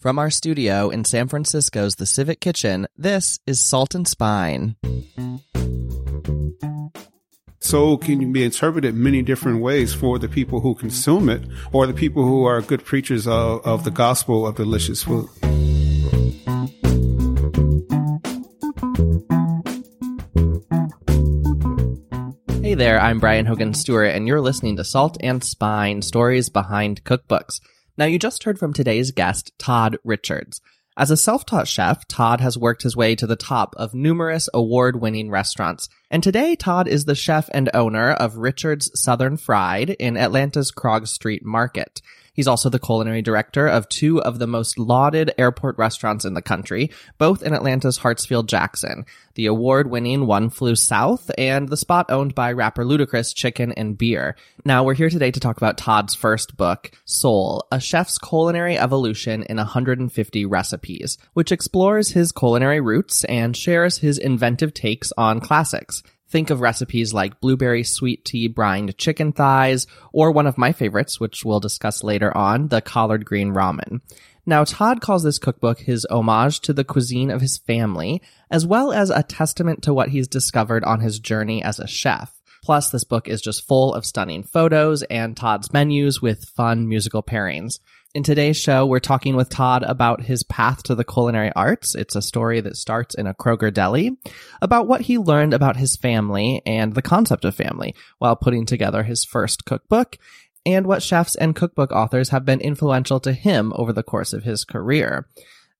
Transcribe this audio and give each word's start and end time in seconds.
From 0.00 0.18
our 0.18 0.30
studio 0.30 0.88
in 0.88 1.04
San 1.04 1.28
Francisco's 1.28 1.96
The 1.96 2.06
Civic 2.06 2.40
Kitchen, 2.40 2.86
this 2.96 3.38
is 3.46 3.60
Salt 3.60 3.94
and 3.94 4.08
Spine. 4.08 4.76
Soul 7.58 7.98
can 7.98 8.32
be 8.32 8.42
interpreted 8.42 8.94
many 8.94 9.20
different 9.20 9.60
ways 9.60 9.92
for 9.92 10.18
the 10.18 10.26
people 10.26 10.60
who 10.60 10.74
consume 10.74 11.28
it 11.28 11.42
or 11.70 11.86
the 11.86 11.92
people 11.92 12.24
who 12.24 12.46
are 12.46 12.62
good 12.62 12.82
preachers 12.82 13.26
of, 13.26 13.60
of 13.66 13.84
the 13.84 13.90
gospel 13.90 14.46
of 14.46 14.56
delicious 14.56 15.02
food. 15.02 15.28
Hey 22.62 22.72
there, 22.72 22.98
I'm 22.98 23.20
Brian 23.20 23.44
Hogan 23.44 23.74
Stewart, 23.74 24.14
and 24.14 24.26
you're 24.26 24.40
listening 24.40 24.78
to 24.78 24.84
Salt 24.84 25.18
and 25.20 25.44
Spine 25.44 26.00
Stories 26.00 26.48
Behind 26.48 27.04
Cookbooks. 27.04 27.60
Now, 28.00 28.06
you 28.06 28.18
just 28.18 28.44
heard 28.44 28.58
from 28.58 28.72
today's 28.72 29.10
guest, 29.10 29.52
Todd 29.58 29.98
Richards. 30.04 30.62
As 30.96 31.10
a 31.10 31.18
self-taught 31.18 31.68
chef, 31.68 32.08
Todd 32.08 32.40
has 32.40 32.56
worked 32.56 32.82
his 32.82 32.96
way 32.96 33.14
to 33.14 33.26
the 33.26 33.36
top 33.36 33.74
of 33.76 33.92
numerous 33.92 34.48
award-winning 34.54 35.28
restaurants. 35.28 35.86
And 36.10 36.22
today, 36.22 36.56
Todd 36.56 36.88
is 36.88 37.04
the 37.04 37.14
chef 37.14 37.50
and 37.52 37.68
owner 37.74 38.12
of 38.12 38.38
Richard's 38.38 38.90
Southern 38.98 39.36
Fried 39.36 39.90
in 39.90 40.16
Atlanta's 40.16 40.72
Krog 40.72 41.08
Street 41.08 41.44
Market. 41.44 42.00
He's 42.32 42.48
also 42.48 42.68
the 42.68 42.78
culinary 42.78 43.22
director 43.22 43.66
of 43.66 43.88
two 43.88 44.22
of 44.22 44.38
the 44.38 44.46
most 44.46 44.78
lauded 44.78 45.32
airport 45.38 45.78
restaurants 45.78 46.24
in 46.24 46.34
the 46.34 46.42
country, 46.42 46.90
both 47.18 47.42
in 47.42 47.54
Atlanta's 47.54 47.98
Hartsfield 47.98 48.46
Jackson, 48.46 49.04
the 49.34 49.46
award-winning 49.46 50.26
One 50.26 50.50
Flew 50.50 50.76
South 50.76 51.30
and 51.36 51.68
the 51.68 51.76
spot 51.76 52.06
owned 52.10 52.34
by 52.34 52.52
rapper 52.52 52.84
Ludacris 52.84 53.34
Chicken 53.34 53.72
and 53.72 53.96
Beer. 53.96 54.36
Now, 54.64 54.84
we're 54.84 54.94
here 54.94 55.10
today 55.10 55.30
to 55.30 55.40
talk 55.40 55.56
about 55.56 55.78
Todd's 55.78 56.14
first 56.14 56.56
book, 56.56 56.90
Soul, 57.04 57.66
A 57.72 57.80
Chef's 57.80 58.18
Culinary 58.18 58.78
Evolution 58.78 59.42
in 59.44 59.56
150 59.56 60.46
Recipes, 60.46 61.18
which 61.32 61.52
explores 61.52 62.10
his 62.10 62.32
culinary 62.32 62.80
roots 62.80 63.24
and 63.24 63.56
shares 63.56 63.98
his 63.98 64.18
inventive 64.18 64.74
takes 64.74 65.12
on 65.16 65.40
classics. 65.40 66.02
Think 66.30 66.50
of 66.50 66.60
recipes 66.60 67.12
like 67.12 67.40
blueberry 67.40 67.82
sweet 67.82 68.24
tea 68.24 68.46
brined 68.46 68.96
chicken 68.96 69.32
thighs, 69.32 69.88
or 70.12 70.30
one 70.30 70.46
of 70.46 70.56
my 70.56 70.70
favorites, 70.70 71.18
which 71.18 71.44
we'll 71.44 71.58
discuss 71.58 72.04
later 72.04 72.36
on, 72.36 72.68
the 72.68 72.80
collard 72.80 73.24
green 73.24 73.52
ramen. 73.52 74.00
Now, 74.46 74.64
Todd 74.64 75.00
calls 75.00 75.24
this 75.24 75.38
cookbook 75.40 75.80
his 75.80 76.06
homage 76.08 76.60
to 76.60 76.72
the 76.72 76.84
cuisine 76.84 77.30
of 77.30 77.40
his 77.40 77.58
family, 77.58 78.22
as 78.50 78.64
well 78.64 78.92
as 78.92 79.10
a 79.10 79.24
testament 79.24 79.82
to 79.82 79.92
what 79.92 80.10
he's 80.10 80.28
discovered 80.28 80.84
on 80.84 81.00
his 81.00 81.18
journey 81.18 81.62
as 81.62 81.78
a 81.80 81.86
chef. 81.88 82.40
Plus, 82.62 82.90
this 82.90 83.04
book 83.04 83.26
is 83.26 83.40
just 83.40 83.66
full 83.66 83.92
of 83.94 84.06
stunning 84.06 84.42
photos 84.42 85.02
and 85.04 85.36
Todd's 85.36 85.72
menus 85.72 86.22
with 86.22 86.44
fun 86.44 86.88
musical 86.88 87.22
pairings. 87.22 87.80
In 88.12 88.24
today's 88.24 88.56
show, 88.56 88.86
we're 88.86 88.98
talking 88.98 89.36
with 89.36 89.50
Todd 89.50 89.84
about 89.84 90.22
his 90.22 90.42
path 90.42 90.82
to 90.84 90.96
the 90.96 91.04
culinary 91.04 91.52
arts. 91.54 91.94
It's 91.94 92.16
a 92.16 92.22
story 92.22 92.60
that 92.60 92.76
starts 92.76 93.14
in 93.14 93.28
a 93.28 93.34
Kroger 93.34 93.72
deli, 93.72 94.18
about 94.60 94.88
what 94.88 95.02
he 95.02 95.16
learned 95.16 95.54
about 95.54 95.76
his 95.76 95.94
family 95.94 96.60
and 96.66 96.92
the 96.92 97.02
concept 97.02 97.44
of 97.44 97.54
family 97.54 97.94
while 98.18 98.34
putting 98.34 98.66
together 98.66 99.04
his 99.04 99.24
first 99.24 99.64
cookbook, 99.64 100.18
and 100.66 100.88
what 100.88 101.04
chefs 101.04 101.36
and 101.36 101.54
cookbook 101.54 101.92
authors 101.92 102.30
have 102.30 102.44
been 102.44 102.60
influential 102.60 103.20
to 103.20 103.32
him 103.32 103.72
over 103.76 103.92
the 103.92 104.02
course 104.02 104.32
of 104.32 104.42
his 104.42 104.64
career. 104.64 105.28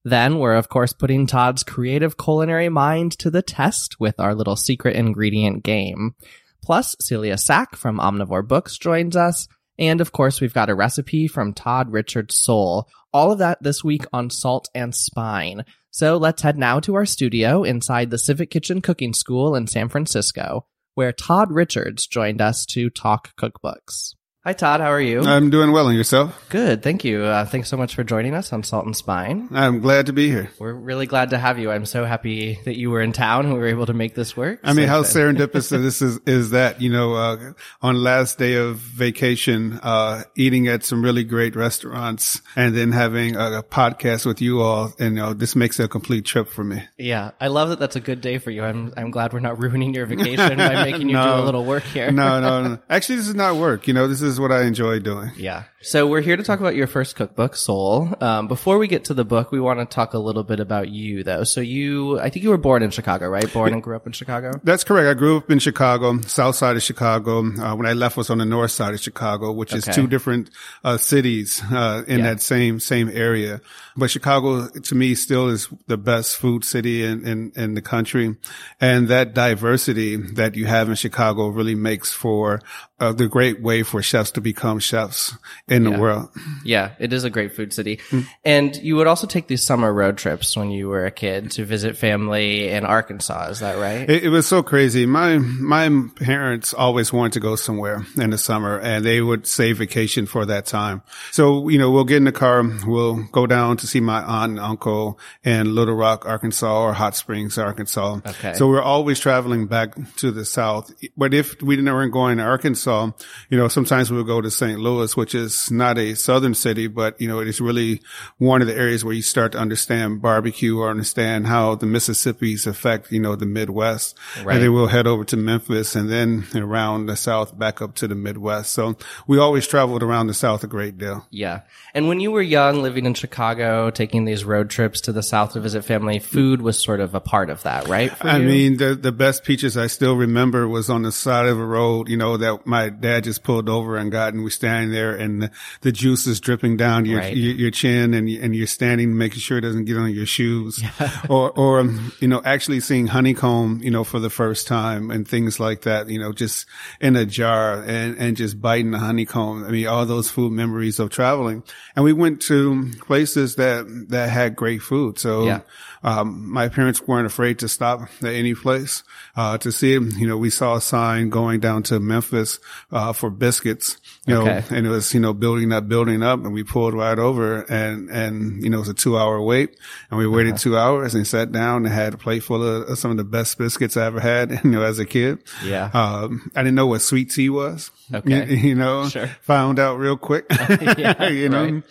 Then 0.05 0.39
we're 0.39 0.55
of 0.55 0.69
course 0.69 0.93
putting 0.93 1.27
Todd's 1.27 1.63
creative 1.63 2.17
culinary 2.17 2.69
mind 2.69 3.11
to 3.19 3.29
the 3.29 3.41
test 3.41 3.99
with 3.99 4.21
our 4.21 4.33
little 4.33 4.55
secret 4.55 4.95
ingredient 4.95 5.63
game. 5.63 6.15
Plus, 6.63 6.95
Celia 7.01 7.37
Sack 7.37 7.75
from 7.75 7.99
Omnivore 7.99 8.47
Books 8.47 8.77
joins 8.77 9.17
us. 9.17 9.49
And 9.81 9.99
of 9.99 10.11
course, 10.11 10.39
we've 10.39 10.53
got 10.53 10.69
a 10.69 10.75
recipe 10.75 11.27
from 11.27 11.53
Todd 11.53 11.91
Richards 11.91 12.35
Soul. 12.35 12.87
All 13.11 13.31
of 13.31 13.39
that 13.39 13.63
this 13.63 13.83
week 13.83 14.05
on 14.13 14.29
Salt 14.29 14.69
and 14.75 14.93
Spine. 14.93 15.65
So 15.89 16.17
let's 16.17 16.43
head 16.43 16.55
now 16.55 16.79
to 16.81 16.93
our 16.93 17.05
studio 17.07 17.63
inside 17.63 18.11
the 18.11 18.19
Civic 18.19 18.51
Kitchen 18.51 18.81
Cooking 18.81 19.13
School 19.13 19.55
in 19.55 19.65
San 19.65 19.89
Francisco, 19.89 20.67
where 20.93 21.11
Todd 21.11 21.51
Richards 21.51 22.05
joined 22.05 22.41
us 22.41 22.63
to 22.67 22.91
talk 22.91 23.35
cookbooks. 23.35 24.13
Hi, 24.43 24.53
Todd. 24.53 24.81
How 24.81 24.87
are 24.91 24.99
you? 24.99 25.21
I'm 25.21 25.51
doing 25.51 25.71
well, 25.71 25.87
and 25.87 25.95
yourself? 25.95 26.47
Good. 26.49 26.81
Thank 26.81 27.03
you. 27.03 27.21
Uh, 27.21 27.45
thanks 27.45 27.69
so 27.69 27.77
much 27.77 27.93
for 27.93 28.03
joining 28.03 28.33
us 28.33 28.51
on 28.51 28.63
Salt 28.63 28.87
and 28.87 28.97
Spine. 28.97 29.47
I'm 29.51 29.81
glad 29.81 30.07
to 30.07 30.13
be 30.13 30.29
here. 30.29 30.49
We're 30.57 30.73
really 30.73 31.05
glad 31.05 31.29
to 31.29 31.37
have 31.37 31.59
you. 31.59 31.69
I'm 31.69 31.85
so 31.85 32.05
happy 32.05 32.57
that 32.65 32.75
you 32.75 32.89
were 32.89 33.01
in 33.01 33.11
town 33.11 33.45
and 33.45 33.53
we 33.53 33.59
were 33.59 33.67
able 33.67 33.85
to 33.85 33.93
make 33.93 34.15
this 34.15 34.35
work. 34.35 34.59
I 34.63 34.73
mean, 34.73 34.87
So- 34.87 34.89
how 34.93 35.03
serendipitous 35.03 35.69
this 35.69 36.01
is, 36.01 36.19
is 36.25 36.49
that, 36.49 36.81
you 36.81 36.89
know, 36.91 37.13
uh, 37.13 37.53
on 37.83 37.97
last 38.01 38.39
day 38.39 38.55
of 38.55 38.77
vacation, 38.77 39.79
uh, 39.83 40.23
eating 40.35 40.67
at 40.67 40.83
some 40.83 41.03
really 41.03 41.23
great 41.23 41.55
restaurants 41.55 42.41
and 42.55 42.75
then 42.75 42.93
having 42.93 43.35
a, 43.35 43.59
a 43.59 43.63
podcast 43.63 44.25
with 44.25 44.41
you 44.41 44.59
all. 44.61 44.91
And, 44.97 45.17
you 45.17 45.21
know, 45.21 45.33
this 45.35 45.55
makes 45.55 45.79
it 45.79 45.83
a 45.83 45.87
complete 45.87 46.25
trip 46.25 46.47
for 46.49 46.63
me. 46.63 46.81
Yeah, 46.97 47.29
I 47.39 47.45
love 47.49 47.69
that. 47.69 47.77
That's 47.77 47.95
a 47.95 47.99
good 48.01 48.21
day 48.21 48.39
for 48.39 48.49
you. 48.49 48.63
I'm 48.63 48.91
I'm 48.97 49.11
glad 49.11 49.33
we're 49.33 49.39
not 49.39 49.59
ruining 49.61 49.93
your 49.93 50.07
vacation 50.07 50.57
by 50.57 50.83
making 50.83 51.09
you 51.09 51.15
do 51.15 51.21
a 51.29 51.45
little 51.45 51.63
work 51.63 51.83
here. 51.83 52.11
No, 52.11 52.41
no, 52.41 52.63
no. 52.67 52.79
Actually, 52.89 53.17
this 53.17 53.27
is 53.27 53.35
not 53.35 53.57
work. 53.57 53.87
You 53.87 53.93
know, 53.93 54.07
this 54.07 54.23
is 54.23 54.30
what 54.39 54.51
I 54.51 54.63
enjoy 54.63 54.99
doing. 54.99 55.31
Yeah. 55.37 55.63
So 55.83 56.05
we're 56.05 56.21
here 56.21 56.37
to 56.37 56.43
talk 56.43 56.59
about 56.59 56.75
your 56.75 56.85
first 56.85 57.15
cookbook, 57.15 57.55
Soul. 57.55 58.13
Um, 58.21 58.47
before 58.47 58.77
we 58.77 58.87
get 58.87 59.05
to 59.05 59.15
the 59.15 59.25
book, 59.25 59.51
we 59.51 59.59
want 59.59 59.79
to 59.79 59.85
talk 59.87 60.13
a 60.13 60.19
little 60.19 60.43
bit 60.43 60.59
about 60.59 60.89
you, 60.89 61.23
though. 61.23 61.43
So 61.43 61.59
you, 61.59 62.19
I 62.19 62.29
think 62.29 62.43
you 62.43 62.49
were 62.51 62.57
born 62.59 62.83
in 62.83 62.91
Chicago, 62.91 63.27
right? 63.27 63.51
Born 63.51 63.73
and 63.73 63.81
grew 63.81 63.95
up 63.95 64.05
in 64.05 64.13
Chicago. 64.13 64.51
That's 64.63 64.83
correct. 64.83 65.07
I 65.07 65.15
grew 65.15 65.37
up 65.37 65.49
in 65.49 65.57
Chicago, 65.57 66.21
south 66.21 66.55
side 66.55 66.75
of 66.75 66.83
Chicago. 66.83 67.39
Uh, 67.39 67.75
when 67.75 67.87
I 67.87 67.93
left 67.93 68.15
was 68.15 68.29
on 68.29 68.37
the 68.37 68.45
north 68.45 68.69
side 68.69 68.93
of 68.93 68.99
Chicago, 68.99 69.51
which 69.51 69.73
is 69.73 69.85
two 69.85 70.05
different 70.05 70.51
uh, 70.83 70.97
cities 70.97 71.63
uh, 71.71 72.03
in 72.07 72.19
Yeah. 72.19 72.25
that 72.25 72.41
same 72.41 72.79
same 72.79 73.09
area. 73.09 73.59
But 73.97 74.11
Chicago, 74.11 74.67
to 74.67 74.95
me, 74.95 75.15
still 75.15 75.49
is 75.49 75.67
the 75.87 75.97
best 75.97 76.37
food 76.37 76.63
city 76.63 77.03
in, 77.03 77.27
in, 77.27 77.51
in 77.55 77.73
the 77.73 77.81
country. 77.81 78.37
And 78.79 79.07
that 79.07 79.33
diversity 79.33 80.15
that 80.15 80.55
you 80.55 80.67
have 80.67 80.89
in 80.89 80.95
Chicago 80.95 81.47
really 81.47 81.75
makes 81.75 82.13
for 82.13 82.61
uh, 82.99 83.11
the 83.11 83.27
great 83.27 83.61
way 83.63 83.81
for 83.81 84.03
chefs 84.03 84.20
to 84.31 84.41
become 84.41 84.77
chefs 84.77 85.35
in 85.67 85.83
the 85.83 85.91
world. 85.91 86.29
Yeah, 86.63 86.91
it 86.99 87.13
is 87.13 87.23
a 87.23 87.29
great 87.31 87.55
food 87.55 87.73
city. 87.73 87.99
Hmm. 88.09 88.21
And 88.45 88.75
you 88.75 88.97
would 88.97 89.07
also 89.07 89.25
take 89.25 89.47
these 89.47 89.63
summer 89.63 89.91
road 89.91 90.17
trips 90.17 90.55
when 90.55 90.69
you 90.69 90.89
were 90.89 91.05
a 91.07 91.11
kid 91.11 91.49
to 91.51 91.65
visit 91.65 91.97
family 91.97 92.69
in 92.69 92.85
Arkansas. 92.85 93.47
Is 93.49 93.59
that 93.61 93.77
right? 93.77 94.07
It, 94.07 94.25
it 94.25 94.29
was 94.29 94.45
so 94.45 94.61
crazy. 94.61 95.05
My 95.05 95.37
my 95.39 95.89
parents 96.17 96.73
always 96.73 97.13
wanted 97.13 97.33
to 97.33 97.39
go 97.39 97.55
somewhere 97.55 98.05
in 98.17 98.29
the 98.29 98.37
summer, 98.37 98.77
and 98.77 99.05
they 99.05 99.21
would 99.21 99.47
save 99.47 99.77
vacation 99.77 100.25
for 100.25 100.45
that 100.45 100.65
time. 100.65 101.01
So 101.31 101.69
you 101.69 101.79
know, 101.79 101.89
we'll 101.89 102.03
get 102.03 102.17
in 102.17 102.25
the 102.25 102.31
car, 102.31 102.63
we'll 102.85 103.23
go 103.31 103.47
down 103.47 103.77
to 103.77 103.87
see 103.87 104.01
my 104.01 104.21
aunt 104.21 104.51
and 104.51 104.59
uncle 104.59 105.17
in 105.43 105.73
Little 105.73 105.95
Rock, 105.95 106.25
Arkansas, 106.25 106.83
or 106.83 106.93
Hot 106.93 107.15
Springs, 107.15 107.57
Arkansas. 107.57 108.19
Okay. 108.25 108.53
So 108.53 108.67
we're 108.67 108.81
always 108.81 109.19
traveling 109.19 109.67
back 109.67 109.95
to 110.17 110.31
the 110.31 110.45
south. 110.45 110.93
But 111.15 111.33
if 111.33 111.61
we 111.61 111.75
didn't 111.75 111.93
weren't 111.93 112.11
going 112.11 112.37
to 112.37 112.43
Arkansas, 112.43 113.11
you 113.49 113.57
know, 113.57 113.67
sometimes 113.67 114.10
we'll 114.11 114.23
go 114.23 114.41
to 114.41 114.51
St. 114.51 114.79
Louis, 114.79 115.15
which 115.15 115.33
is 115.35 115.71
not 115.71 115.97
a 115.97 116.15
southern 116.15 116.53
city, 116.53 116.87
but 116.87 117.19
you 117.19 117.27
know, 117.27 117.39
it 117.39 117.47
is 117.47 117.61
really 117.61 118.01
one 118.37 118.61
of 118.61 118.67
the 118.67 118.75
areas 118.75 119.03
where 119.05 119.13
you 119.13 119.21
start 119.21 119.53
to 119.53 119.57
understand 119.57 120.21
barbecue 120.21 120.77
or 120.77 120.89
understand 120.89 121.47
how 121.47 121.75
the 121.75 121.85
Mississippi's 121.85 122.67
affect, 122.67 123.11
you 123.11 123.19
know, 123.19 123.35
the 123.35 123.45
Midwest. 123.45 124.17
Right. 124.43 124.55
And 124.55 124.63
then 124.63 124.73
we'll 124.73 124.87
head 124.87 125.07
over 125.07 125.23
to 125.25 125.37
Memphis 125.37 125.95
and 125.95 126.09
then 126.09 126.45
around 126.55 127.05
the 127.07 127.15
South 127.15 127.57
back 127.57 127.81
up 127.81 127.95
to 127.95 128.07
the 128.07 128.15
Midwest. 128.15 128.73
So 128.73 128.95
we 129.27 129.39
always 129.39 129.67
traveled 129.67 130.03
around 130.03 130.27
the 130.27 130.33
South 130.33 130.63
a 130.63 130.67
great 130.67 130.97
deal. 130.97 131.25
Yeah. 131.29 131.61
And 131.93 132.07
when 132.07 132.19
you 132.19 132.31
were 132.31 132.41
young, 132.41 132.81
living 132.81 133.05
in 133.05 133.13
Chicago, 133.13 133.89
taking 133.89 134.25
these 134.25 134.43
road 134.43 134.69
trips 134.69 135.01
to 135.01 135.11
the 135.11 135.23
South 135.23 135.53
to 135.53 135.59
visit 135.59 135.85
family, 135.85 136.19
food 136.19 136.61
was 136.61 136.79
sort 136.79 136.99
of 136.99 137.15
a 137.15 137.19
part 137.19 137.49
of 137.49 137.63
that, 137.63 137.87
right? 137.87 138.11
for 138.11 138.27
I 138.27 138.37
you? 138.37 138.45
mean, 138.45 138.77
the 138.77 138.95
the 138.95 139.11
best 139.11 139.43
peaches 139.43 139.77
I 139.77 139.87
still 139.87 140.15
remember 140.15 140.67
was 140.67 140.89
on 140.89 141.01
the 141.03 141.11
side 141.11 141.47
of 141.47 141.59
a 141.59 141.65
road, 141.65 142.09
you 142.09 142.17
know, 142.17 142.37
that 142.37 142.65
my 142.65 142.89
dad 142.89 143.25
just 143.25 143.43
pulled 143.43 143.69
over 143.69 143.97
and 144.01 144.11
got, 144.11 144.33
and 144.33 144.43
we're 144.43 144.49
standing 144.49 144.91
there, 144.91 145.15
and 145.15 145.43
the, 145.43 145.51
the 145.81 145.91
juice 145.91 146.27
is 146.27 146.39
dripping 146.39 146.77
down 146.77 147.05
your 147.05 147.19
Right. 147.19 147.35
your, 147.35 147.55
your 147.55 147.71
chin, 147.71 148.13
and 148.13 148.27
and 148.29 148.55
you're 148.55 148.67
standing 148.67 149.17
making 149.17 149.39
sure 149.39 149.57
it 149.59 149.61
doesn't 149.61 149.85
get 149.85 149.97
on 149.97 150.11
your 150.11 150.25
shoes, 150.25 150.83
or 151.29 151.51
or 151.51 151.79
um, 151.79 152.11
you 152.19 152.27
know, 152.27 152.41
actually 152.43 152.79
seeing 152.79 153.07
honeycomb, 153.07 153.79
you 153.83 153.91
know, 153.91 154.03
for 154.03 154.19
the 154.19 154.29
first 154.29 154.67
time, 154.67 155.11
and 155.11 155.27
things 155.27 155.59
like 155.59 155.81
that, 155.81 156.09
you 156.09 156.19
know, 156.19 156.31
just 156.33 156.65
in 156.99 157.15
a 157.15 157.25
jar 157.25 157.81
and 157.83 158.17
and 158.17 158.35
just 158.37 158.59
biting 158.59 158.91
the 158.91 158.99
honeycomb. 158.99 159.63
I 159.63 159.69
mean, 159.69 159.87
all 159.87 160.05
those 160.05 160.29
food 160.29 160.51
memories 160.51 160.99
of 160.99 161.09
traveling, 161.09 161.63
and 161.95 162.03
we 162.03 162.13
went 162.13 162.41
to 162.43 162.91
places 163.01 163.55
that 163.55 163.85
that 164.09 164.29
had 164.29 164.55
great 164.55 164.81
food, 164.81 165.19
so. 165.19 165.45
Yeah. 165.45 165.61
Um, 166.03 166.51
my 166.51 166.67
parents 166.69 167.01
weren't 167.07 167.27
afraid 167.27 167.59
to 167.59 167.67
stop 167.69 168.01
at 168.01 168.23
any 168.33 168.55
place 168.55 169.03
uh, 169.35 169.57
to 169.59 169.71
see 169.71 169.93
it. 169.93 170.01
You 170.17 170.27
know, 170.27 170.37
we 170.37 170.49
saw 170.49 170.75
a 170.75 170.81
sign 170.81 171.29
going 171.29 171.59
down 171.59 171.83
to 171.83 171.99
Memphis 171.99 172.59
uh, 172.91 173.13
for 173.13 173.29
biscuits, 173.29 173.97
you 174.25 174.33
know, 174.33 174.45
and 174.47 174.85
it 174.87 174.89
was, 174.89 175.13
you 175.13 175.19
know, 175.19 175.33
building 175.33 175.71
up, 175.71 175.87
building 175.87 176.23
up 176.23 176.43
and 176.43 176.53
we 176.53 176.63
pulled 176.63 176.93
right 176.93 177.19
over 177.19 177.61
and, 177.71 178.09
and, 178.09 178.63
you 178.63 178.69
know, 178.69 178.77
it 178.77 178.81
was 178.81 178.89
a 178.89 178.93
two 178.93 179.17
hour 179.17 179.41
wait 179.41 179.77
and 180.09 180.17
we 180.17 180.27
waited 180.27 180.53
Uh-huh. 180.53 180.57
two 180.63 180.77
hours 180.77 181.13
and 181.15 181.25
sat 181.27 181.51
down 181.51 181.85
and 181.85 181.93
had 181.93 182.13
a 182.15 182.17
plate 182.17 182.43
full 182.43 182.63
of 182.63 182.89
of 182.89 182.97
some 182.97 183.11
of 183.11 183.17
the 183.17 183.23
best 183.23 183.57
biscuits 183.57 183.95
I 183.95 184.05
ever 184.07 184.19
had, 184.19 184.51
you 184.63 184.71
know, 184.71 184.81
as 184.81 184.97
a 184.99 185.05
kid. 185.05 185.39
Yeah. 185.63 185.89
Um, 185.93 186.49
I 186.55 186.63
didn't 186.63 186.75
know 186.75 186.87
what 186.87 187.01
sweet 187.01 187.29
tea 187.31 187.49
was. 187.49 187.91
Okay. 188.13 188.49
You, 188.49 188.57
you 188.69 188.75
know, 188.75 189.07
Sure. 189.07 189.27
found 189.43 189.77
out 189.77 189.99
real 189.99 190.17
quick, 190.17 190.45
Yeah, 190.97 191.27
you 191.29 191.47
know, 191.49 191.81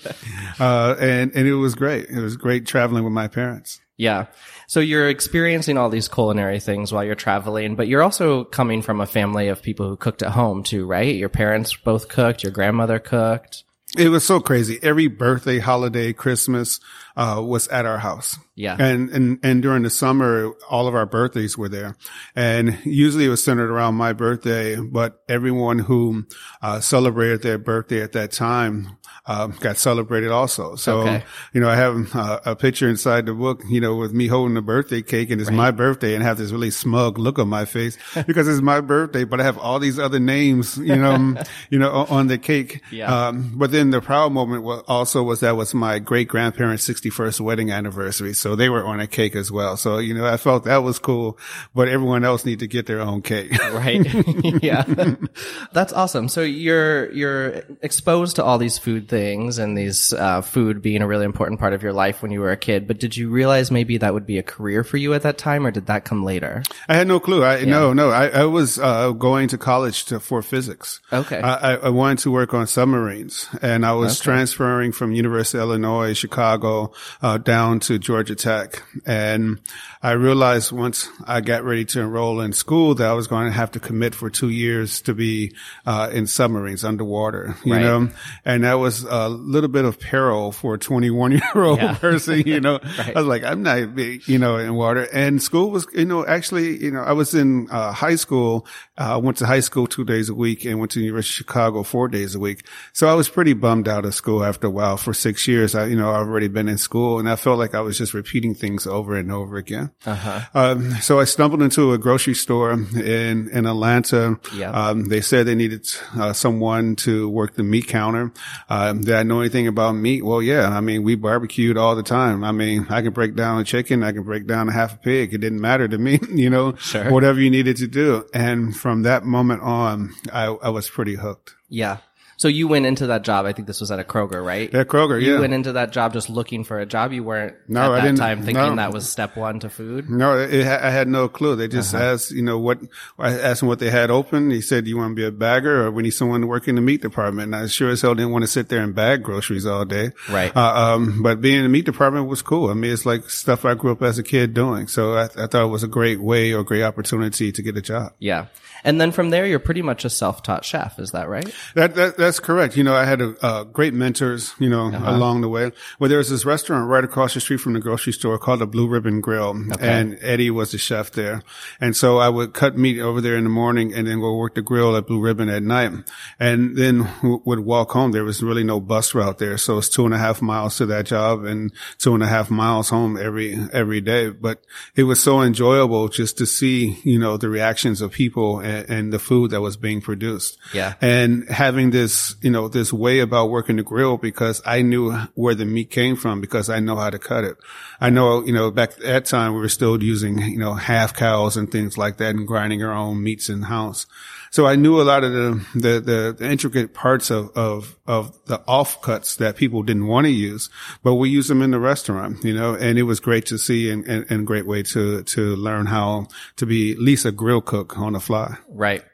uh, 0.58 0.96
and, 0.98 1.32
and 1.34 1.46
it 1.46 1.54
was 1.54 1.74
great. 1.74 2.06
It 2.10 2.20
was 2.20 2.36
great 2.36 2.66
traveling 2.66 3.04
with 3.04 3.12
my 3.12 3.28
parents. 3.28 3.80
Yeah. 4.00 4.26
So 4.66 4.80
you're 4.80 5.10
experiencing 5.10 5.76
all 5.76 5.90
these 5.90 6.08
culinary 6.08 6.58
things 6.58 6.90
while 6.90 7.04
you're 7.04 7.14
traveling, 7.14 7.76
but 7.76 7.86
you're 7.86 8.02
also 8.02 8.44
coming 8.44 8.80
from 8.80 9.02
a 9.02 9.06
family 9.06 9.48
of 9.48 9.60
people 9.60 9.86
who 9.86 9.96
cooked 9.96 10.22
at 10.22 10.30
home 10.30 10.62
too, 10.62 10.86
right? 10.86 11.14
Your 11.14 11.28
parents 11.28 11.76
both 11.76 12.08
cooked, 12.08 12.42
your 12.42 12.50
grandmother 12.50 12.98
cooked. 12.98 13.64
It 13.98 14.08
was 14.08 14.24
so 14.24 14.40
crazy. 14.40 14.78
Every 14.82 15.08
birthday, 15.08 15.58
holiday, 15.58 16.14
Christmas, 16.14 16.80
uh, 17.16 17.42
was 17.44 17.68
at 17.68 17.86
our 17.86 17.98
house. 17.98 18.38
Yeah. 18.54 18.76
And, 18.78 19.08
and, 19.10 19.38
and 19.42 19.62
during 19.62 19.84
the 19.84 19.90
summer, 19.90 20.52
all 20.68 20.86
of 20.86 20.94
our 20.94 21.06
birthdays 21.06 21.56
were 21.56 21.68
there. 21.70 21.96
And 22.36 22.78
usually 22.84 23.24
it 23.24 23.28
was 23.30 23.42
centered 23.42 23.70
around 23.70 23.94
my 23.94 24.12
birthday, 24.12 24.76
but 24.76 25.22
everyone 25.28 25.78
who, 25.78 26.26
uh, 26.60 26.80
celebrated 26.80 27.40
their 27.42 27.56
birthday 27.56 28.02
at 28.02 28.12
that 28.12 28.32
time, 28.32 28.96
um, 29.26 29.54
got 29.60 29.78
celebrated 29.78 30.30
also. 30.30 30.76
So, 30.76 31.00
Okay. 31.00 31.24
you 31.54 31.60
know, 31.60 31.70
I 31.70 31.76
have 31.76 32.14
uh, 32.14 32.40
a 32.44 32.54
picture 32.56 32.86
inside 32.88 33.26
the 33.26 33.32
book, 33.34 33.62
you 33.70 33.80
know, 33.80 33.96
with 33.96 34.12
me 34.12 34.26
holding 34.26 34.54
the 34.54 34.62
birthday 34.62 35.00
cake 35.02 35.30
and 35.30 35.40
it's 35.40 35.50
my 35.50 35.70
birthday 35.70 36.14
and 36.14 36.22
have 36.22 36.36
this 36.36 36.50
really 36.52 36.70
smug 36.70 37.18
look 37.18 37.38
on 37.38 37.48
my 37.48 37.64
face 37.64 37.96
because 38.26 38.46
it's 38.46 38.60
my 38.62 38.80
birthday, 38.82 39.24
but 39.24 39.40
I 39.40 39.44
have 39.44 39.56
all 39.56 39.78
these 39.78 39.98
other 39.98 40.20
names, 40.20 40.76
you 40.76 40.96
know, 40.96 41.34
you 41.70 41.78
know, 41.78 41.90
on- 41.90 42.08
on 42.20 42.26
the 42.26 42.36
cake. 42.38 42.82
Yeah. 42.90 43.28
Um, 43.28 43.52
but 43.54 43.70
then 43.72 43.88
the 43.90 44.02
proud 44.02 44.32
moment 44.32 44.64
was 44.64 44.82
also 44.86 45.22
was 45.22 45.40
that 45.40 45.56
was 45.56 45.72
my 45.72 45.98
great 45.98 46.28
grandparents' 46.28 46.84
61st 47.02 47.40
wedding 47.40 47.70
anniversary. 47.70 48.34
So 48.34 48.56
they 48.56 48.68
were 48.68 48.84
on 48.84 49.00
a 49.00 49.06
cake 49.06 49.34
as 49.36 49.50
well. 49.50 49.76
So, 49.76 49.98
you 49.98 50.14
know, 50.14 50.26
I 50.26 50.36
felt 50.36 50.64
that 50.64 50.78
was 50.82 50.98
cool, 50.98 51.38
but 51.74 51.88
everyone 51.88 52.24
else 52.24 52.44
need 52.44 52.58
to 52.60 52.66
get 52.66 52.86
their 52.86 53.00
own 53.00 53.22
cake. 53.22 53.52
Right. 53.70 54.02
yeah. 54.62 54.82
That's 55.72 55.92
awesome. 55.92 56.28
So 56.28 56.42
you're, 56.42 57.10
you're 57.12 57.62
exposed 57.82 58.36
to 58.36 58.44
all 58.44 58.58
these 58.58 58.78
food 58.78 59.08
things 59.08 59.58
and 59.58 59.76
these, 59.78 60.12
uh, 60.12 60.40
food 60.42 60.82
being 60.82 61.02
a 61.02 61.06
really 61.06 61.24
important 61.24 61.60
part 61.60 61.72
of 61.72 61.82
your 61.82 61.92
life 61.92 62.20
when 62.20 62.30
you 62.32 62.40
were 62.40 62.50
a 62.50 62.56
kid. 62.56 62.86
But 62.88 62.98
did 62.98 63.16
you 63.16 63.30
realize 63.30 63.70
maybe 63.70 63.98
that 63.98 64.12
would 64.12 64.26
be 64.26 64.38
a 64.38 64.42
career 64.42 64.82
for 64.84 64.96
you 64.96 65.14
at 65.14 65.22
that 65.22 65.38
time 65.38 65.66
or 65.66 65.70
did 65.70 65.86
that 65.86 66.04
come 66.04 66.24
later? 66.24 66.62
I 66.88 66.96
had 66.96 67.06
no 67.06 67.20
clue. 67.20 67.44
I, 67.44 67.64
no, 67.64 67.92
no, 67.92 68.10
I, 68.10 68.28
I 68.28 68.44
was, 68.44 68.78
uh, 68.78 69.12
going 69.12 69.48
to 69.48 69.58
college 69.58 70.04
to, 70.06 70.18
for 70.20 70.42
physics. 70.42 71.00
Okay. 71.12 71.40
I, 71.40 71.74
I- 71.74 71.80
I 71.80 71.88
wanted 71.90 72.18
to 72.18 72.30
work 72.30 72.52
on 72.52 72.66
submarines 72.66 73.48
and 73.62 73.86
I 73.86 73.92
was 73.92 74.18
transferring 74.20 74.92
from 74.92 75.12
University 75.12 75.58
of 75.58 75.62
Illinois, 75.62 76.12
Chicago, 76.14 76.89
uh, 77.22 77.38
down 77.38 77.80
to 77.80 77.98
Georgia 77.98 78.34
Tech. 78.34 78.82
And 79.06 79.60
I 80.02 80.12
realized 80.12 80.72
once 80.72 81.08
I 81.26 81.40
got 81.40 81.64
ready 81.64 81.84
to 81.86 82.00
enroll 82.00 82.40
in 82.40 82.52
school 82.52 82.94
that 82.96 83.08
I 83.08 83.12
was 83.12 83.26
going 83.26 83.46
to 83.46 83.52
have 83.52 83.70
to 83.72 83.80
commit 83.80 84.14
for 84.14 84.30
two 84.30 84.48
years 84.48 85.02
to 85.02 85.14
be, 85.14 85.54
uh, 85.86 86.10
in 86.12 86.26
submarines 86.26 86.84
underwater, 86.84 87.54
you 87.64 87.74
Right. 87.74 87.82
know, 87.82 88.08
and 88.44 88.64
that 88.64 88.74
was 88.74 89.04
a 89.04 89.28
little 89.28 89.68
bit 89.68 89.84
of 89.84 89.98
peril 90.00 90.52
for 90.52 90.74
a 90.74 90.78
21 90.78 91.32
year 91.32 91.42
old 91.54 91.78
Yeah. 91.78 91.94
person, 91.96 92.40
you 92.46 92.60
know, 92.60 92.78
I 92.98 93.12
was 93.14 93.26
like, 93.26 93.44
I'm 93.44 93.62
not, 93.62 93.96
you 94.28 94.38
know, 94.38 94.56
in 94.56 94.74
water 94.74 95.06
and 95.12 95.42
school 95.42 95.70
was, 95.70 95.86
you 95.94 96.04
know, 96.04 96.26
actually, 96.26 96.82
you 96.82 96.90
know, 96.90 97.00
I 97.02 97.12
was 97.12 97.34
in, 97.34 97.68
uh, 97.70 97.92
high 97.92 98.16
school. 98.16 98.66
Uh, 99.00 99.14
I 99.14 99.16
went 99.16 99.38
to 99.38 99.46
high 99.46 99.60
school 99.60 99.86
two 99.86 100.04
days 100.04 100.28
a 100.28 100.34
week 100.34 100.66
and 100.66 100.78
went 100.78 100.90
to 100.92 101.00
University 101.00 101.32
of 101.32 101.36
Chicago 101.46 101.82
four 101.82 102.06
days 102.08 102.34
a 102.34 102.38
week. 102.38 102.66
So 102.92 103.08
I 103.08 103.14
was 103.14 103.30
pretty 103.30 103.54
bummed 103.54 103.88
out 103.88 104.04
of 104.04 104.14
school 104.14 104.44
after 104.44 104.66
a 104.66 104.70
while. 104.70 104.98
For 104.98 105.14
six 105.14 105.48
years, 105.48 105.74
I, 105.74 105.86
you 105.86 105.96
know, 105.96 106.10
I've 106.10 106.28
already 106.28 106.48
been 106.48 106.68
in 106.68 106.76
school 106.76 107.18
and 107.18 107.26
I 107.28 107.36
felt 107.36 107.58
like 107.58 107.74
I 107.74 107.80
was 107.80 107.96
just 107.96 108.12
repeating 108.12 108.54
things 108.54 108.86
over 108.86 109.16
and 109.16 109.32
over 109.32 109.56
again. 109.56 109.90
Uh-huh. 110.04 110.40
Um, 110.52 110.90
so 110.96 111.18
I 111.18 111.24
stumbled 111.24 111.62
into 111.62 111.92
a 111.94 111.98
grocery 111.98 112.34
store 112.34 112.72
in, 112.72 113.48
in 113.48 113.64
Atlanta. 113.66 114.38
Yeah. 114.54 114.70
Um, 114.72 115.06
they 115.06 115.22
said 115.22 115.46
they 115.46 115.54
needed, 115.54 115.86
uh, 116.18 116.34
someone 116.34 116.94
to 116.96 117.26
work 117.28 117.54
the 117.54 117.62
meat 117.62 117.88
counter. 117.88 118.32
Um, 118.68 119.00
did 119.00 119.14
I 119.14 119.22
know 119.22 119.40
anything 119.40 119.66
about 119.66 119.92
meat? 119.92 120.22
Well, 120.26 120.42
yeah. 120.42 120.68
I 120.68 120.80
mean, 120.82 121.04
we 121.04 121.14
barbecued 121.14 121.78
all 121.78 121.96
the 121.96 122.02
time. 122.02 122.44
I 122.44 122.52
mean, 122.52 122.86
I 122.90 123.00
can 123.00 123.14
break 123.14 123.34
down 123.34 123.60
a 123.60 123.64
chicken. 123.64 124.02
I 124.02 124.12
can 124.12 124.24
break 124.24 124.46
down 124.46 124.68
a 124.68 124.72
half 124.72 124.94
a 124.94 124.98
pig. 124.98 125.32
It 125.32 125.38
didn't 125.38 125.60
matter 125.62 125.88
to 125.88 125.96
me, 125.96 126.18
you 126.34 126.50
know, 126.50 126.74
Sure. 126.76 127.10
whatever 127.10 127.40
you 127.40 127.48
needed 127.50 127.78
to 127.78 127.86
do. 127.86 128.26
And 128.34 128.76
from 128.76 128.89
that 129.02 129.24
moment 129.24 129.62
on, 129.62 130.12
I, 130.32 130.44
I 130.46 130.68
was 130.70 130.88
pretty 130.90 131.14
hooked. 131.14 131.54
Yeah. 131.68 131.98
So 132.36 132.48
you 132.48 132.68
went 132.68 132.86
into 132.86 133.08
that 133.08 133.20
job. 133.20 133.44
I 133.44 133.52
think 133.52 133.68
this 133.68 133.82
was 133.82 133.90
at 133.90 133.98
a 133.98 134.02
Kroger, 134.02 134.42
right? 134.42 134.74
At 134.74 134.88
Kroger, 134.88 135.20
You 135.20 135.34
yeah. 135.34 135.40
went 135.40 135.52
into 135.52 135.72
that 135.72 135.92
job 135.92 136.14
just 136.14 136.30
looking 136.30 136.64
for 136.64 136.80
a 136.80 136.86
job. 136.86 137.12
You 137.12 137.22
weren't 137.22 137.54
No, 137.68 137.82
at 137.82 137.90
I 137.90 137.94
that 137.96 138.00
didn't- 138.06 138.18
time 138.18 138.38
thinking 138.38 138.54
no. 138.54 138.76
that 138.76 138.94
was 138.94 139.06
step 139.06 139.36
one 139.36 139.60
to 139.60 139.68
food. 139.68 140.08
No, 140.08 140.38
it, 140.38 140.66
I 140.66 140.88
had 140.90 141.06
no 141.06 141.28
clue. 141.28 141.54
They 141.54 141.68
just 141.68 141.94
Uh-huh. 141.94 142.02
asked, 142.02 142.30
you 142.30 142.40
know, 142.40 142.58
what, 142.58 142.78
I 143.18 143.38
asked 143.38 143.60
them 143.60 143.68
what 143.68 143.78
they 143.78 143.90
had 143.90 144.10
open. 144.10 144.50
He 144.50 144.62
said, 144.62 144.86
you 144.86 144.96
want 144.96 145.10
to 145.10 145.14
be 145.16 145.26
a 145.26 145.30
bagger 145.30 145.84
or 145.84 145.90
we 145.90 146.02
need 146.02 146.12
someone 146.12 146.40
to 146.40 146.46
work 146.46 146.66
in 146.66 146.76
the 146.76 146.80
meat 146.80 147.02
department. 147.02 147.52
And 147.52 147.56
I 147.62 147.66
sure 147.66 147.90
as 147.90 148.00
hell 148.00 148.14
didn't 148.14 148.32
want 148.32 148.44
to 148.44 148.48
sit 148.48 148.70
there 148.70 148.80
and 148.82 148.94
bag 148.94 149.22
groceries 149.22 149.66
all 149.66 149.84
day. 149.84 150.12
Right. 150.30 150.50
Uh, 150.56 150.94
um, 150.94 151.22
but 151.22 151.42
being 151.42 151.58
in 151.58 151.64
the 151.64 151.68
meat 151.68 151.84
department 151.84 152.26
was 152.26 152.40
cool. 152.40 152.70
I 152.70 152.72
mean, 152.74 152.90
it's 152.90 153.04
like 153.04 153.28
stuff 153.28 153.66
I 153.66 153.74
grew 153.74 153.92
up 153.92 154.00
as 154.00 154.18
a 154.18 154.22
kid 154.22 154.54
doing. 154.54 154.86
So 154.88 155.12
I, 155.14 155.24
I 155.24 155.46
thought 155.46 155.64
it 155.64 155.66
was 155.70 155.82
a 155.82 155.88
great 155.88 156.22
way 156.22 156.54
or 156.54 156.64
great 156.64 156.84
opportunity 156.84 157.52
to 157.52 157.60
get 157.62 157.76
a 157.76 157.82
job. 157.82 158.14
Yeah. 158.18 158.46
And 158.84 159.00
then 159.00 159.12
from 159.12 159.30
there, 159.30 159.46
you're 159.46 159.58
pretty 159.58 159.82
much 159.82 160.04
a 160.04 160.10
self-taught 160.10 160.64
chef. 160.64 160.98
Is 160.98 161.10
that 161.12 161.28
right? 161.28 161.52
That, 161.74 161.94
that 161.94 162.16
that's 162.16 162.40
correct. 162.40 162.76
You 162.76 162.84
know, 162.84 162.94
I 162.94 163.04
had 163.04 163.20
a, 163.20 163.34
uh, 163.42 163.64
great 163.64 163.94
mentors, 163.94 164.54
you 164.58 164.68
know, 164.68 164.88
Uh-huh. 164.88 165.10
along 165.10 165.40
the 165.42 165.48
way. 165.48 165.70
Well, 165.98 166.08
there 166.08 166.18
was 166.18 166.30
this 166.30 166.44
restaurant 166.44 166.88
right 166.88 167.04
across 167.04 167.34
the 167.34 167.40
street 167.40 167.58
from 167.60 167.74
the 167.74 167.80
grocery 167.80 168.12
store 168.12 168.38
called 168.38 168.60
the 168.60 168.66
Blue 168.66 168.88
Ribbon 168.88 169.20
Grill, 169.20 169.50
and 169.80 170.18
Eddie 170.20 170.50
was 170.50 170.72
the 170.72 170.78
chef 170.78 171.10
there. 171.12 171.42
And 171.80 171.96
so 171.96 172.18
I 172.18 172.28
would 172.28 172.54
cut 172.54 172.76
meat 172.78 172.98
over 173.00 173.20
there 173.20 173.36
in 173.36 173.44
the 173.44 173.50
morning, 173.50 173.92
and 173.94 174.06
then 174.06 174.20
go 174.20 174.36
work 174.36 174.54
the 174.54 174.62
grill 174.62 174.96
at 174.96 175.06
Blue 175.06 175.20
Ribbon 175.20 175.48
at 175.48 175.62
night, 175.62 175.92
and 176.38 176.76
then 176.76 176.98
w- 177.22 177.42
would 177.44 177.60
walk 177.60 177.90
home. 177.92 178.12
There 178.12 178.24
was 178.24 178.42
really 178.42 178.64
no 178.64 178.80
bus 178.80 179.14
route 179.14 179.38
there, 179.38 179.58
so 179.58 179.78
it's 179.78 179.88
two 179.88 180.04
and 180.04 180.14
a 180.14 180.18
half 180.18 180.40
miles 180.42 180.76
to 180.78 180.86
that 180.86 181.06
job 181.06 181.44
and 181.44 181.72
two 181.98 182.14
and 182.14 182.22
a 182.22 182.26
half 182.26 182.50
miles 182.50 182.88
home 182.90 183.16
every 183.16 183.58
every 183.72 184.00
day. 184.00 184.30
But 184.30 184.64
it 184.96 185.04
was 185.04 185.22
so 185.22 185.42
enjoyable 185.42 186.08
just 186.08 186.38
to 186.38 186.46
see, 186.46 186.98
you 187.04 187.18
know, 187.18 187.36
the 187.36 187.48
reactions 187.48 188.00
of 188.00 188.12
people 188.12 188.60
and, 188.60 188.69
and 188.88 189.12
the 189.12 189.18
food 189.18 189.50
that 189.50 189.60
was 189.60 189.76
being 189.76 190.00
produced 190.00 190.58
Yeah. 190.72 190.94
and 191.00 191.48
having 191.48 191.90
this, 191.90 192.34
you 192.42 192.50
know, 192.50 192.68
this 192.68 192.92
way 192.92 193.20
about 193.20 193.50
working 193.50 193.76
the 193.76 193.82
grill 193.82 194.16
because 194.16 194.62
I 194.64 194.82
knew 194.82 195.12
where 195.34 195.54
the 195.54 195.64
meat 195.64 195.90
came 195.90 196.16
from 196.16 196.40
because 196.40 196.68
I 196.70 196.80
know 196.80 196.96
how 196.96 197.10
to 197.10 197.18
cut 197.18 197.44
it. 197.44 197.56
I 198.00 198.10
know, 198.10 198.44
you 198.44 198.52
know, 198.52 198.70
back 198.70 198.92
at 198.92 199.00
that 199.02 199.24
time 199.26 199.54
we 199.54 199.60
were 199.60 199.68
still 199.68 200.02
using, 200.02 200.38
you 200.38 200.58
know, 200.58 200.74
half 200.74 201.14
cows 201.14 201.56
and 201.56 201.70
things 201.70 201.98
like 201.98 202.16
that 202.18 202.34
and 202.34 202.46
grinding 202.46 202.82
our 202.82 202.92
own 202.94 203.22
meats 203.22 203.48
in 203.48 203.62
house. 203.62 204.06
So 204.50 204.66
I 204.66 204.74
knew 204.74 205.00
a 205.00 205.04
lot 205.04 205.22
of 205.22 205.32
the, 205.32 205.66
the, 205.74 206.00
the, 206.00 206.36
the 206.36 206.50
intricate 206.50 206.92
parts 206.92 207.30
of, 207.30 207.56
of, 207.56 207.96
of 208.06 208.36
the 208.46 208.58
offcuts 208.66 209.36
that 209.36 209.56
people 209.56 209.84
didn't 209.84 210.08
want 210.08 210.26
to 210.26 210.32
use, 210.32 210.68
but 211.04 211.14
we 211.14 211.30
use 211.30 211.46
them 211.46 211.62
in 211.62 211.70
the 211.70 211.78
restaurant, 211.78 212.42
you 212.44 212.52
know, 212.52 212.74
and 212.74 212.98
it 212.98 213.04
was 213.04 213.20
great 213.20 213.46
to 213.46 213.58
see 213.58 213.90
and, 213.90 214.04
and, 214.08 214.26
and 214.28 214.46
great 214.48 214.66
way 214.66 214.82
to, 214.82 215.22
to 215.22 215.54
learn 215.54 215.86
how 215.86 216.26
to 216.56 216.66
be 216.66 216.90
at 216.92 216.98
least 216.98 217.24
a 217.24 217.30
grill 217.30 217.60
cook 217.60 217.96
on 217.96 218.14
the 218.14 218.20
fly. 218.20 218.56
Right. 218.68 219.04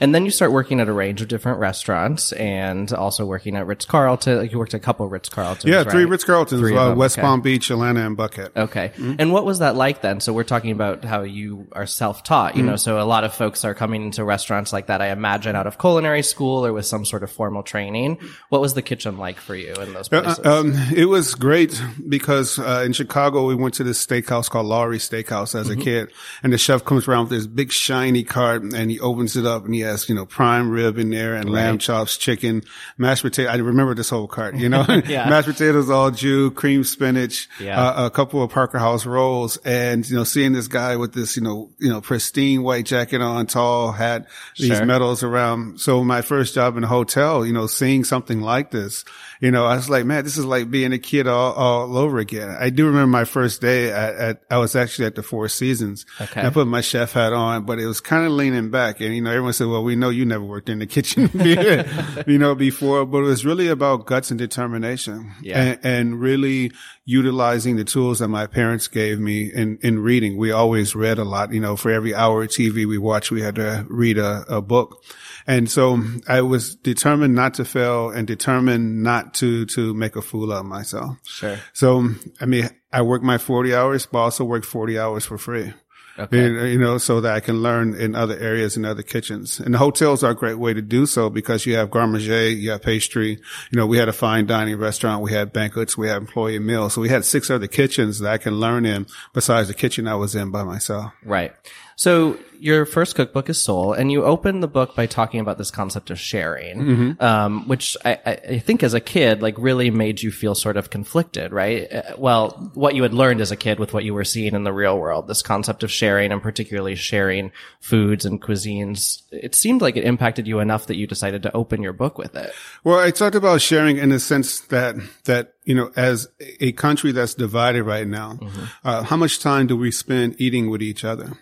And 0.00 0.14
then 0.14 0.24
you 0.24 0.30
start 0.30 0.52
working 0.52 0.80
at 0.80 0.88
a 0.88 0.92
range 0.92 1.22
of 1.22 1.28
different 1.28 1.58
restaurants 1.58 2.32
and 2.32 2.92
also 2.92 3.24
working 3.26 3.56
at 3.56 3.66
Ritz 3.66 3.84
Carlton. 3.84 4.38
Like 4.38 4.52
you 4.52 4.58
worked 4.58 4.74
at 4.74 4.80
a 4.80 4.84
couple 4.84 5.08
Ritz 5.08 5.28
Carltons. 5.28 5.64
Yeah, 5.64 5.84
three 5.84 6.04
right? 6.04 6.10
Ritz 6.10 6.24
Carltons, 6.24 6.62
uh, 6.72 6.94
West 6.96 7.16
okay. 7.18 7.22
Palm 7.22 7.40
Beach, 7.40 7.70
Atlanta, 7.70 8.06
and 8.06 8.16
Buckhead. 8.16 8.50
Okay. 8.56 8.88
Mm-hmm. 8.96 9.14
And 9.18 9.32
what 9.32 9.44
was 9.44 9.60
that 9.60 9.76
like 9.76 10.00
then? 10.02 10.20
So 10.20 10.32
we're 10.32 10.44
talking 10.44 10.70
about 10.72 11.04
how 11.04 11.22
you 11.22 11.68
are 11.72 11.86
self-taught, 11.86 12.56
you 12.56 12.62
Mm-hmm. 12.62 12.70
know, 12.70 12.76
so 12.76 13.00
a 13.00 13.04
lot 13.04 13.24
of 13.24 13.34
folks 13.34 13.64
are 13.64 13.74
coming 13.74 14.02
into 14.02 14.24
restaurants 14.24 14.72
like 14.72 14.86
that, 14.86 15.00
I 15.00 15.10
imagine 15.10 15.54
out 15.54 15.66
of 15.66 15.78
culinary 15.78 16.22
school 16.22 16.64
or 16.66 16.72
with 16.72 16.86
some 16.86 17.04
sort 17.04 17.22
of 17.22 17.30
formal 17.30 17.62
training. 17.62 18.18
What 18.48 18.60
was 18.60 18.74
the 18.74 18.82
kitchen 18.82 19.18
like 19.18 19.38
for 19.38 19.54
you 19.54 19.74
in 19.74 19.92
those 19.92 20.08
places? 20.08 20.38
Uh, 20.44 20.60
um, 20.60 20.74
it 20.94 21.06
was 21.06 21.34
great 21.34 21.80
because 22.08 22.58
uh, 22.58 22.82
in 22.84 22.92
Chicago 22.92 23.46
we 23.46 23.54
went 23.54 23.74
to 23.74 23.84
this 23.84 24.04
steakhouse 24.04 24.48
called 24.48 24.66
Lowry 24.66 24.98
Steakhouse 24.98 25.58
as 25.58 25.68
a 25.68 25.76
kid, 25.76 26.10
and 26.42 26.52
the 26.52 26.58
chef 26.58 26.84
comes 26.84 27.06
around 27.06 27.28
with 27.28 27.38
this 27.38 27.46
big 27.46 27.70
shiny 27.72 28.24
cart 28.24 28.62
and 28.62 28.90
he 28.90 28.98
opens 29.00 29.36
it 29.36 29.44
up 29.46 29.64
and 29.64 29.74
he 29.74 29.83
has 29.84 30.08
you 30.08 30.14
know 30.14 30.26
prime 30.26 30.70
rib 30.70 30.98
in 30.98 31.10
there 31.10 31.34
and 31.34 31.48
lamb 31.48 31.78
chops, 31.78 32.16
chicken, 32.16 32.62
mashed 32.98 33.22
potato. 33.22 33.48
I 33.50 33.56
remember 33.56 33.94
this 33.94 34.10
whole 34.10 34.26
cart, 34.26 34.56
you 34.56 34.68
know, 34.68 34.84
Yeah. 35.06 35.28
mashed 35.30 35.48
potatoes 35.48 35.88
au 35.90 36.10
jus, 36.10 36.50
cream 36.54 36.84
spinach, 36.84 37.48
Yeah. 37.60 37.80
uh, 37.80 38.06
a 38.06 38.10
couple 38.10 38.42
of 38.42 38.50
Parker 38.50 38.78
House 38.78 39.06
rolls, 39.06 39.56
and 39.58 40.08
you 40.08 40.16
know 40.16 40.24
seeing 40.24 40.52
this 40.52 40.68
guy 40.68 40.96
with 40.96 41.14
this 41.14 41.36
you 41.36 41.42
know 41.42 41.70
you 41.78 41.88
know 41.88 42.00
pristine 42.00 42.62
white 42.62 42.84
jacket 42.86 43.20
on, 43.20 43.46
tall 43.46 43.92
hat, 43.92 44.26
these 44.58 44.68
Sure. 44.76 44.84
medals 44.86 45.22
around. 45.22 45.80
So 45.80 46.02
my 46.04 46.22
first 46.22 46.54
job 46.54 46.76
in 46.76 46.84
a 46.84 46.88
hotel, 46.88 47.46
you 47.46 47.52
know, 47.52 47.66
seeing 47.66 48.04
something 48.04 48.40
like 48.40 48.70
this, 48.70 49.04
you 49.40 49.50
know, 49.50 49.64
I 49.66 49.76
was 49.76 49.90
like, 49.90 50.04
man, 50.06 50.24
this 50.24 50.36
is 50.38 50.44
like 50.44 50.70
being 50.70 50.92
a 50.92 50.98
kid 50.98 51.26
all, 51.26 51.52
all 51.52 51.96
over 51.98 52.18
again. 52.18 52.48
I 52.58 52.70
do 52.70 52.86
remember 52.86 53.06
my 53.08 53.24
first 53.24 53.60
day 53.60 53.90
at, 53.90 54.14
at 54.14 54.42
I 54.50 54.58
was 54.58 54.74
actually 54.74 55.06
at 55.06 55.14
the 55.16 55.22
Four 55.22 55.48
Seasons. 55.48 56.06
Okay. 56.20 56.40
I 56.46 56.50
put 56.50 56.66
my 56.66 56.80
chef 56.80 57.12
hat 57.12 57.32
on, 57.32 57.64
but 57.64 57.78
it 57.78 57.86
was 57.86 58.00
kind 58.00 58.24
of 58.24 58.32
leaning 58.32 58.70
back. 58.70 59.00
And, 59.00 59.14
you 59.14 59.20
know, 59.20 59.30
everyone 59.30 59.52
said, 59.52 59.66
well, 59.66 59.73
well, 59.74 59.82
we 59.82 59.96
know 59.96 60.08
you 60.08 60.24
never 60.24 60.44
worked 60.44 60.68
in 60.68 60.78
the 60.78 60.86
kitchen, 60.86 61.28
you 62.26 62.38
know, 62.38 62.54
before, 62.54 63.04
but 63.04 63.18
it 63.18 63.22
was 63.22 63.44
really 63.44 63.66
about 63.68 64.06
guts 64.06 64.30
and 64.30 64.38
determination 64.38 65.32
Yeah. 65.42 65.60
and, 65.60 65.78
and 65.82 66.20
really 66.20 66.70
utilizing 67.04 67.74
the 67.76 67.84
tools 67.84 68.20
that 68.20 68.28
my 68.28 68.46
parents 68.46 68.86
gave 68.88 69.18
me 69.18 69.52
in, 69.52 69.78
in 69.82 69.98
reading. 69.98 70.36
We 70.36 70.52
always 70.52 70.94
read 70.94 71.18
a 71.18 71.24
lot, 71.24 71.52
you 71.52 71.60
know, 71.60 71.74
for 71.76 71.90
every 71.90 72.14
hour 72.14 72.44
of 72.44 72.50
TV 72.50 72.86
we 72.86 72.98
watched, 72.98 73.30
we 73.32 73.42
had 73.42 73.56
to 73.56 73.84
read 73.88 74.16
a, 74.16 74.44
a 74.48 74.62
book. 74.62 75.02
And 75.46 75.68
so 75.70 76.00
I 76.28 76.40
was 76.42 76.76
determined 76.76 77.34
not 77.34 77.54
to 77.54 77.64
fail 77.64 78.10
and 78.10 78.26
determined 78.26 79.02
not 79.02 79.34
to, 79.34 79.66
to 79.66 79.92
make 79.92 80.14
a 80.16 80.22
fool 80.22 80.52
of 80.52 80.64
myself. 80.64 81.18
Sure. 81.26 81.58
So, 81.72 82.08
I 82.40 82.46
mean, 82.46 82.70
I 82.92 83.02
worked 83.02 83.24
my 83.24 83.38
40 83.38 83.74
hours, 83.74 84.06
but 84.06 84.18
also 84.20 84.44
worked 84.44 84.66
40 84.66 84.98
hours 84.98 85.26
for 85.26 85.36
free. 85.36 85.74
Okay. 86.18 86.44
And, 86.44 86.68
you 86.72 86.78
know, 86.78 86.98
so 86.98 87.20
that 87.20 87.34
I 87.34 87.40
can 87.40 87.62
learn 87.62 87.94
in 87.94 88.14
other 88.14 88.38
areas 88.38 88.76
in 88.76 88.84
other 88.84 89.02
kitchens. 89.02 89.58
And 89.58 89.74
the 89.74 89.78
hotels 89.78 90.22
are 90.22 90.30
a 90.30 90.34
great 90.34 90.58
way 90.58 90.72
to 90.72 90.82
do 90.82 91.06
so 91.06 91.28
because 91.28 91.66
you 91.66 91.74
have 91.74 91.90
garde 91.90 92.20
you 92.20 92.70
have 92.70 92.82
pastry. 92.82 93.40
You 93.70 93.78
know, 93.78 93.86
we 93.86 93.98
had 93.98 94.08
a 94.08 94.12
fine 94.12 94.46
dining 94.46 94.78
restaurant, 94.78 95.22
we 95.22 95.32
had 95.32 95.52
banquets, 95.52 95.98
we 95.98 96.08
had 96.08 96.18
employee 96.18 96.58
meals. 96.60 96.94
So 96.94 97.00
we 97.00 97.08
had 97.08 97.24
six 97.24 97.50
other 97.50 97.66
kitchens 97.66 98.20
that 98.20 98.32
I 98.32 98.38
can 98.38 98.54
learn 98.54 98.86
in 98.86 99.06
besides 99.32 99.68
the 99.68 99.74
kitchen 99.74 100.06
I 100.06 100.14
was 100.14 100.34
in 100.34 100.50
by 100.50 100.62
myself. 100.62 101.12
Right. 101.24 101.52
So 101.96 102.38
your 102.58 102.86
first 102.86 103.14
cookbook 103.14 103.50
is 103.50 103.60
Soul, 103.60 103.92
and 103.92 104.10
you 104.10 104.24
open 104.24 104.60
the 104.60 104.68
book 104.68 104.96
by 104.96 105.06
talking 105.06 105.38
about 105.40 105.58
this 105.58 105.70
concept 105.70 106.10
of 106.10 106.18
sharing, 106.18 106.78
Mm-hmm. 106.78 107.22
um, 107.22 107.68
which 107.68 107.96
I, 108.04 108.18
I 108.24 108.58
think 108.58 108.82
as 108.82 108.94
a 108.94 109.00
kid, 109.00 109.42
like 109.42 109.54
really 109.58 109.90
made 109.90 110.22
you 110.22 110.30
feel 110.32 110.54
sort 110.54 110.76
of 110.76 110.88
conflicted, 110.88 111.52
right? 111.52 111.92
Uh, 111.92 112.02
Well, 112.16 112.70
what 112.74 112.94
you 112.94 113.02
had 113.02 113.12
learned 113.12 113.40
as 113.42 113.50
a 113.50 113.56
kid 113.56 113.78
with 113.78 113.92
what 113.92 114.04
you 114.04 114.14
were 114.14 114.24
seeing 114.24 114.54
in 114.54 114.64
the 114.64 114.72
real 114.72 114.98
world, 114.98 115.28
this 115.28 115.42
concept 115.42 115.82
of 115.82 115.90
sharing 115.90 116.32
and 116.32 116.40
particularly 116.40 116.94
sharing 116.94 117.52
foods 117.80 118.24
and 118.24 118.40
cuisines, 118.40 119.22
it 119.30 119.54
seemed 119.54 119.82
like 119.82 119.96
it 119.96 120.04
impacted 120.04 120.46
you 120.46 120.60
enough 120.60 120.86
that 120.86 120.96
you 120.96 121.06
decided 121.06 121.42
to 121.42 121.54
open 121.54 121.82
your 121.82 121.92
book 121.92 122.16
with 122.18 122.34
it. 122.34 122.52
Well, 122.82 122.98
I 122.98 123.10
talked 123.10 123.36
about 123.36 123.60
sharing 123.60 123.98
in 123.98 124.08
the 124.08 124.20
sense 124.20 124.60
that, 124.60 124.96
that, 125.24 125.54
you 125.64 125.74
know, 125.74 125.90
as 125.96 126.28
a 126.60 126.72
country 126.72 127.12
that's 127.12 127.34
divided 127.34 127.82
right 127.82 128.06
now, 128.06 128.38
uh, 128.84 129.02
how 129.02 129.16
much 129.16 129.38
time 129.40 129.66
do 129.66 129.76
we 129.76 129.90
spend 129.90 130.40
eating 130.40 130.70
with 130.70 130.80
each 130.82 131.04
other? 131.04 131.32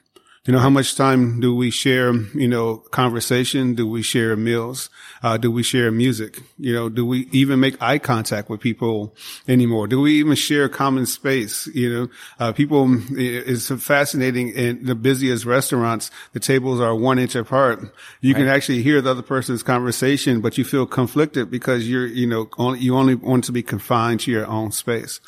You 0.44 0.52
know, 0.52 0.58
how 0.58 0.70
much 0.70 0.96
time 0.96 1.38
do 1.38 1.54
we 1.54 1.70
share, 1.70 2.12
you 2.12 2.48
know, 2.48 2.78
conversation? 2.78 3.76
Do 3.76 3.86
we 3.86 4.02
share 4.02 4.34
meals? 4.34 4.90
Uh, 5.22 5.36
do 5.36 5.52
we 5.52 5.62
share 5.62 5.92
music? 5.92 6.40
You 6.58 6.74
know, 6.74 6.88
do 6.88 7.06
we 7.06 7.28
even 7.30 7.60
make 7.60 7.80
eye 7.80 8.00
contact 8.00 8.50
with 8.50 8.58
people 8.58 9.14
anymore? 9.46 9.86
Do 9.86 10.00
we 10.00 10.14
even 10.14 10.34
share 10.34 10.68
common 10.68 11.06
space? 11.06 11.68
You 11.68 11.94
know, 11.94 12.08
uh, 12.40 12.50
people, 12.50 12.88
it's 13.16 13.70
fascinating 13.70 14.48
in 14.48 14.84
the 14.84 14.96
busiest 14.96 15.44
restaurants, 15.44 16.10
the 16.32 16.40
tables 16.40 16.80
are 16.80 16.92
one 16.92 17.20
inch 17.20 17.36
apart. 17.36 17.94
You 18.20 18.34
can 18.34 18.48
actually 18.48 18.82
hear 18.82 19.00
the 19.00 19.12
other 19.12 19.22
person's 19.22 19.62
conversation, 19.62 20.40
but 20.40 20.58
you 20.58 20.64
feel 20.64 20.86
conflicted 20.86 21.52
because 21.52 21.88
you're, 21.88 22.06
you 22.06 22.26
know, 22.26 22.48
only, 22.58 22.80
you 22.80 22.96
only 22.96 23.14
want 23.14 23.44
to 23.44 23.52
be 23.52 23.62
confined 23.62 24.18
to 24.20 24.32
your 24.32 24.48
own 24.48 24.72
space. 24.72 25.20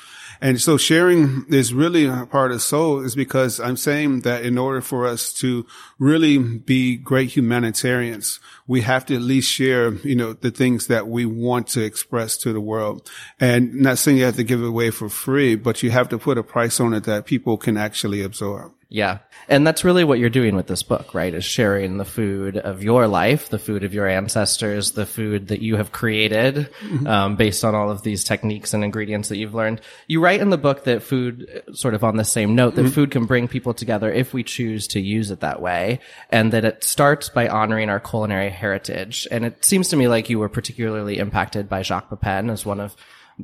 And 0.44 0.60
so 0.60 0.76
sharing 0.76 1.46
is 1.48 1.72
really 1.72 2.04
a 2.04 2.26
part 2.26 2.52
of 2.52 2.60
soul 2.60 3.00
is 3.00 3.14
because 3.14 3.58
I'm 3.60 3.78
saying 3.78 4.20
that 4.20 4.44
in 4.44 4.58
order 4.58 4.82
for 4.82 5.06
us 5.06 5.32
to 5.40 5.64
really 5.98 6.36
be 6.36 6.96
great 6.96 7.30
humanitarians, 7.30 8.40
we 8.66 8.82
have 8.82 9.06
to 9.06 9.14
at 9.14 9.22
least 9.22 9.50
share, 9.50 9.94
you 10.06 10.14
know, 10.14 10.34
the 10.34 10.50
things 10.50 10.88
that 10.88 11.08
we 11.08 11.24
want 11.24 11.68
to 11.68 11.82
express 11.82 12.36
to 12.36 12.52
the 12.52 12.60
world. 12.60 13.10
And 13.40 13.74
not 13.76 13.96
saying 13.96 14.18
you 14.18 14.24
have 14.24 14.36
to 14.36 14.44
give 14.44 14.60
it 14.60 14.68
away 14.68 14.90
for 14.90 15.08
free, 15.08 15.54
but 15.54 15.82
you 15.82 15.90
have 15.92 16.10
to 16.10 16.18
put 16.18 16.36
a 16.36 16.42
price 16.42 16.78
on 16.78 16.92
it 16.92 17.04
that 17.04 17.24
people 17.24 17.56
can 17.56 17.78
actually 17.78 18.20
absorb. 18.20 18.74
Yeah. 18.94 19.18
And 19.48 19.66
that's 19.66 19.82
really 19.82 20.04
what 20.04 20.20
you're 20.20 20.30
doing 20.30 20.54
with 20.54 20.68
this 20.68 20.84
book, 20.84 21.14
right? 21.14 21.34
Is 21.34 21.44
sharing 21.44 21.98
the 21.98 22.04
food 22.04 22.56
of 22.56 22.84
your 22.84 23.08
life, 23.08 23.48
the 23.48 23.58
food 23.58 23.82
of 23.82 23.92
your 23.92 24.06
ancestors, 24.06 24.92
the 24.92 25.04
food 25.04 25.48
that 25.48 25.60
you 25.60 25.74
have 25.74 25.90
created, 25.90 26.70
um, 27.04 27.34
based 27.34 27.64
on 27.64 27.74
all 27.74 27.90
of 27.90 28.02
these 28.02 28.22
techniques 28.22 28.72
and 28.72 28.84
ingredients 28.84 29.30
that 29.30 29.36
you've 29.36 29.52
learned. 29.52 29.80
You 30.06 30.20
write 30.20 30.40
in 30.40 30.50
the 30.50 30.56
book 30.56 30.84
that 30.84 31.02
food, 31.02 31.64
sort 31.72 31.94
of 31.94 32.04
on 32.04 32.18
the 32.18 32.24
same 32.24 32.54
note, 32.54 32.76
that 32.76 32.88
food 32.90 33.10
can 33.10 33.24
bring 33.24 33.48
people 33.48 33.74
together 33.74 34.12
if 34.12 34.32
we 34.32 34.44
choose 34.44 34.86
to 34.88 35.00
use 35.00 35.32
it 35.32 35.40
that 35.40 35.60
way. 35.60 35.98
And 36.30 36.52
that 36.52 36.64
it 36.64 36.84
starts 36.84 37.28
by 37.28 37.48
honoring 37.48 37.90
our 37.90 37.98
culinary 37.98 38.50
heritage. 38.50 39.26
And 39.28 39.44
it 39.44 39.64
seems 39.64 39.88
to 39.88 39.96
me 39.96 40.06
like 40.06 40.30
you 40.30 40.38
were 40.38 40.48
particularly 40.48 41.18
impacted 41.18 41.68
by 41.68 41.82
Jacques 41.82 42.10
Pepin 42.10 42.48
as 42.48 42.64
one 42.64 42.78
of 42.78 42.94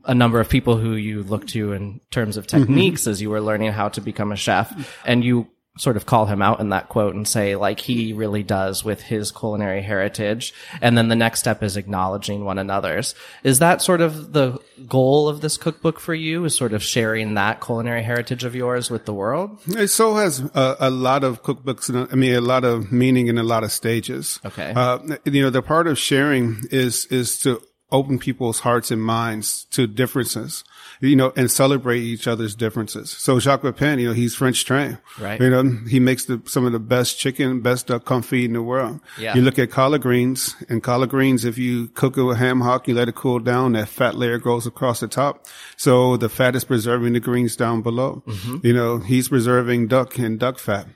a 0.04 0.14
number 0.14 0.40
of 0.40 0.48
people 0.48 0.76
who 0.76 0.94
you 0.94 1.22
look 1.22 1.46
to 1.48 1.72
in 1.72 2.00
terms 2.10 2.36
of 2.36 2.46
techniques 2.46 3.06
as 3.06 3.20
you 3.20 3.30
were 3.30 3.40
learning 3.40 3.72
how 3.72 3.88
to 3.88 4.00
become 4.00 4.32
a 4.32 4.36
chef. 4.36 4.98
And 5.04 5.24
you 5.24 5.48
sort 5.78 5.96
of 5.96 6.04
call 6.04 6.26
him 6.26 6.42
out 6.42 6.60
in 6.60 6.70
that 6.70 6.88
quote 6.88 7.14
and 7.14 7.26
say, 7.26 7.56
like, 7.56 7.80
he 7.80 8.12
really 8.12 8.42
does 8.42 8.84
with 8.84 9.00
his 9.00 9.30
culinary 9.30 9.80
heritage. 9.80 10.52
And 10.82 10.98
then 10.98 11.08
the 11.08 11.16
next 11.16 11.40
step 11.40 11.62
is 11.62 11.76
acknowledging 11.76 12.44
one 12.44 12.58
another's. 12.58 13.14
Is 13.44 13.60
that 13.60 13.80
sort 13.80 14.00
of 14.00 14.32
the 14.32 14.58
goal 14.86 15.28
of 15.28 15.40
this 15.40 15.56
cookbook 15.56 16.00
for 16.00 16.12
you? 16.12 16.44
Is 16.44 16.56
sort 16.56 16.72
of 16.72 16.82
sharing 16.82 17.34
that 17.34 17.64
culinary 17.64 18.02
heritage 18.02 18.44
of 18.44 18.54
yours 18.54 18.90
with 18.90 19.06
the 19.06 19.14
world? 19.14 19.58
It 19.68 19.88
so 19.88 20.16
has 20.16 20.40
a, 20.40 20.76
a 20.80 20.90
lot 20.90 21.24
of 21.24 21.42
cookbooks, 21.42 21.88
and 21.88 22.08
I 22.12 22.16
mean, 22.16 22.34
a 22.34 22.40
lot 22.40 22.64
of 22.64 22.92
meaning 22.92 23.28
in 23.28 23.38
a 23.38 23.44
lot 23.44 23.64
of 23.64 23.72
stages. 23.72 24.40
Okay. 24.44 24.72
Uh, 24.74 24.98
you 25.24 25.40
know, 25.40 25.50
the 25.50 25.62
part 25.62 25.86
of 25.86 25.98
sharing 25.98 26.60
is, 26.70 27.06
is 27.06 27.38
to 27.40 27.62
open 27.92 28.18
people's 28.18 28.60
hearts 28.60 28.90
and 28.90 29.02
minds 29.02 29.64
to 29.70 29.86
differences, 29.86 30.64
you 31.00 31.16
know, 31.16 31.32
and 31.36 31.50
celebrate 31.50 32.00
each 32.00 32.26
other's 32.26 32.54
differences. 32.54 33.10
So 33.10 33.38
Jacques 33.38 33.62
Pepin, 33.62 33.98
you 33.98 34.08
know, 34.08 34.14
he's 34.14 34.34
French 34.34 34.64
trained. 34.64 34.98
Right. 35.18 35.40
You 35.40 35.50
know, 35.50 35.64
he 35.88 36.00
makes 36.00 36.26
the, 36.26 36.40
some 36.46 36.66
of 36.66 36.72
the 36.72 36.78
best 36.78 37.18
chicken, 37.18 37.60
best 37.60 37.88
duck 37.88 38.04
confit 38.04 38.44
in 38.44 38.52
the 38.52 38.62
world. 38.62 39.00
Yeah. 39.18 39.34
You 39.34 39.42
look 39.42 39.58
at 39.58 39.70
collard 39.70 40.02
greens 40.02 40.54
and 40.68 40.82
collard 40.82 41.10
greens, 41.10 41.44
if 41.44 41.58
you 41.58 41.88
cook 41.88 42.16
it 42.16 42.22
with 42.22 42.38
ham 42.38 42.60
hock, 42.60 42.88
you 42.88 42.94
let 42.94 43.08
it 43.08 43.14
cool 43.14 43.38
down, 43.38 43.72
that 43.72 43.88
fat 43.88 44.14
layer 44.14 44.38
goes 44.38 44.66
across 44.66 45.00
the 45.00 45.08
top. 45.08 45.46
So 45.76 46.16
the 46.16 46.28
fat 46.28 46.56
is 46.56 46.64
preserving 46.64 47.12
the 47.14 47.20
greens 47.20 47.56
down 47.56 47.82
below. 47.82 48.22
Mm-hmm. 48.26 48.66
You 48.66 48.72
know, 48.72 48.98
he's 48.98 49.28
preserving 49.28 49.88
duck 49.88 50.18
and 50.18 50.38
duck 50.38 50.58
fat. 50.58 50.86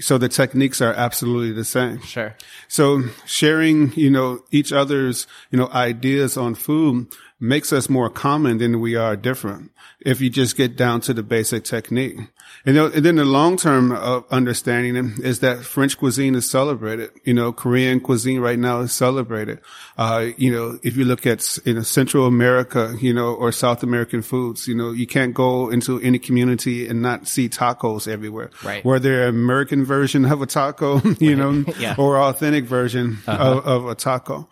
So 0.00 0.18
the 0.18 0.28
techniques 0.28 0.80
are 0.80 0.92
absolutely 0.92 1.52
the 1.52 1.64
same. 1.64 2.00
Sure. 2.02 2.36
So 2.68 3.04
sharing, 3.26 3.92
you 3.94 4.10
know, 4.10 4.44
each 4.50 4.72
other's, 4.72 5.26
you 5.50 5.58
know, 5.58 5.68
ideas 5.68 6.36
on 6.36 6.54
food 6.54 7.08
makes 7.40 7.72
us 7.72 7.88
more 7.88 8.10
common 8.10 8.58
than 8.58 8.80
we 8.80 8.96
are 8.96 9.16
different. 9.16 9.70
If 10.00 10.20
you 10.20 10.30
just 10.30 10.56
get 10.56 10.76
down 10.76 11.00
to 11.02 11.14
the 11.14 11.22
basic 11.22 11.64
technique. 11.64 12.16
And, 12.64 12.74
you 12.76 12.82
know, 12.82 12.86
and 12.86 13.04
then 13.04 13.16
the 13.16 13.24
long 13.24 13.56
term 13.56 13.92
of 13.92 14.24
understanding 14.30 15.14
is 15.22 15.40
that 15.40 15.64
French 15.64 15.98
cuisine 15.98 16.34
is 16.34 16.48
celebrated. 16.48 17.10
You 17.24 17.34
know, 17.34 17.52
Korean 17.52 18.00
cuisine 18.00 18.40
right 18.40 18.58
now 18.58 18.80
is 18.80 18.92
celebrated. 18.92 19.60
Uh, 19.96 20.28
you 20.36 20.50
know, 20.50 20.78
if 20.82 20.96
you 20.96 21.04
look 21.04 21.26
at, 21.26 21.58
you 21.64 21.74
know, 21.74 21.82
Central 21.82 22.26
America, 22.26 22.96
you 23.00 23.12
know, 23.12 23.34
or 23.34 23.52
South 23.52 23.82
American 23.82 24.22
foods, 24.22 24.66
you 24.66 24.74
know, 24.74 24.92
you 24.92 25.06
can't 25.06 25.34
go 25.34 25.68
into 25.68 26.00
any 26.00 26.18
community 26.18 26.88
and 26.88 27.02
not 27.02 27.28
see 27.28 27.48
tacos 27.48 28.08
everywhere. 28.08 28.50
Right. 28.64 28.84
Whether 28.84 29.26
American 29.26 29.84
version 29.84 30.24
of 30.24 30.40
a 30.42 30.46
taco, 30.46 31.00
you 31.20 31.36
know, 31.36 31.64
Yeah. 31.78 31.94
or 31.98 32.18
authentic 32.18 32.64
version 32.64 33.18
of, 33.26 33.66
of 33.66 33.86
a 33.86 33.94
taco. 33.94 34.48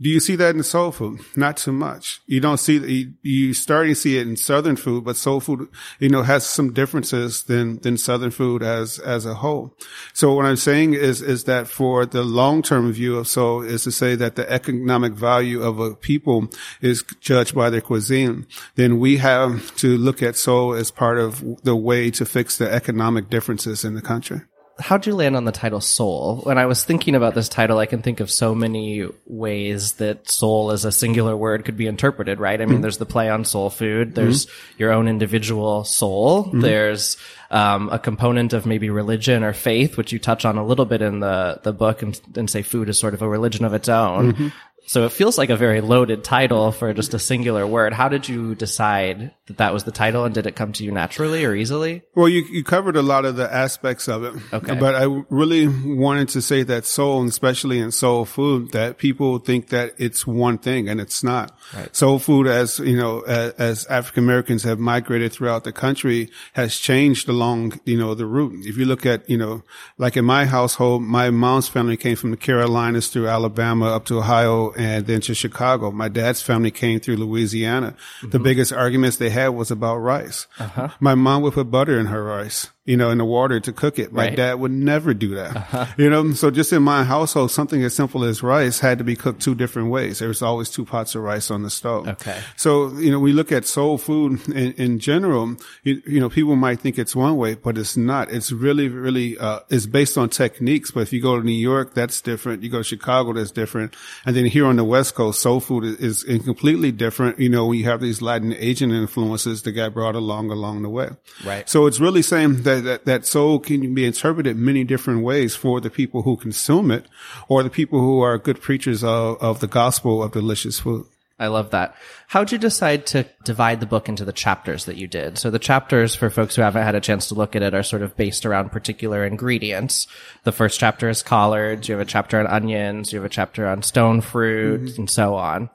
Do 0.00 0.08
you 0.08 0.20
see 0.20 0.36
that 0.36 0.54
in 0.54 0.62
soul 0.62 0.92
food? 0.92 1.20
Not 1.34 1.56
too 1.56 1.72
much. 1.72 2.20
You 2.26 2.38
don't 2.38 2.58
see, 2.58 3.12
you, 3.22 3.52
starting 3.52 3.94
to 3.94 4.00
see 4.00 4.16
it 4.16 4.28
in 4.28 4.36
southern 4.36 4.76
food, 4.76 5.04
but 5.04 5.16
soul 5.16 5.40
food, 5.40 5.68
you 5.98 6.08
know, 6.08 6.22
has 6.22 6.46
some 6.46 6.72
differences 6.72 7.42
than, 7.42 7.78
than 7.80 7.98
southern 7.98 8.30
food 8.30 8.62
as, 8.62 9.00
as 9.00 9.26
a 9.26 9.34
whole. 9.34 9.74
So 10.12 10.34
what 10.34 10.46
I'm 10.46 10.54
saying 10.54 10.94
is, 10.94 11.20
is 11.20 11.44
that 11.44 11.66
for 11.66 12.06
the 12.06 12.22
long-term 12.22 12.92
view 12.92 13.18
of 13.18 13.26
soul 13.26 13.62
is 13.62 13.82
to 13.84 13.90
say 13.90 14.14
that 14.14 14.36
the 14.36 14.48
economic 14.48 15.14
value 15.14 15.62
of 15.62 15.80
a 15.80 15.96
people 15.96 16.48
is 16.80 17.02
judged 17.20 17.56
by 17.56 17.68
their 17.68 17.80
cuisine. 17.80 18.46
Then 18.76 19.00
we 19.00 19.16
have 19.16 19.74
to 19.76 19.98
look 19.98 20.22
at 20.22 20.36
soul 20.36 20.74
as 20.74 20.92
part 20.92 21.18
of 21.18 21.42
the 21.64 21.74
way 21.74 22.12
to 22.12 22.24
fix 22.24 22.56
the 22.56 22.70
economic 22.70 23.30
differences 23.30 23.84
in 23.84 23.94
the 23.94 24.02
country. 24.02 24.42
How'd 24.78 25.06
you 25.06 25.14
land 25.14 25.36
on 25.36 25.44
the 25.44 25.52
title 25.52 25.80
soul? 25.80 26.36
When 26.42 26.58
i 26.58 26.66
was 26.66 26.84
thinking 26.84 27.14
about 27.14 27.34
this 27.34 27.48
title 27.48 27.78
i 27.78 27.86
can 27.86 28.02
think 28.02 28.20
of 28.20 28.30
so 28.30 28.54
many 28.54 29.06
ways 29.26 29.92
that 29.94 30.28
soul 30.30 30.70
as 30.70 30.84
a 30.84 30.92
singular 30.92 31.36
word 31.36 31.64
could 31.64 31.76
be 31.76 31.86
interpreted 31.86 32.38
right? 32.38 32.60
I 32.60 32.64
mean 32.64 32.76
mm-hmm. 32.76 32.82
there's 32.82 32.98
the 32.98 33.06
play 33.06 33.28
on 33.28 33.44
soul 33.44 33.70
food. 33.70 34.14
There's 34.14 34.46
mm-hmm. 34.46 34.74
your 34.78 34.92
own 34.92 35.08
individual 35.08 35.84
soul. 35.84 36.44
Mm-hmm. 36.44 36.60
There's 36.60 37.16
um, 37.50 37.88
a 37.90 37.98
component 37.98 38.52
of 38.52 38.66
maybe 38.66 38.90
religion 38.90 39.42
or 39.42 39.52
faith 39.52 39.96
which 39.96 40.12
you 40.12 40.18
touch 40.18 40.44
on 40.44 40.58
a 40.58 40.64
little 40.64 40.84
bit 40.84 41.02
in 41.02 41.20
the 41.20 41.60
the 41.62 41.72
book 41.72 42.02
and, 42.02 42.20
and 42.36 42.50
say 42.50 42.62
food 42.62 42.88
is 42.88 42.98
sort 42.98 43.14
of 43.14 43.22
a 43.22 43.28
religion 43.28 43.64
of 43.64 43.74
its 43.74 43.88
own 43.88 44.52
So 44.88 45.04
it 45.04 45.12
feels 45.12 45.36
like 45.36 45.50
a 45.50 45.56
very 45.56 45.82
loaded 45.82 46.24
title 46.24 46.72
for 46.72 46.94
just 46.94 47.12
a 47.12 47.18
singular 47.18 47.66
word. 47.66 47.92
How 47.92 48.08
did 48.08 48.26
you 48.26 48.54
decide 48.54 49.34
that 49.46 49.58
that 49.58 49.74
was 49.74 49.84
the 49.84 49.92
title 49.92 50.24
and 50.24 50.34
did 50.34 50.46
it 50.46 50.56
come 50.56 50.72
to 50.72 50.84
you 50.84 50.90
naturally 50.90 51.44
or 51.44 51.54
easily? 51.54 52.02
Well, 52.14 52.26
you, 52.26 52.42
you 52.50 52.64
covered 52.64 52.96
a 52.96 53.02
lot 53.02 53.26
of 53.26 53.36
the 53.36 53.52
aspects 53.52 54.08
of 54.08 54.24
it. 54.24 54.34
Okay. 54.50 54.74
But 54.74 54.94
I 54.94 55.04
really 55.28 55.68
wanted 55.68 56.30
to 56.30 56.40
say 56.40 56.62
that 56.62 56.86
soul, 56.86 57.20
and 57.20 57.28
especially 57.28 57.80
in 57.80 57.92
soul 57.92 58.24
food, 58.24 58.72
that 58.72 58.96
people 58.96 59.38
think 59.40 59.68
that 59.68 59.92
it's 59.98 60.26
one 60.26 60.56
thing 60.56 60.88
and 60.88 61.02
it's 61.02 61.22
not. 61.22 61.58
Right. 61.74 61.94
Soul 61.94 62.18
food, 62.18 62.46
as 62.46 62.78
you 62.78 62.96
know, 62.96 63.20
as, 63.20 63.52
as 63.52 63.86
African 63.86 64.24
Americans 64.24 64.62
have 64.62 64.78
migrated 64.78 65.34
throughout 65.34 65.64
the 65.64 65.72
country, 65.72 66.30
has 66.54 66.78
changed 66.78 67.28
along, 67.28 67.78
you 67.84 67.98
know, 67.98 68.14
the 68.14 68.24
route. 68.24 68.64
If 68.64 68.78
you 68.78 68.86
look 68.86 69.04
at, 69.04 69.28
you 69.28 69.36
know, 69.36 69.64
like 69.98 70.16
in 70.16 70.24
my 70.24 70.46
household, 70.46 71.02
my 71.02 71.28
mom's 71.28 71.68
family 71.68 71.98
came 71.98 72.16
from 72.16 72.30
the 72.30 72.38
Carolinas 72.38 73.08
through 73.08 73.28
Alabama 73.28 73.94
up 73.94 74.06
to 74.06 74.16
Ohio 74.16 74.72
and 74.78 75.06
then 75.06 75.20
to 75.22 75.34
Chicago. 75.34 75.90
My 75.90 76.08
dad's 76.08 76.40
family 76.40 76.70
came 76.70 77.00
through 77.00 77.16
Louisiana. 77.16 77.96
Mm-hmm. 78.20 78.30
The 78.30 78.38
biggest 78.38 78.72
arguments 78.72 79.16
they 79.16 79.30
had 79.30 79.48
was 79.48 79.70
about 79.70 79.96
rice. 79.96 80.46
Uh-huh. 80.58 80.88
My 81.00 81.14
mom 81.14 81.42
would 81.42 81.54
put 81.54 81.70
butter 81.70 81.98
in 81.98 82.06
her 82.06 82.22
rice, 82.22 82.70
you 82.88 82.96
know, 82.96 83.10
in 83.10 83.18
the 83.18 83.24
water 83.24 83.60
to 83.60 83.72
cook 83.72 83.98
it. 83.98 84.12
My 84.14 84.28
Right. 84.28 84.36
dad 84.36 84.54
would 84.60 84.72
never 84.72 85.12
do 85.12 85.34
that. 85.34 85.94
You 85.98 86.08
know, 86.08 86.32
so 86.32 86.50
just 86.50 86.72
in 86.72 86.82
my 86.82 87.04
household, 87.04 87.50
something 87.50 87.84
as 87.84 87.94
simple 87.94 88.24
as 88.24 88.42
rice 88.42 88.80
had 88.80 88.96
to 88.96 89.04
be 89.04 89.14
cooked 89.14 89.42
two 89.42 89.54
different 89.54 89.90
ways. 89.90 90.20
There 90.20 90.28
was 90.28 90.40
always 90.40 90.70
two 90.70 90.86
pots 90.86 91.14
of 91.14 91.22
rice 91.22 91.50
on 91.50 91.62
the 91.62 91.70
stove. 91.70 92.08
Okay. 92.08 92.40
So, 92.56 92.96
you 92.96 93.10
know, 93.10 93.18
we 93.18 93.32
look 93.32 93.52
at 93.52 93.66
soul 93.66 93.98
food 93.98 94.40
in, 94.48 94.72
in 94.72 94.98
general, 95.00 95.56
you, 95.84 96.00
you 96.06 96.18
know, 96.18 96.30
people 96.30 96.56
might 96.56 96.80
think 96.80 96.98
it's 96.98 97.14
one 97.14 97.36
way, 97.36 97.56
but 97.56 97.76
it's 97.76 97.96
not. 97.96 98.30
It's 98.32 98.50
really, 98.52 98.88
really, 98.88 99.36
uh, 99.38 99.60
it's 99.68 99.84
based 99.84 100.16
on 100.16 100.30
techniques. 100.30 100.90
But 100.90 101.00
if 101.00 101.12
you 101.12 101.20
go 101.20 101.38
to 101.38 101.44
New 101.44 101.52
York, 101.52 101.92
that's 101.92 102.22
different. 102.22 102.62
You 102.62 102.70
go 102.70 102.78
to 102.78 102.84
Chicago, 102.84 103.34
that's 103.34 103.50
different. 103.50 103.94
And 104.24 104.34
then 104.34 104.46
here 104.46 104.64
on 104.64 104.76
the 104.76 104.84
West 104.84 105.14
Coast, 105.14 105.42
soul 105.42 105.60
food 105.60 105.84
is, 105.84 106.24
is 106.24 106.42
completely 106.42 106.90
different. 106.92 107.38
You 107.38 107.50
know, 107.50 107.70
you 107.72 107.84
have 107.84 108.00
these 108.00 108.22
Latin 108.22 108.54
Asian 108.54 108.92
influences 108.92 109.60
that 109.62 109.72
got 109.72 109.92
brought 109.92 110.14
along 110.14 110.50
along 110.50 110.82
the 110.82 110.88
way. 110.88 111.10
Right. 111.44 111.68
So 111.68 111.86
it's 111.86 112.00
really 112.00 112.22
saying 112.22 112.62
that, 112.62 112.77
that, 112.80 113.04
that 113.04 113.26
soul 113.26 113.58
can 113.58 113.94
be 113.94 114.04
interpreted 114.04 114.56
many 114.56 114.84
different 114.84 115.22
ways 115.22 115.54
for 115.54 115.80
the 115.80 115.90
people 115.90 116.22
who 116.22 116.36
consume 116.36 116.90
it 116.90 117.06
or 117.48 117.62
the 117.62 117.70
people 117.70 118.00
who 118.00 118.20
are 118.20 118.38
good 118.38 118.60
preachers 118.60 119.04
of, 119.04 119.36
of 119.42 119.60
the 119.60 119.66
gospel 119.66 120.22
of 120.22 120.32
delicious 120.32 120.80
food. 120.80 121.06
I 121.40 121.46
love 121.46 121.70
that. 121.70 121.94
How'd 122.26 122.50
you 122.50 122.58
decide 122.58 123.06
to 123.06 123.24
divide 123.44 123.78
the 123.78 123.86
book 123.86 124.08
into 124.08 124.24
the 124.24 124.32
chapters 124.32 124.86
that 124.86 124.96
you 124.96 125.06
did? 125.06 125.38
So 125.38 125.50
the 125.50 125.60
chapters, 125.60 126.16
for 126.16 126.30
folks 126.30 126.56
who 126.56 126.62
haven't 126.62 126.82
had 126.82 126.96
a 126.96 127.00
chance 127.00 127.28
to 127.28 127.34
look 127.34 127.54
at 127.54 127.62
it, 127.62 127.74
are 127.74 127.84
sort 127.84 128.02
of 128.02 128.16
based 128.16 128.44
around 128.44 128.72
particular 128.72 129.24
ingredients. 129.24 130.08
The 130.42 130.50
first 130.50 130.80
chapter 130.80 131.08
is 131.08 131.22
collards. 131.22 131.88
You 131.88 131.94
have 131.94 132.06
a 132.06 132.10
chapter 132.10 132.40
on 132.40 132.48
onions. 132.48 133.12
You 133.12 133.20
have 133.20 133.26
a 133.26 133.32
chapter 133.32 133.68
on 133.68 133.84
stone 133.84 134.20
fruit 134.20 134.82
mm-hmm. 134.82 135.02
and 135.02 135.10
so 135.10 135.36
on. 135.36 135.70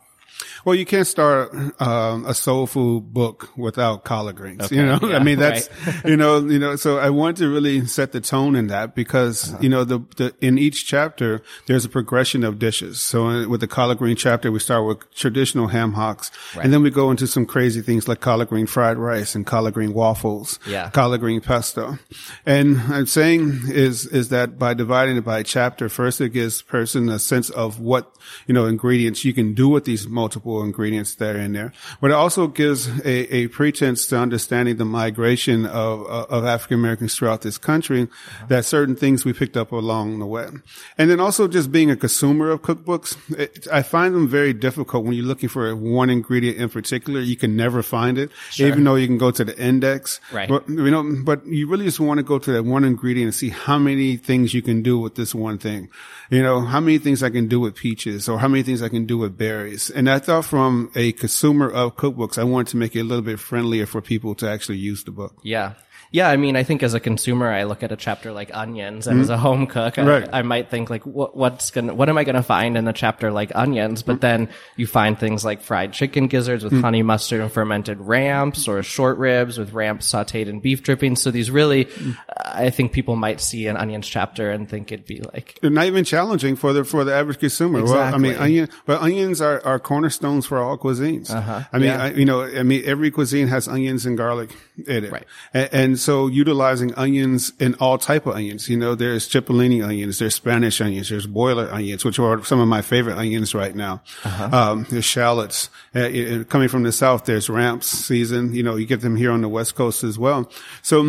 Well, 0.66 0.76
you 0.76 0.86
can't 0.86 1.06
start 1.08 1.54
um, 1.82 2.26
a 2.26 2.34
soul 2.34 2.68
food 2.68 3.14
book 3.14 3.50
without 3.58 4.06
collard 4.06 4.36
greens. 4.38 4.64
Okay, 4.64 4.78
you 4.78 4.86
know, 4.86 4.98
yeah, 5.04 5.18
I 5.18 5.24
mean 5.24 5.38
that's 5.40 5.68
you 6.06 6.16
know, 6.16 6.40
you 6.40 6.58
know. 6.60 6.76
So 6.78 7.00
I 7.00 7.10
want 7.10 7.38
to 7.38 7.50
really 7.50 7.86
set 7.86 8.12
the 8.14 8.22
tone 8.22 8.56
in 8.56 8.68
that 8.68 8.96
because 8.96 9.50
Uh-huh. 9.50 9.58
you 9.62 9.70
know 9.70 9.84
the, 9.84 10.00
the 10.16 10.34
in 10.40 10.58
each 10.58 10.86
chapter 10.88 11.42
there's 11.68 11.84
a 11.86 11.90
progression 11.90 12.44
of 12.46 12.60
dishes. 12.60 13.02
So 13.02 13.28
uh, 13.28 13.48
with 13.50 13.60
the 13.60 13.68
collard 13.68 13.98
green 13.98 14.16
chapter, 14.16 14.52
we 14.52 14.60
start 14.60 14.86
with 14.88 15.00
traditional 15.14 15.68
ham 15.68 15.94
hocks, 15.94 16.32
and 16.62 16.72
then 16.72 16.82
we 16.82 16.90
go 16.90 17.12
into 17.12 17.28
some 17.28 17.46
crazy 17.46 17.82
things 17.82 18.08
like 18.08 18.22
collard 18.22 18.48
green 18.50 18.66
fried 18.68 18.98
rice 18.98 19.36
and 19.36 19.46
collard 19.46 19.74
green 19.74 19.94
waffles, 19.94 20.60
Yeah. 20.66 20.90
collard 20.92 21.20
green 21.20 21.42
pesto. 21.42 21.98
And 22.46 22.80
I'm 22.90 23.06
saying 23.08 23.64
is 23.68 24.06
is 24.06 24.30
that 24.30 24.58
by 24.58 24.74
dividing 24.74 25.18
it 25.18 25.26
by 25.26 25.44
chapter, 25.44 25.90
first 25.90 26.22
it 26.22 26.30
gives 26.30 26.62
person 26.62 27.10
a 27.10 27.20
sense 27.20 27.50
of 27.50 27.80
what 27.82 28.16
you 28.48 28.54
know 28.54 28.66
ingredients 28.66 29.26
you 29.26 29.34
can 29.34 29.54
do 29.54 29.68
with 29.68 29.84
these 29.86 30.08
multiple 30.08 30.53
ingredients 30.62 31.16
that 31.16 31.36
are 31.36 31.40
in 31.40 31.54
there, 31.54 31.74
but 32.00 32.12
it 32.12 32.14
also 32.14 32.48
gives 32.48 32.88
a, 33.06 33.36
a 33.36 33.48
pretense 33.48 34.06
to 34.08 34.18
understanding 34.18 34.78
the 34.78 34.86
migration 34.86 35.66
of 35.66 36.06
of 36.06 36.46
African 36.46 36.80
Americans 36.80 37.16
throughout 37.16 37.42
this 37.42 37.58
country. 37.58 38.08
That 38.48 38.66
certain 38.66 38.96
things 38.96 39.26
we 39.26 39.34
picked 39.34 39.58
up 39.58 39.72
along 39.72 40.20
the 40.20 40.26
way, 40.26 40.50
and 40.98 41.10
then 41.10 41.20
also 41.20 41.48
just 41.48 41.72
being 41.72 41.90
a 41.90 41.96
consumer 41.96 42.52
of 42.52 42.62
cookbooks, 42.62 43.18
it, 43.38 43.68
I 43.72 43.82
find 43.82 44.14
them 44.14 44.28
very 44.28 44.54
difficult 44.54 45.06
when 45.06 45.14
you're 45.14 45.26
looking 45.26 45.50
for 45.50 45.76
one 45.76 46.10
ingredient 46.10 46.58
in 46.58 46.70
particular. 46.70 47.20
You 47.20 47.36
can 47.36 47.56
never 47.56 47.82
find 47.82 48.18
it, 48.18 48.30
even 48.60 48.84
though 48.84 48.96
you 48.96 49.08
can 49.08 49.18
go 49.18 49.32
to 49.32 49.44
the 49.44 49.58
index. 49.58 50.20
Right. 50.32 50.48
But 50.48 50.70
you 50.70 50.92
know, 50.92 51.04
but 51.24 51.46
you 51.48 51.68
really 51.68 51.86
just 51.86 52.00
want 52.00 52.20
to 52.20 52.24
go 52.24 52.38
to 52.40 52.52
that 52.52 52.64
one 52.64 52.84
ingredient 52.84 53.28
and 53.28 53.36
see 53.36 53.50
how 53.50 53.80
many 53.80 54.18
things 54.18 54.54
you 54.54 54.62
can 54.62 54.82
do 54.82 55.00
with 55.00 55.16
this 55.16 55.34
one 55.34 55.58
thing. 55.58 55.90
You 56.30 56.42
know, 56.42 56.62
how 56.62 56.80
many 56.80 56.98
things 56.98 57.24
I 57.24 57.30
can 57.30 57.48
do 57.48 57.60
with 57.60 57.76
peaches 57.76 58.28
or 58.28 58.40
how 58.40 58.48
many 58.48 58.64
things 58.64 58.82
I 58.82 58.90
can 58.90 59.06
do 59.06 59.18
with 59.18 59.38
berries. 59.38 59.90
And 59.90 60.10
I 60.10 60.20
thought 60.20 60.43
from 60.44 60.92
a 60.96 61.12
consumer 61.14 61.70
of 61.70 61.96
cookbooks, 61.96 62.38
I 62.38 62.44
wanted 62.44 62.68
to 62.72 62.78
make 62.78 62.96
it 62.96 63.02
a 63.02 63.04
little 63.04 63.24
bit 63.24 63.40
friendlier 63.40 63.86
for 63.86 64.02
people 64.02 64.36
to 64.36 64.50
actually 64.50 64.78
use 64.78 65.04
the 65.04 65.12
book. 65.12 65.40
Yeah. 65.44 65.74
Yeah, 66.14 66.30
I 66.30 66.38
mean, 66.38 66.56
I 66.56 66.62
think 66.62 66.84
as 66.84 66.94
a 66.94 67.00
consumer, 67.00 67.50
I 67.52 67.64
look 67.64 67.82
at 67.82 67.92
a 67.92 67.96
chapter 67.96 68.32
like 68.32 68.56
onions, 68.56 69.08
and 69.08 69.20
as 69.20 69.32
a 69.32 69.34
mm-hmm. 69.34 69.42
home 69.42 69.66
cook, 69.66 69.98
I, 69.98 70.04
Right. 70.04 70.30
I 70.32 70.44
might 70.44 70.70
think 70.70 70.92
like, 70.92 71.08
what, 71.08 71.36
what's 71.36 71.72
gonna, 71.72 71.96
what 71.96 72.08
am 72.08 72.20
I 72.20 72.24
gonna 72.24 72.44
find 72.44 72.78
in 72.78 72.88
a 72.88 72.94
chapter 72.94 73.32
like 73.32 73.52
onions? 73.56 74.04
But 74.04 74.18
mm. 74.18 74.22
then 74.22 74.50
you 74.76 74.86
find 74.86 75.18
things 75.18 75.44
like 75.44 75.64
fried 75.64 75.92
chicken 75.92 76.28
gizzards 76.28 76.64
with 76.64 76.72
mm. 76.72 76.82
honey 76.82 77.02
mustard 77.02 77.42
and 77.42 77.52
fermented 77.52 78.00
ramps, 78.00 78.68
or 78.68 78.84
short 78.84 79.18
ribs 79.18 79.58
with 79.58 79.74
ramps 79.74 80.12
sautéed 80.12 80.46
in 80.46 80.60
beef 80.60 80.84
drippings. 80.84 81.20
So 81.20 81.32
these 81.32 81.50
really, 81.50 81.90
I 82.38 82.70
think 82.70 82.92
people 82.92 83.16
might 83.16 83.42
see 83.42 83.66
an 83.66 83.76
onions 83.76 84.08
chapter 84.08 84.52
and 84.52 84.70
think 84.70 84.92
it'd 84.92 85.08
be 85.08 85.22
like, 85.34 85.58
They're 85.64 85.72
not 85.72 85.88
even 85.88 86.04
challenging 86.04 86.56
for 86.56 86.74
the 86.74 86.84
for 86.84 87.04
the 87.04 87.16
average 87.16 87.40
consumer. 87.40 87.84
Well, 87.84 87.98
I 87.98 88.20
mean, 88.20 88.34
Exactly. 88.34 88.46
onion, 88.46 88.70
but 88.86 89.02
onions 89.02 89.42
are, 89.42 89.66
are 89.66 89.80
cornerstones 89.80 90.46
for 90.46 90.60
all 90.60 90.78
cuisines. 90.78 91.32
Uh-huh. 91.32 91.64
I 91.74 91.80
mean, 91.80 91.88
Yeah. 91.88 92.04
I, 92.04 92.12
you 92.12 92.26
know, 92.26 92.44
I 92.44 92.62
mean, 92.62 92.84
every 92.86 93.10
cuisine 93.10 93.48
has 93.48 93.68
onions 93.68 94.06
and 94.06 94.16
garlic 94.16 94.52
it, 94.78 95.12
Right. 95.12 95.26
And, 95.54 95.70
and 95.74 96.00
so 96.00 96.28
utilizing 96.28 96.94
onions 96.96 97.54
and 97.60 97.76
all 97.80 97.98
type 97.98 98.26
of 98.26 98.36
onions. 98.36 98.70
You 98.70 98.78
know, 98.78 98.96
there's 98.96 99.28
cipollini 99.28 99.84
onions, 99.84 100.20
there's 100.20 100.36
Spanish 100.36 100.82
onions, 100.82 101.10
there's 101.10 101.28
boiler 101.28 101.70
onions, 101.72 102.04
which 102.04 102.20
are 102.20 102.44
some 102.44 102.60
of 102.60 102.68
my 102.68 102.82
favorite 102.82 103.18
onions 103.18 103.54
right 103.54 103.76
now. 103.76 104.02
Uh-huh. 104.24 104.50
Um, 104.52 104.88
there's 104.90 105.06
shallots. 105.06 105.70
Uh, 105.96 106.00
uh, 106.00 106.44
coming 106.46 106.68
from 106.68 106.84
the 106.84 106.92
south, 106.92 107.26
there's 107.26 107.50
ramps 107.50 107.88
season. 107.88 108.54
You 108.54 108.64
know, 108.64 108.76
you 108.76 108.86
get 108.86 109.02
them 109.02 109.16
here 109.16 109.32
on 109.32 109.42
the 109.42 109.50
west 109.50 109.76
coast 109.76 110.04
as 110.04 110.18
well. 110.18 110.52
So 110.82 111.04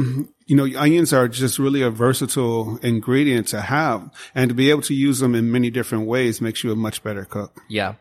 you 0.47 0.57
know, 0.57 0.67
onions 0.79 1.13
are 1.13 1.29
just 1.29 1.59
really 1.59 1.83
a 1.83 1.91
versatile 1.91 2.79
ingredient 2.83 3.49
to 3.49 3.63
have 3.63 4.11
and 4.35 4.51
to 4.51 4.55
be 4.55 4.71
able 4.71 4.83
to 4.83 4.95
use 4.95 5.19
them 5.21 5.35
in 5.35 5.51
many 5.51 5.71
different 5.71 6.07
ways 6.07 6.41
makes 6.41 6.63
you 6.63 6.71
a 6.71 6.77
much 6.77 7.03
better 7.03 7.25
cook. 7.25 7.63
Yeah. 7.69 7.95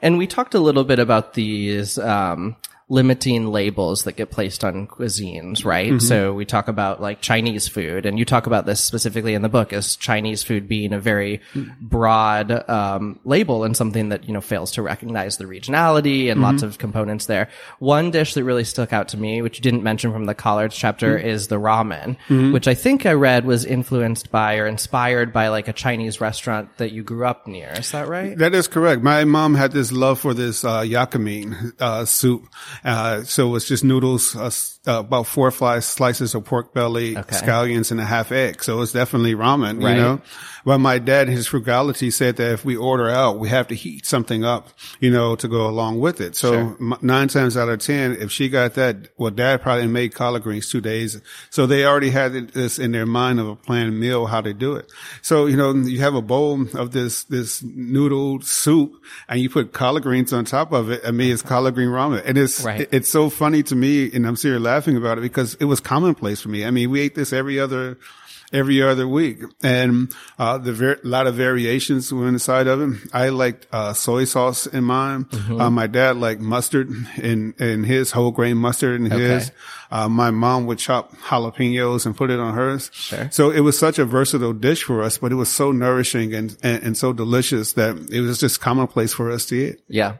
And 0.00 0.16
we 0.16 0.26
talked 0.26 0.54
a 0.54 0.60
little 0.60 0.84
bit 0.84 0.98
about 0.98 1.34
these 1.34 1.98
um, 1.98 2.56
limiting 2.90 3.46
labels 3.46 4.02
that 4.02 4.16
get 4.16 4.30
placed 4.32 4.64
on 4.64 4.84
cuisines, 4.88 5.64
right? 5.64 5.92
So 6.02 6.34
we 6.34 6.44
talk 6.44 6.66
about 6.66 7.00
like 7.00 7.20
Chinese 7.20 7.68
food, 7.68 8.04
and 8.04 8.18
you 8.18 8.24
talk 8.24 8.48
about 8.48 8.66
this 8.66 8.80
specifically 8.80 9.34
in 9.34 9.42
the 9.42 9.48
book 9.48 9.72
as 9.72 9.94
Chinese 9.94 10.42
food 10.42 10.66
being 10.68 10.92
a 10.92 10.98
very 10.98 11.40
broad 11.80 12.68
um, 12.68 13.20
label 13.24 13.62
and 13.62 13.76
something 13.76 14.08
that 14.08 14.24
you 14.26 14.34
know 14.34 14.40
fails 14.40 14.72
to 14.72 14.82
recognize 14.82 15.36
the 15.36 15.44
regionality 15.44 16.30
and 16.32 16.42
lots 16.42 16.62
of 16.64 16.78
components 16.78 17.26
there. 17.26 17.48
One 17.78 18.10
dish 18.10 18.34
that 18.34 18.42
really 18.42 18.64
stuck 18.64 18.92
out 18.92 19.08
to 19.08 19.16
me, 19.16 19.40
which 19.40 19.58
you 19.58 19.62
didn't 19.62 19.84
mention 19.84 20.12
from 20.12 20.24
the 20.24 20.34
collards 20.34 20.76
chapter, 20.76 21.16
is 21.16 21.46
the 21.46 21.60
ramen, 21.60 22.16
which 22.52 22.66
I 22.66 22.74
think 22.74 23.06
I 23.06 23.12
read 23.12 23.44
was 23.44 23.64
influenced 23.64 24.32
by 24.32 24.56
or 24.56 24.66
inspired 24.66 25.32
by 25.32 25.48
like 25.48 25.68
a 25.68 25.72
Chinese 25.72 26.20
restaurant 26.20 26.76
that 26.78 26.90
you 26.90 27.04
grew 27.04 27.24
up 27.24 27.46
near. 27.46 27.70
Is 27.70 27.92
that 27.92 28.08
right? 28.08 28.36
That 28.36 28.52
is 28.52 28.66
correct. 28.66 29.02
My 29.02 29.24
mom 29.24 29.54
had 29.54 29.70
this 29.70 29.92
love 29.92 30.18
for 30.18 30.34
this 30.34 30.64
uh, 30.64 30.80
yaka 30.84 31.20
mein 31.20 31.72
uh, 31.78 32.04
soup. 32.04 32.48
Uh, 32.84 33.22
so 33.24 33.54
it's 33.56 33.66
just 33.68 33.84
noodles, 33.84 34.34
uh, 34.36 34.50
uh, 34.90 35.00
about 35.00 35.26
four 35.26 35.50
fly 35.50 35.80
slices 35.80 36.34
of 36.34 36.44
pork 36.44 36.72
belly, 36.72 37.14
scallions, 37.14 37.90
and 37.90 38.00
a 38.00 38.04
half 38.04 38.32
egg. 38.32 38.62
So 38.64 38.80
it's 38.82 38.92
definitely 38.92 39.34
ramen, 39.34 39.82
Right. 39.82 39.96
you 39.96 40.00
know. 40.02 40.20
But 40.64 40.78
my 40.78 40.98
dad, 40.98 41.28
his 41.28 41.46
frugality 41.46 42.10
said 42.10 42.36
that 42.36 42.52
if 42.52 42.64
we 42.64 42.76
order 42.76 43.08
out, 43.08 43.38
we 43.38 43.48
have 43.48 43.68
to 43.68 43.74
heat 43.74 44.04
something 44.06 44.44
up, 44.44 44.68
you 45.00 45.10
know, 45.10 45.36
to 45.36 45.48
go 45.48 45.66
along 45.66 46.00
with 46.00 46.20
it. 46.20 46.36
So 46.36 46.54
m- 46.80 46.94
nine 47.00 47.28
times 47.28 47.56
out 47.56 47.68
of 47.68 47.78
ten, 47.80 48.12
if 48.20 48.30
she 48.30 48.48
got 48.48 48.74
that, 48.74 49.08
well, 49.16 49.30
dad 49.30 49.62
probably 49.62 49.86
made 49.86 50.14
collard 50.14 50.42
greens 50.42 50.68
two 50.70 50.80
days. 50.80 51.20
So 51.50 51.66
they 51.66 51.84
already 51.84 52.10
had 52.10 52.32
this 52.52 52.78
in 52.78 52.92
their 52.92 53.06
mind 53.06 53.40
of 53.40 53.48
a 53.48 53.56
planned 53.56 53.98
meal, 53.98 54.26
how 54.26 54.40
to 54.40 54.52
do 54.52 54.74
it. 54.76 54.90
So, 55.22 55.46
you 55.46 55.56
know, 55.56 55.72
you 55.74 56.00
have 56.00 56.14
a 56.14 56.22
bowl 56.22 56.66
of 56.76 56.92
this, 56.92 57.24
this 57.24 57.62
noodle 57.62 58.40
soup 58.42 58.92
and 59.28 59.40
you 59.40 59.48
put 59.48 59.72
collard 59.72 60.02
greens 60.02 60.32
on 60.32 60.44
top 60.44 60.72
of 60.72 60.90
it. 60.90 61.00
I 61.06 61.10
mean, 61.10 61.32
it's 61.32 61.42
collard 61.42 61.74
green 61.74 61.88
ramen. 61.88 62.22
And 62.24 62.36
it's, 62.36 62.62
Right. 62.62 62.88
it's 62.92 63.08
so 63.08 63.30
funny 63.30 63.62
to 63.64 63.74
me. 63.76 64.10
And 64.12 64.26
I'm 64.26 64.36
here 64.36 64.58
laughing 64.58 64.96
about 64.96 65.18
it 65.18 65.22
because 65.22 65.54
it 65.54 65.64
was 65.64 65.80
commonplace 65.80 66.40
for 66.40 66.48
me. 66.48 66.64
I 66.64 66.70
mean, 66.70 66.90
we 66.90 67.00
ate 67.00 67.14
this 67.14 67.32
every 67.32 67.58
other, 67.58 67.98
every 68.52 68.82
other 68.82 69.06
week. 69.06 69.38
And, 69.62 70.14
uh, 70.38 70.58
the 70.58 70.72
ver- 70.72 71.00
lot 71.02 71.26
of 71.26 71.34
variations 71.34 72.12
were 72.12 72.28
inside 72.28 72.66
of 72.66 72.80
it. 72.80 73.00
I 73.12 73.28
liked, 73.28 73.66
uh, 73.72 73.92
soy 73.92 74.24
sauce 74.24 74.66
in 74.66 74.84
mine. 74.84 75.26
Uh, 75.48 75.70
my 75.70 75.86
dad 75.86 76.16
liked 76.16 76.40
mustard 76.40 76.90
in, 77.16 77.54
in 77.58 77.84
his 77.84 78.12
whole 78.12 78.30
grain 78.30 78.56
mustard 78.56 79.00
in 79.00 79.10
his. 79.10 79.52
Uh, 79.90 80.08
my 80.08 80.30
mom 80.30 80.66
would 80.66 80.78
chop 80.78 81.16
jalapenos 81.16 82.06
and 82.06 82.16
put 82.16 82.30
it 82.30 82.38
on 82.38 82.54
hers. 82.54 82.90
Sure. 82.92 83.28
So 83.32 83.50
it 83.50 83.60
was 83.60 83.78
such 83.78 83.98
a 83.98 84.04
versatile 84.04 84.52
dish 84.52 84.84
for 84.84 85.02
us, 85.02 85.18
but 85.18 85.32
it 85.32 85.36
was 85.36 85.48
so 85.48 85.72
nourishing 85.72 86.32
and, 86.34 86.56
and, 86.62 86.82
and 86.82 86.96
so 86.96 87.12
delicious 87.12 87.72
that 87.74 87.96
it 88.10 88.20
was 88.20 88.38
just 88.38 88.60
commonplace 88.60 89.12
for 89.12 89.30
us 89.30 89.46
to 89.46 89.54
eat. 89.56 89.80
Yeah. 89.88 90.16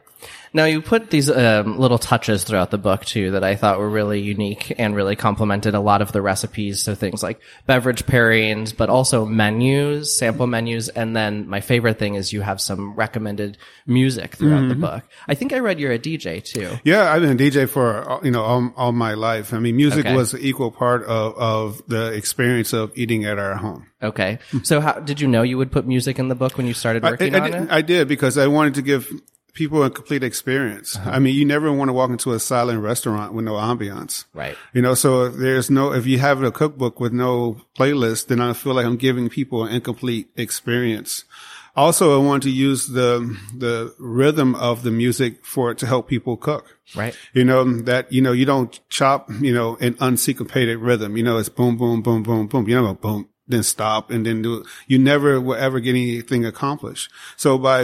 Now 0.53 0.65
you 0.65 0.81
put 0.81 1.09
these 1.09 1.29
um, 1.29 1.79
little 1.79 1.97
touches 1.97 2.43
throughout 2.43 2.71
the 2.71 2.77
book 2.77 3.05
too 3.05 3.31
that 3.31 3.43
I 3.43 3.55
thought 3.55 3.79
were 3.79 3.89
really 3.89 4.19
unique 4.19 4.73
and 4.77 4.95
really 4.95 5.15
complemented 5.15 5.75
a 5.75 5.79
lot 5.79 6.01
of 6.01 6.11
the 6.11 6.21
recipes. 6.21 6.81
So 6.81 6.93
things 6.93 7.23
like 7.23 7.39
beverage 7.65 8.05
pairings, 8.05 8.75
but 8.75 8.89
also 8.89 9.25
menus, 9.25 10.17
sample 10.17 10.47
menus, 10.47 10.89
and 10.89 11.15
then 11.15 11.47
my 11.47 11.61
favorite 11.61 11.99
thing 11.99 12.15
is 12.15 12.33
you 12.33 12.41
have 12.41 12.59
some 12.59 12.95
recommended 12.95 13.57
music 13.87 14.35
throughout 14.35 14.67
the 14.67 14.75
book. 14.75 15.03
I 15.27 15.35
think 15.35 15.53
I 15.53 15.59
read 15.59 15.79
you're 15.79 15.93
a 15.93 15.99
DJ 15.99 16.43
too. 16.43 16.77
Yeah, 16.83 17.11
I've 17.11 17.21
been 17.21 17.31
a 17.31 17.35
DJ 17.41 17.69
for 17.69 18.19
you 18.23 18.31
know 18.31 18.43
all, 18.43 18.73
all 18.75 18.91
my 18.91 19.13
life. 19.13 19.53
I 19.53 19.59
mean, 19.59 19.75
music 19.77 20.05
Okay. 20.05 20.15
was 20.15 20.33
an 20.33 20.41
equal 20.41 20.71
part 20.71 21.03
of 21.05 21.37
of 21.37 21.81
the 21.87 22.11
experience 22.13 22.73
of 22.73 22.91
eating 22.95 23.23
at 23.23 23.39
our 23.39 23.55
home. 23.55 23.87
Okay. 24.03 24.39
So 24.63 24.81
how 24.81 24.93
did 24.93 25.21
you 25.21 25.27
know 25.27 25.43
you 25.43 25.57
would 25.57 25.71
put 25.71 25.85
music 25.85 26.19
in 26.19 26.27
the 26.27 26.35
book 26.35 26.57
when 26.57 26.65
you 26.67 26.73
started 26.73 27.05
I, 27.05 27.11
working 27.11 27.35
I 27.35 27.39
on 27.39 27.51
did, 27.51 27.61
it? 27.61 27.71
I 27.71 27.81
did 27.81 28.07
because 28.07 28.37
I 28.37 28.47
wanted 28.47 28.73
to 28.75 28.81
give 28.81 29.11
people 29.53 29.83
a 29.83 29.89
complete 29.89 30.23
experience. 30.23 30.95
Uh-huh. 30.95 31.11
I 31.11 31.19
mean, 31.19 31.35
you 31.35 31.45
never 31.45 31.71
want 31.71 31.89
to 31.89 31.93
walk 31.93 32.09
into 32.09 32.33
a 32.33 32.39
silent 32.39 32.81
restaurant 32.81 33.33
with 33.33 33.45
no 33.45 33.53
ambiance. 33.53 34.25
Right. 34.33 34.57
You 34.73 34.81
know, 34.81 34.93
so 34.93 35.23
if 35.25 35.35
there's 35.35 35.69
no, 35.69 35.93
if 35.93 36.05
you 36.05 36.19
have 36.19 36.41
a 36.43 36.51
cookbook 36.51 36.99
with 36.99 37.13
no 37.13 37.61
playlist, 37.77 38.27
then 38.27 38.41
I 38.41 38.53
feel 38.53 38.73
like 38.73 38.85
I'm 38.85 38.97
giving 38.97 39.29
people 39.29 39.63
an 39.65 39.73
incomplete 39.73 40.29
experience. 40.35 41.25
Also, 41.73 42.19
I 42.21 42.25
want 42.25 42.43
to 42.43 42.49
use 42.49 42.87
the, 42.87 43.37
the 43.55 43.95
rhythm 43.97 44.55
of 44.55 44.83
the 44.83 44.91
music 44.91 45.45
for 45.45 45.71
it 45.71 45.77
to 45.77 45.87
help 45.87 46.09
people 46.09 46.35
cook. 46.35 46.77
Right. 46.93 47.17
You 47.33 47.45
know, 47.45 47.63
that, 47.83 48.11
you 48.11 48.21
know, 48.21 48.33
you 48.33 48.43
don't 48.45 48.77
chop, 48.89 49.29
you 49.39 49.53
know, 49.53 49.75
in 49.75 49.93
unsyncopated 49.95 50.79
rhythm. 50.81 51.15
You 51.15 51.23
know, 51.23 51.37
it's 51.37 51.47
boom, 51.47 51.77
boom, 51.77 52.01
boom, 52.01 52.23
boom, 52.23 52.47
boom. 52.47 52.67
You 52.67 52.81
know, 52.81 52.93
boom, 52.93 53.29
then 53.47 53.63
stop 53.63 54.09
and 54.09 54.25
then 54.25 54.41
do 54.41 54.57
it. 54.57 54.67
You 54.87 54.99
never 54.99 55.39
will 55.39 55.55
ever 55.55 55.79
get 55.79 55.91
anything 55.91 56.45
accomplished. 56.45 57.11
So 57.37 57.57
by 57.57 57.83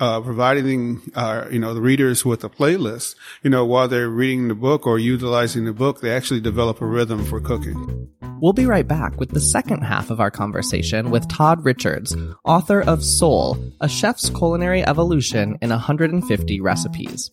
uh, 0.00 0.20
providing, 0.20 1.02
uh, 1.14 1.46
you 1.50 1.58
know, 1.58 1.74
the 1.74 1.80
readers 1.80 2.24
with 2.24 2.44
a 2.44 2.48
playlist, 2.48 3.16
you 3.42 3.50
know, 3.50 3.64
while 3.64 3.88
they're 3.88 4.08
reading 4.08 4.48
the 4.48 4.54
book 4.54 4.86
or 4.86 4.98
utilizing 4.98 5.64
the 5.64 5.72
book, 5.72 6.00
they 6.00 6.10
actually 6.10 6.40
develop 6.40 6.80
a 6.80 6.86
rhythm 6.86 7.24
for 7.24 7.40
cooking. 7.40 8.08
We'll 8.40 8.52
be 8.52 8.66
right 8.66 8.86
back 8.86 9.18
with 9.18 9.30
the 9.30 9.40
second 9.40 9.82
half 9.82 10.10
of 10.10 10.20
our 10.20 10.30
conversation 10.30 11.10
with 11.10 11.28
Todd 11.28 11.64
Richards, 11.64 12.16
author 12.44 12.80
of 12.80 13.04
Soul, 13.04 13.58
a 13.80 13.88
chef's 13.88 14.30
culinary 14.30 14.86
evolution 14.86 15.58
in 15.60 15.70
150 15.70 16.60
recipes. 16.60 17.32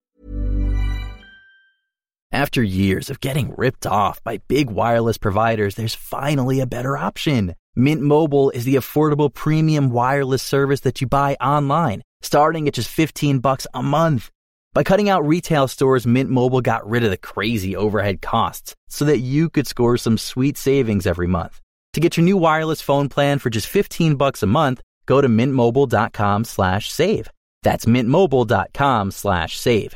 After 2.31 2.61
years 2.61 3.09
of 3.09 3.21
getting 3.21 3.53
ripped 3.55 3.85
off 3.85 4.21
by 4.23 4.39
big 4.49 4.69
wireless 4.69 5.17
providers, 5.17 5.75
there's 5.75 5.95
finally 5.95 6.59
a 6.59 6.65
better 6.65 6.97
option. 6.97 7.55
Mint 7.77 8.01
Mobile 8.01 8.51
is 8.51 8.63
the 8.63 8.75
affordable 8.75 9.33
premium 9.33 9.89
wireless 9.89 10.41
service 10.41 10.81
that 10.81 11.01
you 11.01 11.07
buy 11.07 11.35
online, 11.41 12.01
starting 12.21 12.67
at 12.67 12.75
just 12.75 12.89
15 12.89 13.39
bucks 13.39 13.67
a 13.73 13.83
month. 13.83 14.31
By 14.73 14.83
cutting 14.83 15.09
out 15.09 15.27
retail 15.27 15.67
stores, 15.67 16.07
Mint 16.07 16.29
Mobile 16.29 16.61
got 16.61 16.87
rid 16.87 17.03
of 17.03 17.09
the 17.09 17.17
crazy 17.17 17.75
overhead 17.75 18.21
costs 18.21 18.75
so 18.87 19.03
that 19.05 19.19
you 19.19 19.49
could 19.49 19.67
score 19.67 19.97
some 19.97 20.17
sweet 20.17 20.57
savings 20.57 21.05
every 21.05 21.27
month. 21.27 21.59
To 21.93 21.99
get 21.99 22.15
your 22.15 22.23
new 22.23 22.37
wireless 22.37 22.81
phone 22.81 23.09
plan 23.09 23.39
for 23.39 23.49
just 23.49 23.67
15 23.67 24.15
bucks 24.15 24.41
a 24.41 24.47
month, 24.47 24.81
go 25.05 25.19
to 25.19 25.27
mintmobile.com 25.27 26.45
slash 26.45 26.89
save. 26.89 27.29
That's 27.61 27.83
mintmobile.com 27.85 29.11
slash 29.11 29.57
save. 29.57 29.95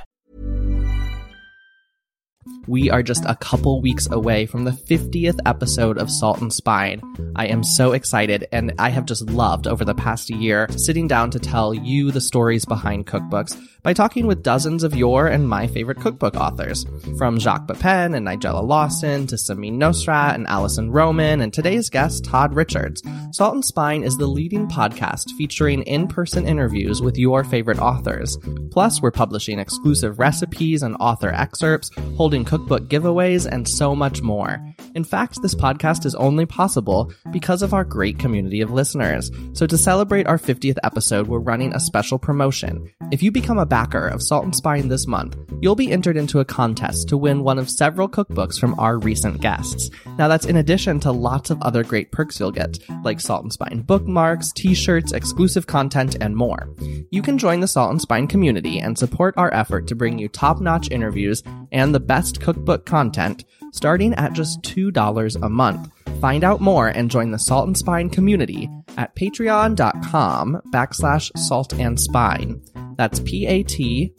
We 2.69 2.91
are 2.91 3.01
just 3.01 3.25
a 3.25 3.36
couple 3.36 3.82
weeks 3.82 4.08
away 4.12 4.45
from 4.45 4.63
the 4.63 4.69
50th 4.69 5.39
episode 5.47 5.97
of 5.97 6.12
Salt 6.12 6.39
and 6.39 6.53
Spine. 6.53 7.01
I 7.36 7.47
am 7.47 7.63
so 7.63 7.93
excited, 7.93 8.47
and 8.51 8.75
I 8.77 8.89
have 8.89 9.05
just 9.05 9.27
loved 9.27 9.65
over 9.65 9.84
the 9.84 9.95
past 9.95 10.29
year 10.29 10.67
sitting 10.77 11.08
down 11.08 11.32
to 11.32 11.39
tell 11.39 11.73
you 11.73 12.12
the 12.12 12.21
stories 12.21 12.65
behind 12.65 13.08
cookbooks 13.08 13.60
by 13.82 13.93
talking 13.93 14.27
with 14.27 14.43
dozens 14.43 14.84
of 14.84 14.95
your 14.95 15.25
and 15.25 15.49
my 15.49 15.65
favorite 15.65 15.99
cookbook 15.99 16.36
authors. 16.36 16.86
From 17.17 17.39
Jacques 17.39 17.67
Pepin 17.67 18.13
and 18.13 18.27
Nigella 18.27 18.63
Lawson 18.63 19.25
to 19.27 19.36
Samin 19.36 19.77
Nosrat 19.77 20.36
and 20.36 20.45
Alison 20.45 20.91
Roman, 20.91 21.41
and 21.41 21.51
today's 21.51 21.89
guest, 21.89 22.25
Todd 22.25 22.53
Richards. 22.53 23.01
Salt 23.32 23.55
and 23.55 23.65
Spine 23.65 24.03
is 24.03 24.17
the 24.17 24.27
leading 24.27 24.67
podcast 24.67 25.32
featuring 25.39 25.82
in 25.84 26.08
person 26.08 26.47
interviews 26.47 27.01
with 27.01 27.17
your 27.17 27.43
favorite 27.43 27.79
authors. 27.79 28.38
Plus, 28.69 29.01
we're 29.01 29.10
publishing 29.10 29.58
exclusive 29.58 30.19
recipes 30.19 30.84
and 30.84 30.95
author 30.99 31.29
excerpts, 31.29 31.89
holding 32.15 32.45
cookbook 32.59 32.89
giveaways, 32.89 33.47
and 33.49 33.67
so 33.67 33.95
much 33.95 34.21
more. 34.21 34.68
In 34.99 35.05
fact, 35.05 35.41
this 35.41 35.55
podcast 35.55 36.05
is 36.05 36.13
only 36.15 36.45
possible 36.45 37.13
because 37.31 37.62
of 37.62 37.73
our 37.73 37.85
great 37.85 38.19
community 38.19 38.59
of 38.59 38.69
listeners. 38.69 39.31
So 39.53 39.65
to 39.65 39.77
celebrate 39.77 40.27
our 40.27 40.38
50th 40.38 40.75
episode, 40.83 41.29
we're 41.29 41.39
running 41.39 41.73
a 41.73 41.79
special 41.79 42.19
promotion. 42.19 42.91
If 43.09 43.23
you 43.23 43.31
become 43.31 43.57
a 43.57 43.65
backer 43.65 44.09
of 44.09 44.21
Salt 44.21 44.43
and 44.43 44.53
Spine 44.53 44.89
this 44.89 45.07
month, 45.07 45.38
you'll 45.62 45.75
be 45.75 45.93
entered 45.93 46.17
into 46.17 46.41
a 46.41 46.45
contest 46.45 47.07
to 47.07 47.17
win 47.17 47.43
one 47.45 47.57
of 47.57 47.69
several 47.69 48.09
cookbooks 48.09 48.59
from 48.59 48.77
our 48.77 48.99
recent 48.99 49.39
guests. 49.39 49.89
Now 50.17 50.27
that's 50.27 50.45
in 50.45 50.57
addition 50.57 50.99
to 50.99 51.13
lots 51.13 51.49
of 51.49 51.62
other 51.62 51.85
great 51.85 52.12
perks 52.12 52.38
you'll 52.38 52.51
get, 52.51 52.77
like 53.05 53.21
Salt 53.21 53.43
and 53.43 53.53
Spine 53.53 53.83
bookmarks, 53.83 54.51
t-shirts, 54.51 55.13
exclusive 55.13 55.65
content, 55.65 56.17
and 56.19 56.35
more. 56.35 56.67
You 57.09 57.21
can 57.21 57.38
join 57.38 57.62
the 57.62 57.69
Salt 57.69 57.91
and 57.91 58.01
Spine 58.01 58.27
community 58.27 58.81
and 58.81 58.97
support 58.97 59.33
our 59.38 59.53
effort 59.53 59.88
to 59.88 59.95
bring 59.95 60.19
you 60.19 60.27
top-notch 60.27 60.91
interviews 60.91 61.41
and 61.71 61.95
the 61.95 62.01
best 62.01 62.41
cookbook 62.41 62.85
content 62.85 63.45
starting 63.71 64.13
at 64.15 64.34
just 64.34 64.62
$2 64.63 65.41
a 65.41 65.49
month. 65.49 65.91
Find 66.19 66.43
out 66.43 66.60
more 66.62 66.88
and 66.88 67.10
join 67.10 67.32
the 67.32 67.39
Salt 67.39 67.67
and 67.67 67.77
Spine 67.77 68.10
community 68.10 68.69
at 68.97 69.15
patreon.com 69.15 70.62
backslash 70.73 71.32
salt 71.38 71.73
and 71.73 71.99
spine. 71.99 72.62
That's 72.97 73.21
P-A-T-R-E-O-N 73.21 74.17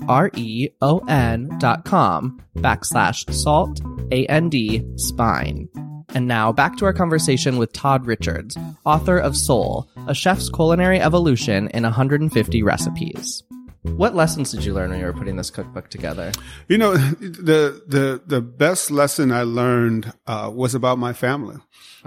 dot 1.58 1.84
com 1.84 2.42
backslash 2.56 3.32
salt 3.34 3.80
A-N-D 4.10 4.86
spine. 4.96 5.68
And 6.14 6.26
now 6.26 6.52
back 6.52 6.76
to 6.78 6.86
our 6.86 6.92
conversation 6.92 7.58
with 7.58 7.72
Todd 7.72 8.06
Richards, 8.06 8.56
author 8.84 9.18
of 9.18 9.36
Soul, 9.36 9.88
a 10.08 10.14
chef's 10.14 10.48
culinary 10.48 10.98
evolution 11.00 11.68
in 11.68 11.82
150 11.82 12.62
recipes. 12.62 13.42
What 13.82 14.14
lessons 14.14 14.50
did 14.50 14.64
you 14.64 14.74
learn 14.74 14.90
when 14.90 15.00
you 15.00 15.06
were 15.06 15.12
putting 15.14 15.36
this 15.36 15.50
cookbook 15.50 15.88
together? 15.88 16.32
You 16.68 16.76
know, 16.76 16.96
the 16.96 17.82
the 17.86 18.20
the 18.26 18.40
best 18.42 18.90
lesson 18.90 19.32
I 19.32 19.42
learned 19.42 20.12
uh, 20.26 20.50
was 20.54 20.74
about 20.74 20.98
my 20.98 21.12
family. 21.14 21.56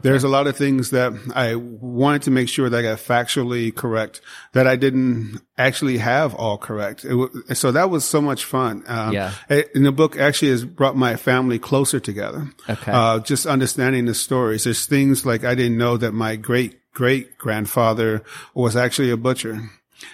There's 0.01 0.23
a 0.23 0.27
lot 0.27 0.47
of 0.47 0.57
things 0.57 0.89
that 0.89 1.13
I 1.36 1.53
wanted 1.53 2.23
to 2.23 2.31
make 2.31 2.49
sure 2.49 2.67
that 2.67 2.77
I 2.77 2.81
got 2.81 2.97
factually 2.97 3.73
correct 3.73 4.21
that 4.53 4.65
I 4.65 4.75
didn't 4.75 5.39
actually 5.55 5.99
have 5.99 6.33
all 6.33 6.57
correct. 6.57 7.05
It 7.05 7.09
w- 7.09 7.29
so 7.53 7.71
that 7.71 7.91
was 7.91 8.03
so 8.03 8.19
much 8.19 8.43
fun. 8.43 8.83
Um, 8.88 9.13
Yeah. 9.13 9.33
And 9.49 9.86
the 9.86 9.91
book 9.91 10.17
actually 10.17 10.49
has 10.49 10.65
brought 10.65 10.95
my 10.97 11.15
family 11.15 11.59
closer 11.59 11.99
together. 11.99 12.49
Okay. 12.67 12.91
Uh, 12.91 13.19
just 13.19 13.45
understanding 13.45 14.05
the 14.05 14.15
stories. 14.15 14.63
There's 14.63 14.88
things 14.88 15.27
like 15.27 15.43
I 15.43 15.53
didn't 15.53 15.77
know 15.77 15.97
that 15.97 16.12
my 16.13 16.38
great 16.38 16.79
great 16.93 17.38
grandfather 17.38 18.23
was 18.55 18.75
actually 18.75 19.12
a 19.12 19.17
butcher. 19.17 19.69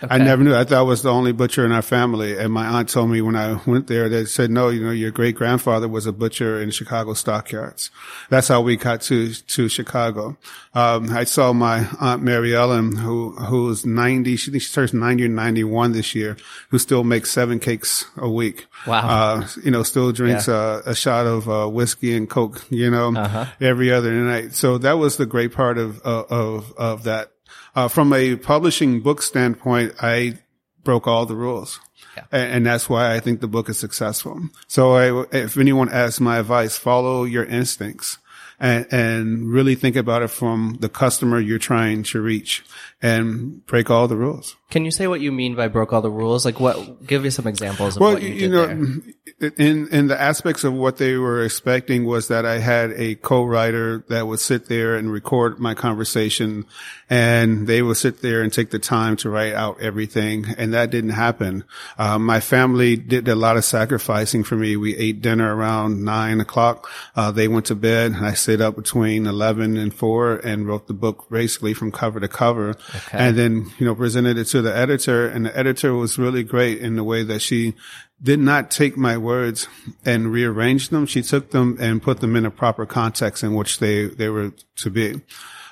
I 0.10 0.18
never 0.18 0.44
knew. 0.44 0.56
I 0.56 0.64
thought 0.64 0.78
I 0.80 0.82
was 0.84 1.02
the 1.04 1.12
only 1.12 1.32
butcher 1.32 1.66
in 1.66 1.72
our 1.72 1.82
family. 1.82 2.38
And 2.38 2.54
my 2.54 2.66
aunt 2.66 2.90
told 2.90 3.10
me 3.10 3.22
when 3.22 3.36
I 3.36 3.60
went 3.66 3.88
there, 3.88 4.10
they 4.10 4.26
said, 4.26 4.50
no, 4.52 4.70
you 4.70 4.84
know, 4.84 4.92
your 4.92 5.12
great 5.12 5.36
grandfather 5.36 5.88
was 5.88 6.06
a 6.06 6.12
butcher 6.14 6.62
in 6.62 6.72
Chicago 6.72 7.14
stockyards. 7.14 7.92
That's 8.30 8.48
how 8.48 8.62
we 8.62 8.78
got 8.78 9.02
to, 9.04 9.34
to 9.34 9.70
Chicago. 9.70 10.38
Um, 10.74 11.10
I 11.12 11.24
saw 11.24 11.52
my 11.54 11.88
aunt 12.00 12.22
Mary 12.22 12.56
Ellen, 12.56 12.96
who, 12.96 13.32
who's 13.32 13.86
90. 13.86 14.36
She 14.36 14.52
thinks 14.52 14.68
she 14.68 14.74
turns 14.74 14.94
90 14.94 15.26
or 15.26 15.30
91 15.30 15.92
this 15.94 16.14
year, 16.16 16.38
who 16.70 16.78
still 16.80 17.04
makes 17.04 17.32
seven 17.32 17.60
cakes 17.60 18.06
a 18.18 18.30
week. 18.30 18.68
Wow. 18.88 19.08
Uh, 19.42 19.48
you 19.64 19.72
know, 19.72 19.84
still 19.84 20.12
drinks 20.12 20.48
uh, 20.48 20.82
a 20.86 20.96
shot 20.96 21.26
of 21.26 21.50
uh, 21.50 21.68
whiskey 21.68 22.16
and 22.16 22.30
coke, 22.30 22.64
you 22.70 22.90
know, 22.92 23.14
Uh-huh. 23.16 23.46
every 23.60 23.92
other 23.92 24.12
night. 24.12 24.54
So 24.54 24.78
that 24.78 24.94
was 24.94 25.18
the 25.18 25.26
great 25.26 25.52
part 25.54 25.78
of, 25.78 26.00
of, 26.02 26.72
of 26.78 27.04
that. 27.04 27.32
Uh, 27.76 27.88
from 27.88 28.14
a 28.14 28.36
publishing 28.36 29.02
book 29.02 29.22
standpoint, 29.22 29.94
I 30.02 30.40
broke 30.84 31.08
all 31.08 31.26
the 31.26 31.36
rules. 31.36 31.80
Yeah. 32.16 32.24
And, 32.32 32.52
and 32.54 32.66
that's 32.66 32.90
why 32.90 33.16
I 33.16 33.20
think 33.20 33.42
the 33.42 33.48
book 33.48 33.70
is 33.70 33.78
successful. 33.78 34.42
So 34.68 34.94
I, 34.94 35.26
if 35.32 35.58
anyone 35.58 35.90
asks 35.90 36.20
my 36.20 36.40
advice, 36.40 36.78
follow 36.78 37.24
your 37.24 37.46
instincts. 37.46 38.18
and, 38.60 38.86
and 38.92 39.52
really 39.52 39.76
think 39.76 39.96
about 39.96 40.22
it 40.22 40.30
from 40.30 40.78
the 40.80 40.90
customer 40.90 41.40
you're 41.40 41.60
trying 41.60 42.04
to 42.04 42.22
reach 42.22 42.64
and 43.02 43.66
break 43.66 43.90
all 43.90 44.08
the 44.08 44.18
rules. 44.18 44.56
Can 44.70 44.86
you 44.86 44.92
say 44.92 45.08
what 45.08 45.20
you 45.20 45.32
mean 45.32 45.56
by 45.56 45.68
broke 45.68 45.94
all 45.94 46.02
the 46.02 46.12
rules? 46.12 46.46
Like 46.46 46.60
what, 46.60 47.06
give 47.06 47.24
me 47.24 47.32
some 47.32 47.48
examples 47.48 47.96
of 47.96 48.02
well, 48.02 48.14
what 48.14 48.22
you, 48.22 48.30
you 48.30 48.50
know, 48.50 48.68
there. 48.68 49.52
in, 49.58 49.88
in 49.88 50.08
the 50.08 50.20
aspects 50.20 50.64
of 50.64 50.74
what 50.74 50.98
they 50.98 51.16
were 51.16 51.44
expecting 51.44 52.06
was 52.06 52.28
that 52.28 52.46
I 52.46 52.60
had 52.60 52.92
a 52.92 53.16
co-writer 53.16 54.06
that 54.10 54.28
would 54.28 54.40
sit 54.40 54.68
there 54.68 54.96
and 54.96 55.12
record 55.12 55.60
my 55.60 55.74
conversation 55.74 56.66
and 57.10 57.66
they 57.66 57.82
would 57.82 57.98
sit 57.98 58.22
there 58.22 58.44
and 58.44 58.54
take 58.54 58.70
the 58.70 58.78
time 58.78 59.16
to 59.18 59.30
write 59.30 59.54
out 59.54 59.82
everything. 59.82 60.46
And 60.58 60.74
that 60.74 60.92
didn't 60.92 61.12
happen. 61.12 61.64
Um, 61.98 62.26
my 62.26 62.40
family 62.40 62.96
did 62.96 63.28
a 63.28 63.36
lot 63.36 63.58
of 63.58 63.66
sacrificing 63.66 64.44
for 64.44 64.56
me. 64.56 64.76
We 64.76 64.96
ate 64.96 65.22
dinner 65.22 65.56
around 65.56 66.04
nine 66.04 66.40
o'clock. 66.40 66.90
Uh, 67.16 67.32
they 67.32 67.48
went 67.48 67.66
to 67.68 67.76
bed. 67.76 68.12
And 68.12 68.26
I 68.26 68.34
stayed 68.34 68.62
up 68.62 68.76
between 68.76 69.26
11 69.26 69.78
and 69.78 69.92
four 69.92 70.36
and 70.36 70.68
wrote 70.68 70.88
the 70.88 70.94
book 70.94 71.28
basically 71.32 71.74
from 71.74 71.92
cover 71.92 72.20
to 72.20 72.28
cover. 72.28 72.70
Okay. 72.70 73.18
And 73.18 73.36
then, 73.36 73.72
you 73.80 73.86
know, 73.88 73.96
presented 73.96 74.38
it 74.38 74.46
to 74.46 74.59
the 74.62 74.76
editor 74.76 75.28
and 75.28 75.46
the 75.46 75.58
editor 75.58 75.94
was 75.94 76.18
really 76.18 76.44
great 76.44 76.80
in 76.80 76.96
the 76.96 77.04
way 77.04 77.24
that 77.24 77.42
she 77.42 77.76
did 78.22 78.40
not 78.40 78.70
take 78.70 78.98
my 78.98 79.18
words 79.18 79.68
and 80.06 80.32
rearrange 80.32 80.90
them. 80.90 81.06
She 81.06 81.22
took 81.22 81.52
them 81.52 81.78
and 81.80 82.02
put 82.02 82.20
them 82.20 82.36
in 82.36 82.46
a 82.46 82.52
proper 82.52 82.86
context 82.86 83.44
in 83.44 83.54
which 83.56 83.80
they, 83.80 84.06
they 84.06 84.30
were 84.30 84.52
to 84.78 84.90
be. 84.90 85.22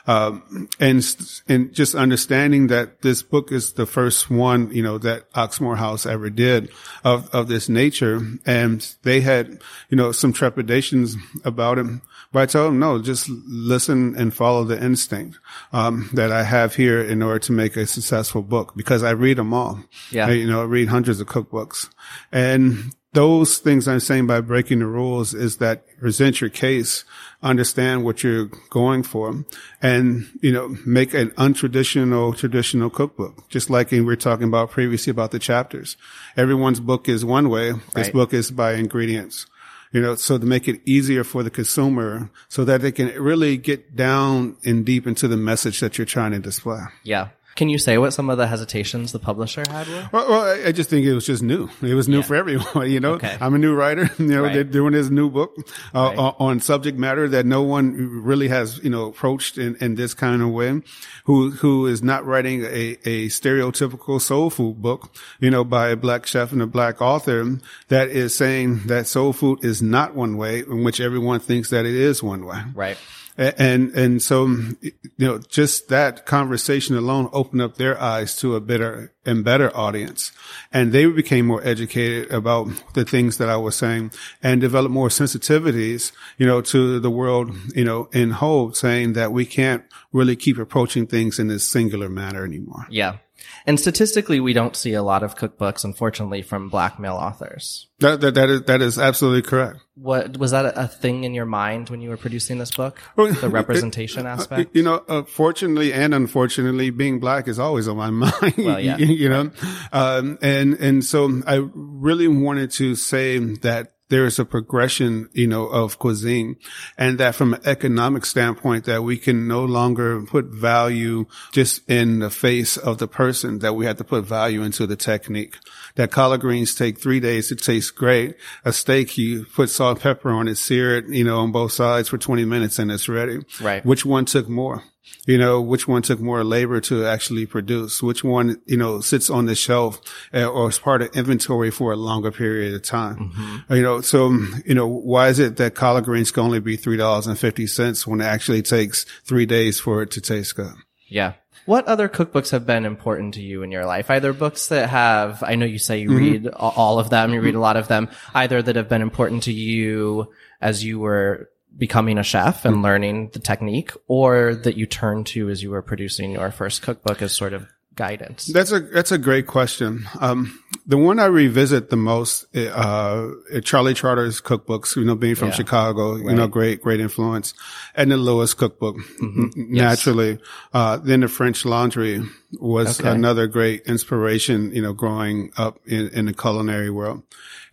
Um, 0.08 0.70
and 0.80 1.06
and 1.50 1.74
just 1.74 1.94
understanding 1.94 2.68
that 2.68 3.02
this 3.02 3.22
book 3.22 3.52
is 3.52 3.74
the 3.74 3.86
first 3.86 4.30
one, 4.30 4.74
you 4.74 4.82
know, 4.82 4.98
that 5.00 5.30
Oxmoor 5.34 5.78
House 5.78 6.06
ever 6.06 6.30
did 6.30 6.72
of 7.04 7.30
of 7.36 7.50
this 7.50 7.68
nature, 7.68 8.22
and 8.46 8.96
they 9.04 9.20
had, 9.20 9.62
you 9.90 9.98
know, 9.98 10.14
some 10.14 10.32
trepidations 10.32 11.18
about 11.44 11.78
it. 11.78 11.86
But 12.32 12.42
I 12.42 12.46
told 12.46 12.70
them, 12.70 12.80
no, 12.80 13.02
just 13.02 13.30
listen 13.30 14.16
and 14.16 14.34
follow 14.34 14.64
the 14.64 14.82
instinct 14.82 15.40
um, 15.74 16.10
that 16.14 16.32
I 16.32 16.44
have 16.44 16.76
here 16.76 17.02
in 17.02 17.22
order 17.22 17.40
to 17.40 17.52
make 17.52 17.76
a 17.76 17.86
successful 17.86 18.42
book 18.42 18.74
because 18.76 19.04
I 19.04 19.12
read 19.12 19.38
them 19.38 19.54
all. 19.54 19.84
Yeah, 20.12 20.28
I, 20.28 20.32
you 20.32 20.48
know, 20.48 20.62
I 20.62 20.66
read 20.66 20.88
hundreds 20.88 21.20
of 21.20 21.28
cookbooks, 21.28 21.90
and 22.32 22.94
those 23.18 23.58
things 23.58 23.88
I'm 23.88 24.00
saying 24.00 24.28
by 24.28 24.42
breaking 24.42 24.78
the 24.78 24.86
rules 24.86 25.34
is 25.34 25.58
that 25.58 25.88
present 25.98 26.40
your 26.40 26.52
case, 26.52 27.04
understand 27.42 28.06
what 28.06 28.22
you're 28.22 28.46
going 28.70 29.02
for, 29.02 29.44
and, 29.82 30.28
you 30.40 30.52
know, 30.52 30.78
make 30.86 31.16
an 31.16 31.32
untraditional, 31.32 32.38
traditional 32.38 32.92
cookbook. 32.92 33.50
Just 33.50 33.72
like 33.72 33.90
we 33.90 34.02
were 34.02 34.16
talking 34.16 34.48
about 34.48 34.70
previously 34.70 35.10
about 35.10 35.32
the 35.32 35.40
chapters. 35.40 35.98
Everyone's 36.36 36.80
book 36.80 37.10
is 37.10 37.26
one 37.26 37.50
way. 37.50 37.72
This 37.72 38.06
right. 38.08 38.14
book 38.14 38.36
is 38.36 38.52
by 38.52 38.74
ingredients. 38.74 39.48
You 39.92 40.02
know, 40.02 40.14
so 40.14 40.38
to 40.38 40.46
make 40.46 40.68
it 40.68 40.82
easier 40.86 41.24
for 41.24 41.42
the 41.42 41.50
consumer 41.50 42.30
so 42.50 42.66
that 42.66 42.82
they 42.82 42.92
can 42.92 43.08
really 43.20 43.58
get 43.58 43.96
down 43.96 44.58
and 44.64 44.86
deep 44.86 45.08
into 45.08 45.28
the 45.28 45.38
message 45.38 45.80
that 45.80 45.98
you're 45.98 46.06
trying 46.06 46.34
to 46.34 46.40
display. 46.40 46.82
Yeah. 47.04 47.30
Can 47.58 47.70
you 47.70 47.80
say 47.80 47.98
what 47.98 48.12
some 48.14 48.30
of 48.30 48.38
the 48.38 48.46
hesitations 48.46 49.12
the 49.12 49.18
publisher 49.20 49.64
had 49.68 49.88
were? 49.88 50.10
Well, 50.14 50.30
well 50.30 50.68
I 50.68 50.72
just 50.72 50.92
think 50.92 51.08
it 51.08 51.16
was 51.16 51.26
just 51.26 51.42
new. 51.42 51.68
It 51.82 51.96
was 51.96 52.08
new 52.08 52.18
yeah. 52.18 52.24
for 52.24 52.36
everyone. 52.36 52.92
You 52.98 53.00
know, 53.00 53.14
okay. 53.14 53.36
I'm 53.42 53.56
a 53.56 53.58
new 53.58 53.74
writer. 53.74 54.10
You 54.20 54.28
know, 54.28 54.44
right. 54.44 54.54
they're 54.54 54.64
doing 54.64 54.94
this 54.94 55.10
new 55.10 55.30
book 55.30 55.56
uh, 55.96 56.14
right. 56.16 56.36
on 56.40 56.60
subject 56.60 56.98
matter 57.00 57.28
that 57.30 57.46
no 57.46 57.64
one 57.64 57.94
really 58.24 58.48
has, 58.50 58.78
you 58.84 58.90
know, 58.90 59.08
approached 59.08 59.58
in, 59.58 59.76
in 59.78 59.96
this 59.96 60.14
kind 60.14 60.42
of 60.42 60.50
way. 60.50 60.82
Who 61.26 61.52
who 61.52 61.88
is 61.88 62.04
not 62.04 62.26
writing 62.26 62.64
a, 62.64 62.98
a 63.06 63.28
stereotypical 63.28 64.22
soul 64.22 64.50
food 64.50 64.82
book, 64.82 65.16
you 65.40 65.50
know, 65.50 65.64
by 65.64 65.90
a 65.90 65.96
black 65.96 66.28
chef 66.28 66.52
and 66.52 66.62
a 66.62 66.68
black 66.68 67.02
author 67.02 67.58
that 67.88 68.10
is 68.10 68.36
saying 68.36 68.84
that 68.88 69.08
soul 69.08 69.34
food 69.34 69.64
is 69.64 69.82
not 69.82 70.14
one 70.14 70.38
way, 70.38 70.60
in 70.60 70.84
which 70.84 71.00
everyone 71.00 71.40
thinks 71.40 71.72
that 71.72 71.86
it 71.86 71.96
is 71.96 72.22
one 72.22 72.46
way. 72.46 72.62
Right. 72.76 72.98
And, 73.38 73.92
and 73.94 74.22
so, 74.22 74.48
you 74.82 74.92
know, 75.18 75.38
just 75.38 75.90
that 75.90 76.26
conversation 76.26 76.98
alone 76.98 77.30
opened 77.32 77.62
up 77.62 77.76
their 77.76 78.00
eyes 78.02 78.36
to 78.38 78.56
a 78.56 78.62
better 78.62 79.14
and 79.26 79.44
better 79.44 79.76
audience. 79.78 80.32
And 80.74 80.92
they 80.92 81.06
became 81.06 81.46
more 81.46 81.64
educated 81.64 82.32
about 82.32 82.70
the 82.96 83.06
things 83.06 83.38
that 83.38 83.48
I 83.48 83.58
was 83.58 83.76
saying 83.76 84.12
and 84.42 84.60
developed 84.60 84.94
more 84.94 85.10
sensitivities, 85.10 86.12
you 86.40 86.48
know, 86.48 86.62
to 86.62 87.00
the 87.00 87.12
world, 87.12 87.56
you 87.76 87.86
know, 87.86 88.10
in 88.12 88.32
whole 88.32 88.74
saying 88.74 89.14
that 89.14 89.32
we 89.32 89.46
can't 89.46 89.84
really 90.12 90.36
keep 90.36 90.58
approaching 90.58 91.06
things 91.06 91.38
in 91.38 91.48
this 91.48 91.68
singular 91.68 92.10
manner 92.10 92.44
anymore. 92.44 92.88
Yeah. 92.90 93.18
And 93.66 93.80
statistically, 93.80 94.40
we 94.40 94.54
don't 94.54 94.76
see 94.76 94.94
a 94.94 95.04
lot 95.04 95.24
of 95.24 95.36
cookbooks, 95.36 95.84
unfortunately, 95.84 96.42
from 96.42 96.70
black 96.70 97.00
male 97.00 97.16
authors. 97.16 97.88
That, 98.00 98.22
that, 98.22 98.36
that 98.36 98.50
is, 98.50 98.62
that 98.64 98.82
is 98.82 99.00
absolutely 99.00 99.42
correct. 99.42 99.80
What, 99.96 100.38
was 100.38 100.52
that 100.52 100.78
a 100.78 100.88
thing 100.88 101.24
in 101.24 101.34
your 101.34 101.46
mind 101.46 101.90
when 101.90 102.02
you 102.02 102.10
were 102.10 102.18
producing 102.18 102.60
this 102.60 102.72
book? 102.72 103.00
The 103.16 103.50
representation 103.50 104.26
it, 104.26 104.30
aspect? 104.30 104.76
You 104.76 104.84
know, 104.84 105.04
uh, 105.08 105.24
fortunately 105.24 105.92
and 105.92 106.14
unfortunately, 106.14 106.92
being 106.92 107.20
black 107.20 107.48
is 107.48 107.60
always 107.60 107.88
on 107.88 107.98
my 107.98 108.10
mind. 108.12 108.54
Well, 108.58 108.80
yeah. 108.80 108.98
you 109.00 109.30
know, 109.30 109.52
um, 109.92 110.38
and, 110.42 110.76
and 110.76 111.04
so 111.04 111.42
I 111.46 111.68
really 111.74 112.28
wanted 112.28 112.72
to 112.72 112.96
say 112.96 113.40
that 113.40 113.94
there 114.10 114.26
is 114.26 114.40
a 114.40 114.46
progression, 114.46 115.30
you 115.34 115.48
know, 115.48 115.68
of 115.68 116.00
cuisine 116.00 116.56
and 116.98 117.18
that 117.20 117.36
from 117.36 117.54
an 117.54 117.62
economic 117.66 118.26
standpoint 118.26 118.86
that 118.86 119.04
we 119.04 119.18
can 119.18 119.48
no 119.48 119.64
longer 119.64 120.22
put 120.22 120.46
value 120.46 121.26
just 121.52 121.88
in 121.90 122.20
the 122.20 122.30
face 122.30 122.78
of 122.78 122.98
the 122.98 123.08
person 123.08 123.60
that 123.60 123.74
we 123.74 123.86
have 123.86 123.98
to 123.98 124.04
put 124.04 124.26
value 124.26 124.64
into 124.64 124.88
the 124.88 124.96
technique. 124.96 125.58
That 125.98 126.12
collard 126.12 126.42
greens 126.42 126.74
take 126.74 127.00
three 127.00 127.20
days 127.20 127.50
to 127.50 127.56
taste 127.56 127.96
great. 127.96 128.36
A 128.64 128.72
steak, 128.72 129.18
you 129.18 129.46
put 129.46 129.70
salt 129.70 129.98
and 129.98 130.02
pepper 130.02 130.30
on 130.30 130.48
it, 130.48 130.56
sear 130.56 130.98
it, 130.98 131.08
you 131.10 131.24
know, 131.24 131.40
on 131.40 131.52
both 131.52 131.74
sides 131.74 132.10
for 132.10 132.18
20 132.18 132.46
minutes 132.46 132.80
and 132.80 132.92
it's 132.92 133.10
ready. 133.10 133.40
Right. 133.60 133.86
Which 133.86 134.06
one 134.06 134.26
took 134.26 134.48
more? 134.48 134.84
you 135.26 135.38
know, 135.38 135.62
which 135.62 135.88
one 135.88 136.02
took 136.02 136.20
more 136.20 136.44
labor 136.44 136.80
to 136.82 137.06
actually 137.06 137.46
produce, 137.46 138.02
which 138.02 138.24
one, 138.24 138.62
you 138.66 138.78
know, 138.78 139.02
sits 139.02 139.30
on 139.30 139.46
the 139.46 139.56
shelf 139.56 140.00
uh, 140.34 140.46
or 140.46 140.70
is 140.70 140.80
part 140.80 141.02
of 141.02 141.16
inventory 141.16 141.70
for 141.70 141.92
a 141.92 141.98
longer 141.98 142.32
period 142.32 142.74
of 142.74 142.82
time. 142.82 143.32
Mm-hmm. 143.36 143.74
You 143.74 143.82
know, 143.82 144.02
so, 144.02 144.32
you 144.66 144.74
know, 144.74 144.88
why 144.88 145.28
is 145.28 145.40
it 145.40 145.58
that 145.58 145.76
collard 145.76 146.06
greens 146.06 146.32
can 146.32 146.44
only 146.44 146.60
be 146.60 146.78
$3.50 146.78 148.08
when 148.08 148.22
it 148.22 148.26
actually 148.26 148.62
takes 148.62 149.06
three 149.26 149.46
days 149.46 149.80
for 149.80 150.02
it 150.02 150.12
to 150.12 150.22
taste 150.22 150.56
good? 150.56 150.74
Yeah. 151.10 151.34
What 151.66 151.86
other 151.88 152.08
cookbooks 152.08 152.52
have 152.52 152.66
been 152.66 152.86
important 152.86 153.34
to 153.36 153.42
you 153.42 153.64
in 153.64 153.72
your 153.72 153.86
life? 153.86 154.10
Either 154.10 154.34
books 154.34 154.68
that 154.68 154.90
have, 154.90 155.44
I 155.44 155.56
know 155.56 155.66
you 155.66 155.80
say 155.80 156.00
you 156.00 156.10
mm-hmm. 156.10 156.18
read 156.18 156.48
all 156.48 157.00
of 157.00 157.10
them, 157.10 157.34
you 157.34 157.42
read 157.42 157.56
a 157.56 157.60
lot 157.60 157.78
of 157.78 157.88
them, 157.88 158.10
either 158.34 158.62
that 158.62 158.76
have 158.76 158.90
been 158.90 159.02
important 159.02 159.44
to 159.44 159.54
you 159.54 160.32
as 160.62 160.84
you 160.84 161.00
were 161.00 161.50
becoming 161.78 162.18
a 162.18 162.24
chef 162.24 162.66
and 162.66 162.82
learning 162.82 163.30
the 163.34 163.40
technique 163.40 163.92
or 164.08 164.56
that 164.56 164.78
you 164.78 164.86
turned 164.86 165.28
to 165.28 165.50
as 165.50 165.62
you 165.62 165.70
were 165.70 165.82
producing 165.82 166.32
your 166.32 166.52
first 166.52 166.82
cookbook 166.82 167.22
as 167.22 167.34
sort 167.34 167.54
of 167.54 167.68
guidance? 167.98 168.46
That's 168.46 168.72
a 168.72 168.80
that's 168.80 169.12
a 169.12 169.18
great 169.18 169.48
question. 169.48 170.08
Um, 170.22 170.58
the 170.86 170.98
one 170.98 171.20
I 171.20 171.26
revisit 171.26 171.90
the 171.90 171.98
most, 171.98 172.46
uh, 172.56 173.30
Charlie 173.64 173.94
Trotter's 173.94 174.40
cookbooks. 174.40 174.96
You 174.96 175.04
know, 175.04 175.16
being 175.16 175.36
from 175.36 175.50
yeah. 175.50 175.56
Chicago, 175.56 176.14
right. 176.14 176.26
you 176.26 176.36
know, 176.36 176.48
great 176.48 176.82
great 176.82 177.02
influence, 177.02 177.54
and 177.96 178.10
the 178.10 178.18
Lewis 178.18 178.54
cookbook, 178.54 178.96
mm-hmm. 178.96 179.74
naturally. 179.74 180.30
Yes. 180.30 180.40
Uh, 180.74 180.98
then 180.98 181.20
the 181.20 181.28
French 181.28 181.66
Laundry 181.66 182.22
was 182.62 183.02
okay. 183.02 183.10
another 183.10 183.48
great 183.48 183.82
inspiration. 183.86 184.74
You 184.74 184.84
know, 184.84 184.94
growing 184.94 185.52
up 185.58 185.80
in, 185.86 186.08
in 186.10 186.26
the 186.28 186.34
culinary 186.34 186.90
world. 186.90 187.24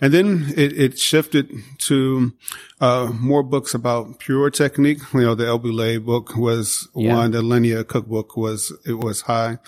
And 0.00 0.12
then 0.12 0.52
it, 0.56 0.78
it 0.78 0.98
shifted 0.98 1.50
to 1.78 2.32
uh, 2.80 3.10
more 3.14 3.42
books 3.42 3.74
about 3.74 4.18
pure 4.18 4.50
technique. 4.50 4.98
You 5.14 5.20
know, 5.20 5.34
the 5.34 5.46
El 5.46 5.60
Bulli 5.60 6.04
book 6.04 6.36
was 6.36 6.88
yeah. 6.96 7.16
one. 7.16 7.30
The 7.30 7.42
Alinea 7.42 7.86
cookbook 7.86 8.36
was 8.36 8.72
it 8.84 8.94
was 8.94 9.22
high. 9.22 9.58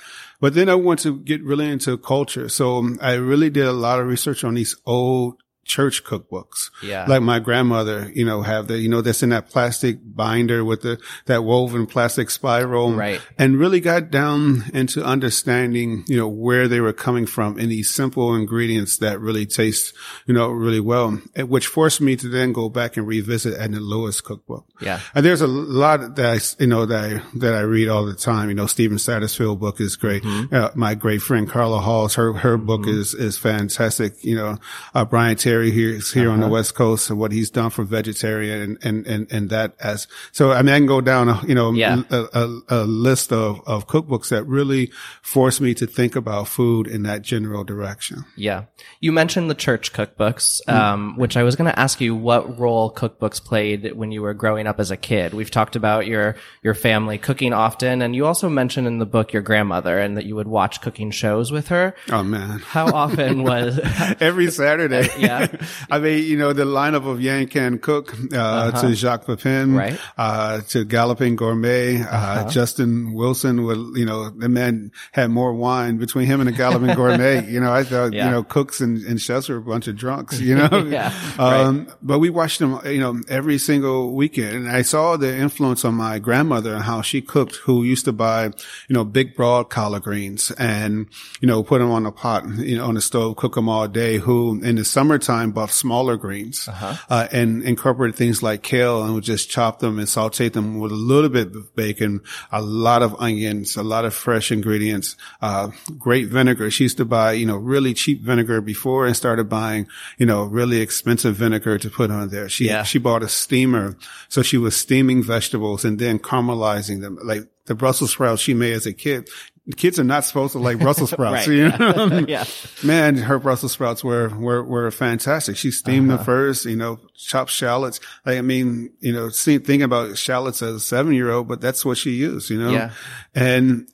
But 0.41 0.55
then 0.55 0.69
I 0.69 0.75
want 0.75 1.01
to 1.01 1.19
get 1.21 1.43
really 1.43 1.69
into 1.69 1.97
culture. 1.99 2.49
So 2.49 2.79
um, 2.79 2.99
I 3.01 3.15
really 3.15 3.51
did 3.51 3.67
a 3.67 3.73
lot 3.73 4.01
of 4.01 4.07
research 4.07 4.45
on 4.45 4.55
these 4.55 4.77
old 4.85 5.43
church 5.67 6.05
cookbooks. 6.05 6.71
Yeah. 6.83 7.07
Like 7.07 7.23
my 7.23 7.41
grandmother, 7.41 8.11
you 8.15 8.25
know, 8.25 8.43
have 8.43 8.69
the, 8.69 8.79
you 8.79 8.89
know, 8.89 9.01
that's 9.01 9.23
in 9.23 9.31
that 9.31 9.51
plastic 9.51 9.99
binder 10.03 10.65
with 10.65 10.83
the, 10.83 10.99
that 11.27 11.43
woven 11.43 11.87
plastic 11.87 12.31
spiral. 12.31 12.95
Right. 12.95 13.21
And 13.37 13.59
really 13.59 13.81
got 13.81 14.11
down 14.11 14.65
into 14.73 15.05
understanding, 15.05 16.05
you 16.07 16.17
know, 16.17 16.29
where 16.29 16.69
they 16.69 16.81
were 16.81 16.93
coming 16.93 17.27
from 17.27 17.59
in 17.59 17.69
these 17.69 17.91
simple 17.91 18.35
ingredients 18.35 18.99
that 18.99 19.21
really 19.21 19.45
taste, 19.45 19.93
you 20.27 20.35
know, 20.35 20.49
really 20.49 20.81
well, 20.81 21.21
which 21.37 21.67
forced 21.67 22.01
me 22.01 22.15
to 22.17 22.29
then 22.29 22.53
go 22.53 22.69
back 22.69 22.97
and 22.97 23.07
revisit 23.07 23.59
Edna 23.59 23.81
Lewis 23.81 24.21
cookbook. 24.21 24.67
Yeah. 24.81 25.01
And 25.15 25.27
there's 25.27 25.41
a 25.41 25.49
lot 25.49 26.15
that 26.15 26.27
I, 26.27 26.63
you 26.63 26.69
know, 26.69 26.87
that 26.87 27.05
I, 27.05 27.39
that 27.39 27.55
I 27.55 27.61
read 27.61 27.89
all 27.89 28.07
the 28.07 28.15
time. 28.15 28.49
You 28.49 28.55
know, 28.55 28.67
Stephen 28.67 28.99
Satterfield 28.99 29.59
book 29.59 29.81
is 29.81 29.97
great. 29.97 30.23
Mm-hmm. 30.23 30.55
Uh, 30.55 30.71
my 30.77 30.95
great 30.95 31.23
friend 31.23 31.49
Carla 31.49 31.81
Hall's, 31.81 32.15
her, 32.15 32.33
her 32.35 32.57
book 32.57 32.83
mm-hmm. 32.83 33.01
is, 33.01 33.15
is 33.15 33.37
fantastic. 33.37 34.23
You 34.23 34.37
know, 34.37 34.59
uh, 34.95 35.05
Bryant 35.05 35.41
Terry 35.41 35.56
military 35.57 35.71
here 35.71 35.99
here 36.15 36.31
on 36.31 36.41
the 36.41 36.49
West 36.49 36.75
Coast 36.75 37.11
and 37.11 37.19
what 37.19 37.33
he's 37.33 37.51
done 37.51 37.71
for 37.71 37.85
vegetarian 37.85 38.61
and, 38.63 38.79
and, 38.83 39.07
and, 39.07 39.33
and 39.33 39.51
that 39.51 39.75
as, 39.81 40.07
so 40.33 40.53
I 40.53 40.63
mean, 40.63 40.75
I 40.75 40.79
can 40.79 40.87
go 40.87 41.01
down, 41.01 41.29
a, 41.29 41.41
you 41.47 41.55
know, 41.55 41.73
Yeah. 41.73 42.03
a, 42.11 42.25
a, 42.33 42.61
a 42.69 42.85
list 42.85 43.33
of, 43.33 43.61
of 43.67 43.87
cookbooks 43.87 44.29
that 44.29 44.45
really 44.45 44.91
forced 45.23 45.61
me 45.61 45.75
to 45.75 45.87
think 45.87 46.17
about 46.17 46.49
food 46.49 46.87
in 46.87 47.03
that 47.05 47.23
general 47.23 47.65
direction. 47.65 48.25
Yeah. 48.37 48.65
You 49.01 49.13
mentioned 49.13 49.51
the 49.51 49.55
church 49.55 49.93
cookbooks, 49.93 50.61
Mm. 50.69 50.73
um, 50.75 51.17
which 51.17 51.37
I 51.37 51.43
was 51.43 51.57
going 51.57 51.71
to 51.71 51.79
ask 51.79 52.01
you 52.01 52.15
what 52.15 52.59
role 52.59 52.93
cookbooks 52.93 53.43
played 53.43 53.93
when 53.95 54.11
you 54.13 54.23
were 54.23 54.35
growing 54.35 54.67
up 54.67 54.81
as 54.81 54.91
a 54.91 54.97
kid. 54.97 55.35
We've 55.35 55.51
talked 55.51 55.77
about 55.77 56.07
your, 56.07 56.37
your 56.63 56.75
family 56.75 57.19
cooking 57.19 57.53
often, 57.53 58.03
and 58.03 58.15
you 58.15 58.27
also 58.27 58.49
mentioned 58.49 58.87
in 58.87 58.99
the 58.99 59.07
book 59.07 59.33
your 59.33 59.43
grandmother 59.43 59.99
and 59.99 60.17
that 60.17 60.25
you 60.25 60.35
would 60.37 60.49
watch 60.49 60.81
cooking 60.81 61.11
shows 61.11 61.51
with 61.53 61.69
her. 61.69 61.95
Oh 62.11 62.23
man. 62.23 62.59
How 62.61 62.87
often 62.93 63.43
was, 63.51 63.79
Every 64.21 64.51
Saturday. 64.51 65.09
Yeah. 65.19 65.46
I 65.91 65.99
mean, 65.99 66.25
you 66.25 66.37
know, 66.37 66.53
the 66.53 66.65
lineup 66.65 67.07
of 67.07 67.21
Yan 67.21 67.47
Can 67.47 67.79
Cook, 67.79 68.15
uh, 68.35 68.71
to 68.81 68.95
Jacques 68.95 69.27
Pepin, 69.27 69.71
Uh-huh. 69.71 69.79
Right. 69.79 69.93
Uh-huh. 69.95 70.23
uh, 70.23 70.61
to 70.69 70.85
Galloping 70.85 71.37
Gourmet, 71.37 72.03
uh, 72.03 72.49
Justin 72.51 73.13
Wilson 73.15 73.65
would, 73.65 73.97
you 73.97 74.05
know, 74.07 74.31
the 74.31 74.49
man 74.49 74.91
had 75.13 75.31
more 75.31 75.53
wine 75.55 75.97
between 75.99 76.27
him 76.27 76.41
and 76.41 76.49
the 76.49 76.53
Galloping 76.53 76.95
Gourmet. 76.95 77.47
You 77.51 77.61
know, 77.61 77.73
I 77.73 77.85
thought, 77.85 78.13
Yeah. 78.13 78.27
you 78.27 78.31
know, 78.31 78.43
cooks 78.43 78.81
and, 78.81 78.99
and 79.05 79.21
chefs 79.21 79.49
were 79.49 79.57
a 79.57 79.63
bunch 79.63 79.89
of 79.89 79.97
drunks, 79.97 80.41
you 80.41 80.55
know? 80.57 80.69
Yeah, 80.87 81.13
Um, 81.39 81.89
but 82.03 82.19
we 82.19 82.31
watched 82.31 82.59
them, 82.61 82.79
you 82.87 83.01
know, 83.01 83.21
every 83.29 83.59
single 83.59 84.15
weekend. 84.15 84.55
And 84.57 84.69
I 84.71 84.83
saw 84.83 85.17
the 85.17 85.37
influence 85.37 85.85
on 85.85 85.95
my 85.95 86.19
grandmother 86.19 86.75
and 86.75 86.83
how 86.85 87.03
she 87.03 87.21
cooked, 87.21 87.57
who 87.57 87.83
used 87.83 88.05
to 88.07 88.13
buy, 88.13 88.45
you 88.47 88.95
know, 88.95 89.05
big 89.05 89.35
broad 89.37 89.69
collard 89.71 90.03
greens 90.03 90.51
and, 90.59 91.07
you 91.41 91.47
know, 91.49 91.63
put 91.63 91.79
them 91.81 91.91
on 91.91 92.07
a 92.07 92.13
pot, 92.13 92.45
you 92.59 92.77
know, 92.79 92.87
on 92.87 92.95
the 92.95 93.01
stove, 93.01 93.37
cook 93.37 93.55
them 93.55 93.69
all 93.69 93.89
day, 93.89 94.17
who 94.19 94.61
in 94.63 94.77
the 94.77 94.85
summertime 94.85 95.36
bought 95.45 95.71
smaller 95.71 96.17
greens, 96.17 96.69
uh 96.69 97.29
and 97.33 97.63
incorporated 97.63 98.17
things 98.17 98.43
like 98.43 98.63
kale 98.63 99.03
and 99.05 99.15
would 99.15 99.25
just 99.25 99.51
chop 99.51 99.81
them 99.81 99.99
and 99.99 100.09
saute 100.09 100.49
them 100.49 100.79
with 100.81 100.93
a 100.93 100.95
little 100.95 101.29
bit 101.29 101.55
of 101.55 101.75
bacon, 101.77 102.21
a 102.51 102.63
lot 102.63 103.03
of 103.03 103.15
onions, 103.21 103.77
a 103.77 103.83
lot 103.83 104.05
of 104.05 104.15
fresh 104.15 104.51
ingredients, 104.51 105.17
uh, 105.43 105.69
great 105.99 106.29
vinegar. 106.29 106.71
She 106.71 106.85
used 106.85 106.97
to 106.97 107.05
buy, 107.05 107.33
you 107.33 107.45
know, 107.47 107.57
really 107.57 107.93
cheap 107.95 108.23
vinegar 108.23 108.61
before 108.61 109.07
and 109.07 109.15
started 109.17 109.49
buying, 109.49 109.87
you 110.19 110.27
know, 110.27 110.45
really 110.45 110.81
expensive 110.81 111.37
vinegar 111.37 111.79
to 111.79 111.91
put 111.91 112.11
on 112.11 112.29
there. 112.31 112.49
She, 112.49 112.67
Yeah. 112.67 112.83
she 112.85 112.99
bought 112.99 113.23
a 113.23 113.29
steamer. 113.29 113.97
So 114.29 114.43
she 114.43 114.57
was 114.59 114.77
steaming 114.77 115.23
vegetables 115.23 115.85
and 115.85 115.99
then 115.99 116.19
caramelizing 116.19 117.01
them. 117.01 117.19
Like 117.23 117.45
the 117.67 117.75
Brussels 117.75 118.13
sprouts 118.13 118.41
she 118.43 118.55
made 118.55 118.73
as 118.73 118.87
a 118.87 118.93
kid. 118.93 119.29
Kids 119.77 119.99
are 119.99 120.05
not 120.05 120.25
supposed 120.25 120.53
to 120.53 120.61
like 120.61 120.79
Brussels 120.79 121.11
sprouts, 121.13 121.49
Right, 121.49 121.57
you 121.57 121.69
know? 121.71 122.25
yeah. 122.29 122.45
Man, 122.85 123.17
her 123.17 123.39
Brussels 123.41 123.73
sprouts 123.73 124.05
were, 124.05 124.29
were, 124.29 124.63
were 124.63 124.91
fantastic. 124.93 125.57
She 125.57 125.73
steamed 125.73 126.09
Uh-huh. 126.09 126.19
them 126.19 126.25
first, 126.25 126.65
you 126.67 126.77
know, 126.77 127.01
chopped 127.17 127.51
shallots. 127.51 127.99
Like, 128.25 128.39
I 128.39 128.43
mean, 128.43 128.91
you 129.01 129.13
know, 129.13 129.29
see, 129.31 129.59
think 129.59 129.83
about 129.83 130.17
shallots 130.17 130.63
as 130.63 130.75
a 130.75 130.81
seven 130.81 131.15
year 131.15 131.33
old, 131.33 131.49
but 131.49 131.61
that's 131.61 131.85
what 131.85 131.99
she 131.99 132.13
used, 132.13 132.49
you 132.49 132.59
know? 132.61 132.71
Yeah. 132.71 132.93
And 133.35 133.89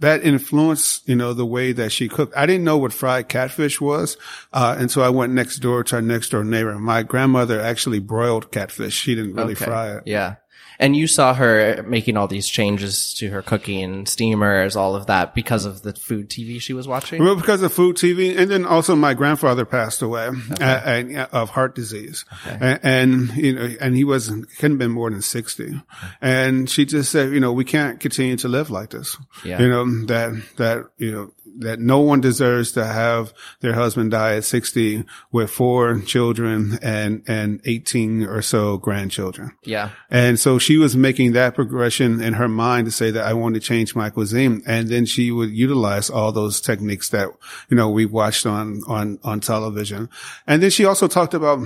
that 0.00 0.24
influenced, 0.24 1.08
you 1.08 1.14
know, 1.14 1.32
the 1.32 1.46
way 1.46 1.70
that 1.70 1.92
she 1.92 2.08
cooked. 2.08 2.34
I 2.36 2.44
didn't 2.46 2.64
know 2.64 2.76
what 2.78 2.92
fried 2.92 3.28
catfish 3.28 3.80
was, 3.80 4.16
uh, 4.52 4.74
and 4.76 4.90
so 4.90 5.00
I 5.02 5.08
went 5.10 5.32
next 5.32 5.58
door 5.60 5.84
to 5.84 5.96
our 5.96 6.02
next 6.02 6.30
door 6.30 6.42
neighbor. 6.42 6.76
My 6.78 7.04
grandmother 7.04 7.60
actually 7.60 8.00
broiled 8.00 8.50
catfish. 8.50 8.92
She 8.94 9.14
didn't 9.14 9.34
really 9.34 9.52
Okay. 9.54 9.64
fry 9.64 9.96
it. 9.98 10.02
Yeah. 10.06 10.34
And 10.78 10.96
you 10.96 11.06
saw 11.06 11.34
her 11.34 11.82
making 11.86 12.16
all 12.16 12.26
these 12.26 12.48
changes 12.48 13.14
to 13.14 13.30
her 13.30 13.42
cooking, 13.42 14.06
steamers, 14.06 14.76
all 14.76 14.96
of 14.96 15.06
that 15.06 15.34
because 15.34 15.64
of 15.64 15.82
the 15.82 15.94
food 15.94 16.28
TV 16.28 16.60
she 16.60 16.72
was 16.72 16.88
watching. 16.88 17.22
Well, 17.22 17.36
because 17.36 17.62
of 17.62 17.72
food 17.72 17.96
TV, 17.96 18.36
and 18.36 18.50
then 18.50 18.64
also 18.64 18.96
my 18.96 19.14
grandfather 19.14 19.64
passed 19.64 20.02
away 20.02 20.28
uh, 20.60 20.64
and, 20.64 21.16
uh, 21.16 21.28
of 21.32 21.50
heart 21.50 21.74
disease, 21.74 22.24
and, 22.44 22.80
and 22.82 23.36
you 23.36 23.54
know, 23.54 23.74
and 23.80 23.96
he 23.96 24.04
wasn't 24.04 24.48
couldn't 24.56 24.72
have 24.72 24.78
been 24.78 24.90
more 24.90 25.10
than 25.10 25.22
sixty, 25.22 25.80
and 26.20 26.68
she 26.68 26.84
just 26.84 27.10
said, 27.10 27.32
you 27.32 27.40
know, 27.40 27.52
we 27.52 27.64
can't 27.64 28.00
continue 28.00 28.36
to 28.36 28.48
live 28.48 28.70
like 28.70 28.90
this. 28.90 29.16
Yeah. 29.44 29.60
You 29.60 29.68
know 29.68 30.04
that 30.06 30.42
that 30.56 30.90
you 30.98 31.12
know 31.12 31.30
that 31.58 31.78
no 31.78 32.00
one 32.00 32.20
deserves 32.20 32.72
to 32.72 32.84
have 32.84 33.32
their 33.60 33.74
husband 33.74 34.10
die 34.10 34.36
at 34.36 34.44
sixty 34.44 35.04
with 35.32 35.50
four 35.50 36.00
children 36.00 36.78
and 36.82 37.22
and 37.26 37.60
eighteen 37.64 38.24
or 38.24 38.42
so 38.42 38.76
grandchildren. 38.78 39.52
Yeah. 39.64 39.90
And 40.10 40.38
so 40.38 40.58
she 40.58 40.76
was 40.78 40.96
making 40.96 41.32
that 41.32 41.54
progression 41.54 42.20
in 42.20 42.34
her 42.34 42.48
mind 42.48 42.86
to 42.86 42.90
say 42.90 43.10
that 43.10 43.24
I 43.24 43.32
want 43.34 43.54
to 43.54 43.60
change 43.60 43.94
my 43.94 44.10
cuisine. 44.10 44.62
And 44.66 44.88
then 44.88 45.06
she 45.06 45.30
would 45.30 45.50
utilize 45.50 46.10
all 46.10 46.32
those 46.32 46.60
techniques 46.60 47.08
that, 47.10 47.28
you 47.68 47.76
know, 47.76 47.90
we 47.90 48.06
watched 48.06 48.46
on, 48.46 48.82
on, 48.86 49.18
on 49.22 49.40
television. 49.40 50.08
And 50.46 50.62
then 50.62 50.70
she 50.70 50.84
also 50.84 51.08
talked 51.08 51.34
about 51.34 51.58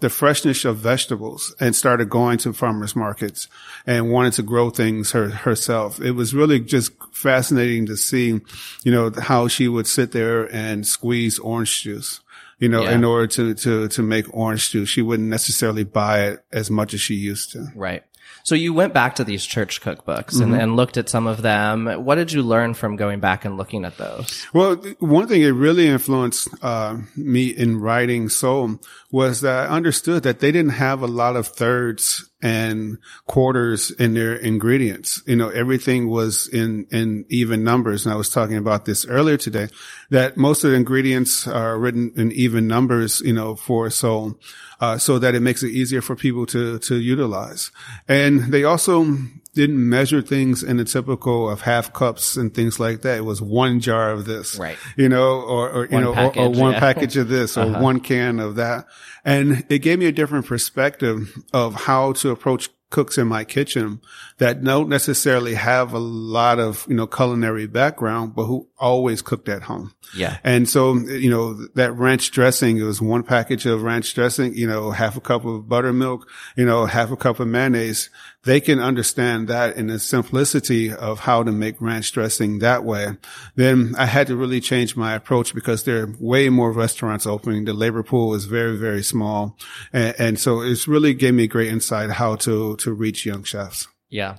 the 0.00 0.10
freshness 0.10 0.64
of 0.64 0.78
vegetables 0.78 1.54
and 1.60 1.76
started 1.76 2.08
going 2.10 2.38
to 2.38 2.52
farmers 2.52 2.96
markets 2.96 3.48
and 3.86 4.10
wanted 4.10 4.32
to 4.34 4.42
grow 4.42 4.70
things 4.70 5.12
her, 5.12 5.28
herself. 5.30 6.00
It 6.00 6.12
was 6.12 6.34
really 6.34 6.60
just 6.60 6.92
fascinating 7.12 7.86
to 7.86 7.96
see, 7.96 8.40
you 8.82 8.92
know, 8.92 9.10
how 9.18 9.48
she 9.48 9.68
would 9.68 9.86
sit 9.86 10.12
there 10.12 10.44
and 10.54 10.86
squeeze 10.86 11.38
orange 11.38 11.82
juice 11.82 12.20
you 12.58 12.68
know, 12.68 12.82
Yeah. 12.82 12.92
in 12.92 13.04
order 13.04 13.26
to, 13.26 13.54
to, 13.54 13.88
to 13.88 14.02
make 14.02 14.26
orange 14.34 14.70
juice. 14.70 14.90
She 14.90 15.00
wouldn't 15.00 15.30
necessarily 15.30 15.82
buy 15.82 16.26
it 16.26 16.44
as 16.52 16.70
much 16.70 16.92
as 16.92 17.00
she 17.00 17.14
used 17.14 17.52
to. 17.52 17.68
Right. 17.74 18.02
So 18.42 18.54
you 18.54 18.72
went 18.72 18.94
back 18.94 19.16
to 19.16 19.24
these 19.24 19.44
church 19.44 19.80
cookbooks 19.80 20.34
Mm-hmm. 20.34 20.42
and, 20.54 20.62
and 20.62 20.76
looked 20.76 20.96
at 20.96 21.08
some 21.08 21.26
of 21.26 21.42
them. 21.42 21.86
What 22.04 22.14
did 22.14 22.32
you 22.32 22.42
learn 22.42 22.74
from 22.74 22.96
going 22.96 23.20
back 23.20 23.44
and 23.44 23.56
looking 23.56 23.84
at 23.84 23.96
those? 23.98 24.46
Well, 24.54 24.76
one 24.98 25.26
thing 25.28 25.42
that 25.42 25.54
really 25.54 25.88
influenced 25.88 26.48
uh, 26.62 26.98
me 27.16 27.48
in 27.48 27.80
writing 27.80 28.28
Soul 28.28 28.80
was 29.10 29.40
that 29.42 29.68
I 29.68 29.74
understood 29.74 30.22
that 30.22 30.40
they 30.40 30.52
didn't 30.52 30.72
have 30.72 31.02
a 31.02 31.06
lot 31.06 31.36
of 31.36 31.48
thirds 31.48 32.29
and 32.42 32.98
quarters 33.26 33.90
in 33.90 34.14
their 34.14 34.34
ingredients. 34.34 35.22
You 35.26 35.36
know, 35.36 35.48
everything 35.48 36.08
was 36.08 36.48
in, 36.48 36.86
in 36.90 37.26
even 37.28 37.64
numbers. 37.64 38.06
And 38.06 38.12
I 38.12 38.16
was 38.16 38.30
talking 38.30 38.56
about 38.56 38.84
this 38.84 39.06
earlier 39.06 39.36
today, 39.36 39.68
that 40.10 40.36
most 40.36 40.64
of 40.64 40.70
the 40.70 40.76
ingredients 40.76 41.46
are 41.46 41.78
written 41.78 42.12
in 42.16 42.32
even 42.32 42.66
numbers, 42.66 43.20
you 43.20 43.32
know, 43.32 43.56
for 43.56 43.90
so, 43.90 44.38
uh, 44.80 44.96
so 44.98 45.18
that 45.18 45.34
it 45.34 45.40
makes 45.40 45.62
it 45.62 45.70
easier 45.70 46.00
for 46.00 46.16
people 46.16 46.46
to, 46.46 46.78
to 46.80 46.96
utilize. 46.96 47.70
And 48.08 48.52
they 48.52 48.64
also 48.64 49.16
didn't 49.54 49.88
measure 49.88 50.22
things 50.22 50.62
in 50.62 50.76
the 50.76 50.84
typical 50.84 51.50
of 51.50 51.62
half 51.62 51.92
cups 51.92 52.36
and 52.36 52.54
things 52.54 52.78
like 52.78 53.02
that. 53.02 53.18
It 53.18 53.24
was 53.24 53.42
one 53.42 53.80
jar 53.80 54.10
of 54.10 54.24
this, 54.24 54.56
Right. 54.56 54.78
You 54.96 55.08
know, 55.08 55.40
or, 55.40 55.70
or 55.70 55.84
you 55.86 55.92
One 55.92 56.02
know, 56.02 56.10
or, 56.10 56.26
or 56.26 56.32
package, 56.32 56.58
one 56.58 56.72
yeah. 56.72 56.80
package 56.80 57.16
of 57.16 57.28
this 57.28 57.56
or 57.56 57.62
uh-huh. 57.62 57.80
one 57.80 58.00
can 58.00 58.40
of 58.40 58.56
that. 58.56 58.86
And 59.24 59.64
it 59.68 59.80
gave 59.80 59.98
me 59.98 60.06
a 60.06 60.12
different 60.12 60.46
perspective 60.46 61.36
of 61.52 61.74
how 61.74 62.12
to 62.14 62.30
approach 62.30 62.70
cooks 62.90 63.18
in 63.18 63.28
my 63.28 63.44
kitchen 63.44 64.00
that 64.38 64.62
don't 64.62 64.88
necessarily 64.88 65.54
have 65.54 65.92
a 65.92 65.98
lot 65.98 66.58
of, 66.58 66.84
you 66.88 66.94
know, 66.94 67.06
culinary 67.06 67.66
background, 67.66 68.34
but 68.34 68.44
who 68.44 68.68
always 68.78 69.22
cooked 69.22 69.48
at 69.48 69.62
home. 69.62 69.94
Yeah. 70.14 70.38
And 70.42 70.68
so, 70.68 70.94
you 70.94 71.30
know, 71.30 71.54
that 71.74 71.92
ranch 71.92 72.32
dressing, 72.32 72.78
it 72.78 72.82
was 72.82 73.00
one 73.00 73.22
package 73.22 73.64
of 73.64 73.82
ranch 73.82 74.12
dressing, 74.12 74.54
you 74.54 74.66
know, 74.66 74.90
half 74.90 75.16
a 75.16 75.20
cup 75.20 75.44
of 75.44 75.68
buttermilk, 75.68 76.28
you 76.56 76.66
know, 76.66 76.84
half 76.84 77.12
a 77.12 77.16
cup 77.16 77.38
of 77.38 77.46
mayonnaise. 77.46 78.10
They 78.44 78.60
can 78.60 78.78
understand 78.78 79.48
that 79.48 79.76
in 79.76 79.88
the 79.88 79.98
simplicity 79.98 80.92
of 80.92 81.20
how 81.20 81.42
to 81.42 81.52
make 81.52 81.80
ranch 81.80 82.12
dressing 82.12 82.60
that 82.60 82.84
way. 82.84 83.16
Then 83.54 83.94
I 83.98 84.06
had 84.06 84.28
to 84.28 84.36
really 84.36 84.60
change 84.60 84.96
my 84.96 85.14
approach 85.14 85.54
because 85.54 85.84
there 85.84 86.04
are 86.04 86.14
way 86.18 86.48
more 86.48 86.72
restaurants 86.72 87.26
opening. 87.26 87.66
The 87.66 87.74
labor 87.74 88.02
pool 88.02 88.34
is 88.34 88.46
very, 88.46 88.76
very 88.76 89.02
small. 89.02 89.58
And, 89.92 90.14
and 90.18 90.38
so 90.38 90.62
it's 90.62 90.88
really 90.88 91.12
gave 91.12 91.34
me 91.34 91.46
great 91.46 91.68
insight 91.68 92.10
how 92.10 92.36
to, 92.36 92.76
to 92.76 92.92
reach 92.92 93.26
young 93.26 93.44
chefs. 93.44 93.88
Yeah. 94.08 94.38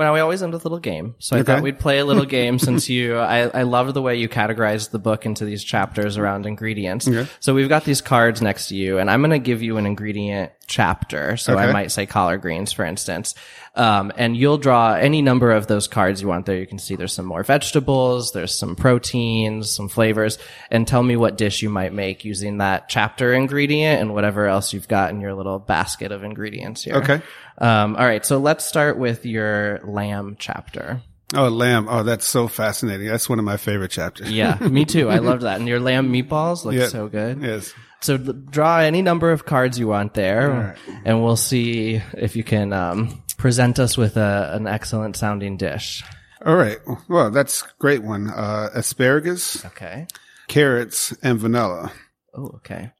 Well, 0.00 0.14
we 0.14 0.20
always 0.20 0.42
end 0.42 0.54
with 0.54 0.64
a 0.64 0.64
little 0.64 0.78
game. 0.78 1.14
So 1.18 1.36
I 1.36 1.42
thought 1.42 1.60
we'd 1.60 1.78
play 1.78 1.98
a 1.98 2.06
little 2.06 2.24
game 2.40 2.58
since 2.58 2.88
you, 2.88 3.18
I, 3.18 3.40
I 3.48 3.62
loved 3.64 3.92
the 3.92 4.00
way 4.00 4.16
you 4.16 4.30
categorized 4.30 4.92
the 4.92 4.98
book 4.98 5.26
into 5.26 5.44
these 5.44 5.62
chapters 5.62 6.16
around 6.16 6.46
ingredients. 6.46 7.06
Okay. 7.06 7.28
So 7.38 7.52
we've 7.52 7.68
got 7.68 7.84
these 7.84 8.00
cards 8.00 8.40
next 8.40 8.68
to 8.68 8.76
you 8.76 8.96
and 8.96 9.10
I'm 9.10 9.20
going 9.20 9.32
to 9.32 9.38
give 9.38 9.62
you 9.62 9.76
an 9.76 9.84
ingredient 9.84 10.52
chapter. 10.66 11.36
So 11.36 11.58
I 11.58 11.70
might 11.70 11.90
say 11.90 12.06
collard 12.06 12.40
greens, 12.40 12.72
for 12.72 12.84
instance. 12.84 13.34
Um, 13.74 14.10
and 14.16 14.36
you'll 14.36 14.56
draw 14.56 14.94
any 14.94 15.20
number 15.20 15.50
of 15.50 15.66
those 15.66 15.86
cards 15.86 16.22
you 16.22 16.28
want 16.28 16.46
there. 16.46 16.56
You 16.56 16.66
can 16.66 16.78
see 16.78 16.96
there's 16.96 17.12
some 17.12 17.26
more 17.26 17.42
vegetables, 17.42 18.32
there's 18.32 18.56
some 18.56 18.76
proteins, 18.76 19.70
some 19.70 19.88
flavors, 19.88 20.38
and 20.70 20.88
tell 20.88 21.02
me 21.02 21.16
what 21.16 21.36
dish 21.36 21.60
you 21.60 21.68
might 21.68 21.92
make 21.92 22.24
using 22.24 22.58
that 22.58 22.88
chapter 22.88 23.34
ingredient 23.34 24.00
and 24.00 24.14
whatever 24.14 24.46
else 24.46 24.72
you've 24.72 24.88
got 24.88 25.10
in 25.10 25.20
your 25.20 25.34
little 25.34 25.58
basket 25.58 26.10
of 26.10 26.24
ingredients 26.24 26.84
here. 26.84 26.96
Okay. 26.96 27.20
Um, 27.60 27.96
all 27.96 28.04
right. 28.04 28.24
So 28.24 28.38
let's 28.38 28.64
start 28.64 28.98
with 28.98 29.26
your 29.26 29.80
lamb 29.84 30.36
chapter. 30.38 31.02
Oh, 31.34 31.48
lamb. 31.48 31.86
Oh, 31.88 32.02
that's 32.02 32.26
so 32.26 32.48
fascinating. 32.48 33.06
That's 33.06 33.28
one 33.28 33.38
of 33.38 33.44
my 33.44 33.56
favorite 33.56 33.90
chapters. 33.92 34.32
Yeah, 34.32 34.56
me 34.60 34.84
too. 34.84 35.08
I 35.08 35.18
loved 35.18 35.42
that. 35.44 35.58
And 35.60 35.68
your 35.68 35.78
lamb 35.78 36.12
meatballs 36.12 36.64
look 36.64 36.74
Yeah. 36.74 36.88
so 36.88 37.08
good. 37.08 37.40
Yes. 37.42 37.72
So 38.00 38.16
draw 38.16 38.78
any 38.78 39.02
number 39.02 39.30
of 39.30 39.44
cards 39.44 39.78
you 39.78 39.86
want 39.86 40.14
there, 40.14 40.74
and 41.04 41.22
we'll 41.22 41.36
see 41.36 42.00
if 42.14 42.34
you 42.34 42.42
can 42.42 42.72
um, 42.72 43.22
present 43.36 43.78
us 43.78 43.98
with 43.98 44.16
a, 44.16 44.50
an 44.54 44.66
excellent 44.66 45.16
sounding 45.16 45.58
dish. 45.58 46.02
All 46.46 46.56
right. 46.56 46.78
Well, 47.10 47.30
that's 47.30 47.60
a 47.60 47.66
great 47.78 48.02
one. 48.02 48.30
Uh, 48.30 48.70
asparagus, 48.74 49.62
Okay. 49.66 50.06
carrots, 50.48 51.12
and 51.22 51.38
vanilla. 51.38 51.92
Oh, 52.34 52.46
okay. 52.56 52.90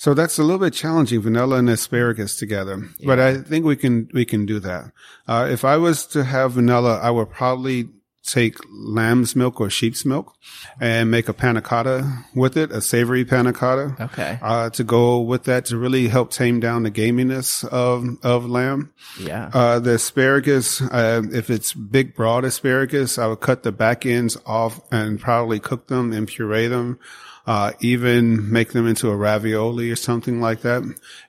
So 0.00 0.14
that's 0.14 0.38
a 0.38 0.42
little 0.42 0.58
bit 0.58 0.72
challenging, 0.72 1.20
vanilla 1.20 1.56
and 1.56 1.68
asparagus 1.68 2.34
together. 2.34 2.88
But 3.04 3.20
I 3.20 3.36
think 3.36 3.66
we 3.66 3.76
can 3.76 4.08
we 4.14 4.24
can 4.24 4.46
do 4.46 4.58
that. 4.60 4.92
Uh, 5.28 5.46
if 5.50 5.62
I 5.62 5.76
was 5.76 6.06
to 6.06 6.24
have 6.24 6.52
vanilla, 6.52 6.98
I 7.02 7.10
would 7.10 7.28
probably 7.28 7.90
take 8.24 8.56
lamb's 8.70 9.36
milk 9.36 9.60
or 9.60 9.68
sheep's 9.68 10.06
milk 10.06 10.34
and 10.80 11.10
make 11.10 11.28
a 11.28 11.34
panna 11.34 11.60
cotta 11.60 12.24
with 12.34 12.56
it, 12.56 12.72
a 12.72 12.80
savory 12.80 13.26
panna 13.26 13.52
cotta. 13.52 13.94
Okay. 14.00 14.38
Uh, 14.40 14.70
to 14.70 14.84
go 14.84 15.20
with 15.20 15.44
that 15.44 15.66
to 15.66 15.76
really 15.76 16.08
help 16.08 16.30
tame 16.30 16.60
down 16.60 16.82
the 16.82 16.90
gaminess 16.90 17.62
of 17.68 18.06
of 18.22 18.48
lamb. 18.48 18.94
Yeah. 19.20 19.50
Uh, 19.52 19.80
the 19.80 19.96
asparagus, 19.96 20.80
uh, 20.80 21.20
if 21.30 21.50
it's 21.50 21.74
big, 21.74 22.14
broad 22.14 22.46
asparagus, 22.46 23.18
I 23.18 23.26
would 23.26 23.40
cut 23.40 23.64
the 23.64 23.72
back 23.72 24.06
ends 24.06 24.38
off 24.46 24.80
and 24.90 25.20
probably 25.20 25.60
cook 25.60 25.88
them 25.88 26.10
and 26.14 26.26
puree 26.26 26.68
them. 26.68 26.98
Uh, 27.46 27.72
even 27.80 28.50
make 28.52 28.72
them 28.72 28.86
into 28.86 29.08
a 29.08 29.16
ravioli 29.16 29.90
or 29.90 29.96
something 29.96 30.40
like 30.40 30.60
that. 30.60 30.82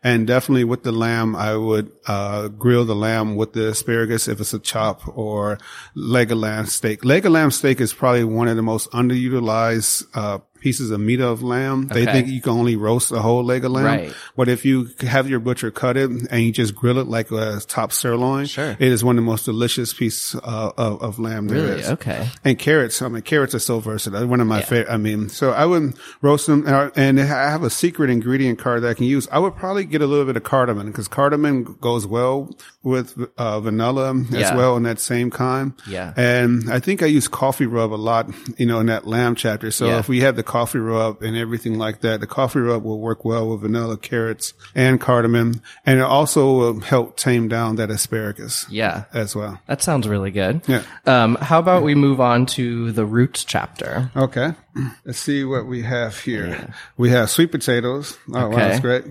And 0.03 0.27
definitely 0.27 0.65
with 0.65 0.83
the 0.83 0.91
lamb, 0.91 1.35
I 1.35 1.55
would, 1.55 1.91
uh, 2.05 2.49
grill 2.49 2.85
the 2.85 2.95
lamb 2.95 3.35
with 3.35 3.53
the 3.53 3.69
asparagus 3.69 4.27
if 4.27 4.39
it's 4.39 4.53
a 4.53 4.59
chop 4.59 5.17
or 5.17 5.57
leg 5.95 6.31
of 6.31 6.37
lamb 6.37 6.65
steak. 6.65 7.05
Leg 7.05 7.25
of 7.25 7.31
lamb 7.31 7.51
steak 7.51 7.81
is 7.81 7.93
probably 7.93 8.23
one 8.23 8.47
of 8.47 8.55
the 8.55 8.61
most 8.61 8.91
underutilized, 8.91 10.05
uh, 10.13 10.39
pieces 10.61 10.91
of 10.91 10.99
meat 10.99 11.19
of 11.19 11.43
lamb. 11.43 11.87
They 11.87 12.03
Okay. 12.03 12.11
think 12.13 12.27
you 12.29 12.41
can 12.41 12.53
only 12.53 12.75
roast 12.77 13.11
a 13.11 13.19
whole 13.19 13.43
leg 13.43 13.65
of 13.65 13.71
lamb. 13.71 13.85
Right. 13.85 14.13
But 14.37 14.47
if 14.47 14.63
you 14.63 14.89
have 15.01 15.29
your 15.29 15.39
butcher 15.39 15.71
cut 15.71 15.97
it 15.97 16.09
and 16.09 16.41
you 16.43 16.51
just 16.51 16.73
grill 16.75 16.97
it 16.99 17.07
like 17.07 17.31
a 17.31 17.59
top 17.67 17.91
sirloin, 17.91 18.45
Sure. 18.45 18.71
it 18.79 18.87
is 18.87 19.03
one 19.03 19.17
of 19.17 19.23
the 19.23 19.29
most 19.29 19.45
delicious 19.45 19.93
pieces 19.93 20.39
uh, 20.43 20.71
of, 20.77 21.01
of 21.01 21.19
lamb 21.19 21.47
there 21.47 21.61
really? 21.67 21.81
is. 21.81 21.89
Okay. 21.89 22.29
And 22.45 22.57
carrots, 22.57 23.01
I 23.01 23.07
mean, 23.09 23.23
carrots 23.23 23.53
are 23.55 23.59
so 23.59 23.79
versatile. 23.79 24.25
One 24.27 24.39
of 24.39 24.47
my 24.47 24.61
favorite, 24.61 24.91
I 24.93 24.97
mean, 24.97 25.29
so 25.29 25.51
I 25.51 25.65
would 25.65 25.95
roast 26.21 26.47
them 26.47 26.63
and 26.95 27.19
I 27.19 27.25
have 27.25 27.63
a 27.63 27.69
secret 27.69 28.09
ingredient 28.09 28.59
card 28.59 28.83
that 28.83 28.89
I 28.89 28.93
can 28.93 29.05
use. 29.07 29.27
I 29.31 29.39
would 29.39 29.55
probably 29.55 29.85
get 29.85 30.01
a 30.01 30.07
little 30.07 30.25
bit 30.25 30.37
of 30.37 30.43
cardamom 30.43 30.87
because 30.87 31.07
cardamom 31.07 31.77
goes 31.81 32.05
well 32.07 32.55
with 32.83 33.15
uh, 33.37 33.59
vanilla 33.59 34.13
Yeah. 34.29 34.39
as 34.51 34.55
well 34.55 34.77
in 34.77 34.83
that 34.83 34.99
same 34.99 35.29
kind. 35.31 35.73
Yeah. 35.87 36.13
And 36.15 36.71
I 36.71 36.79
think 36.79 37.01
I 37.01 37.07
use 37.07 37.27
coffee 37.27 37.65
rub 37.65 37.93
a 37.93 37.95
lot, 37.95 38.29
you 38.57 38.65
know, 38.65 38.79
in 38.79 38.87
that 38.87 39.07
lamb 39.07 39.35
chapter. 39.35 39.71
So 39.71 39.87
Yeah. 39.87 39.99
if 39.99 40.07
we 40.09 40.21
have 40.21 40.35
the 40.35 40.43
coffee 40.51 40.79
rub 40.79 41.21
and 41.23 41.37
everything 41.37 41.77
like 41.77 42.01
that, 42.01 42.19
the 42.19 42.27
coffee 42.27 42.59
rub 42.59 42.83
will 42.83 42.99
work 42.99 43.23
well 43.23 43.47
with 43.49 43.61
vanilla, 43.61 43.95
carrots, 43.97 44.53
and 44.75 44.99
cardamom. 44.99 45.61
And 45.85 45.99
it 45.99 46.03
also 46.03 46.51
will 46.57 46.79
help 46.81 47.15
tame 47.15 47.47
down 47.47 47.77
that 47.77 47.89
asparagus 47.89 48.65
Yeah. 48.69 49.05
as 49.13 49.33
well. 49.35 49.59
That 49.67 49.81
sounds 49.81 50.07
really 50.07 50.31
good. 50.31 50.61
Yeah. 50.67 50.83
Um, 51.05 51.35
how 51.35 51.59
about 51.59 51.83
we 51.83 51.95
move 51.95 52.19
on 52.19 52.45
to 52.57 52.91
the 52.91 53.05
roots 53.05 53.45
chapter? 53.45 54.11
Okay. 54.15 54.53
Let's 55.05 55.19
see 55.19 55.43
what 55.45 55.65
we 55.67 55.83
have 55.83 56.19
here. 56.19 56.73
We 56.97 57.09
have 57.11 57.29
sweet 57.29 57.51
potatoes. 57.51 58.17
Oh, 58.27 58.33
wow, 58.33 58.47
Okay. 58.47 58.55
that's 58.57 58.79
great. 58.81 59.05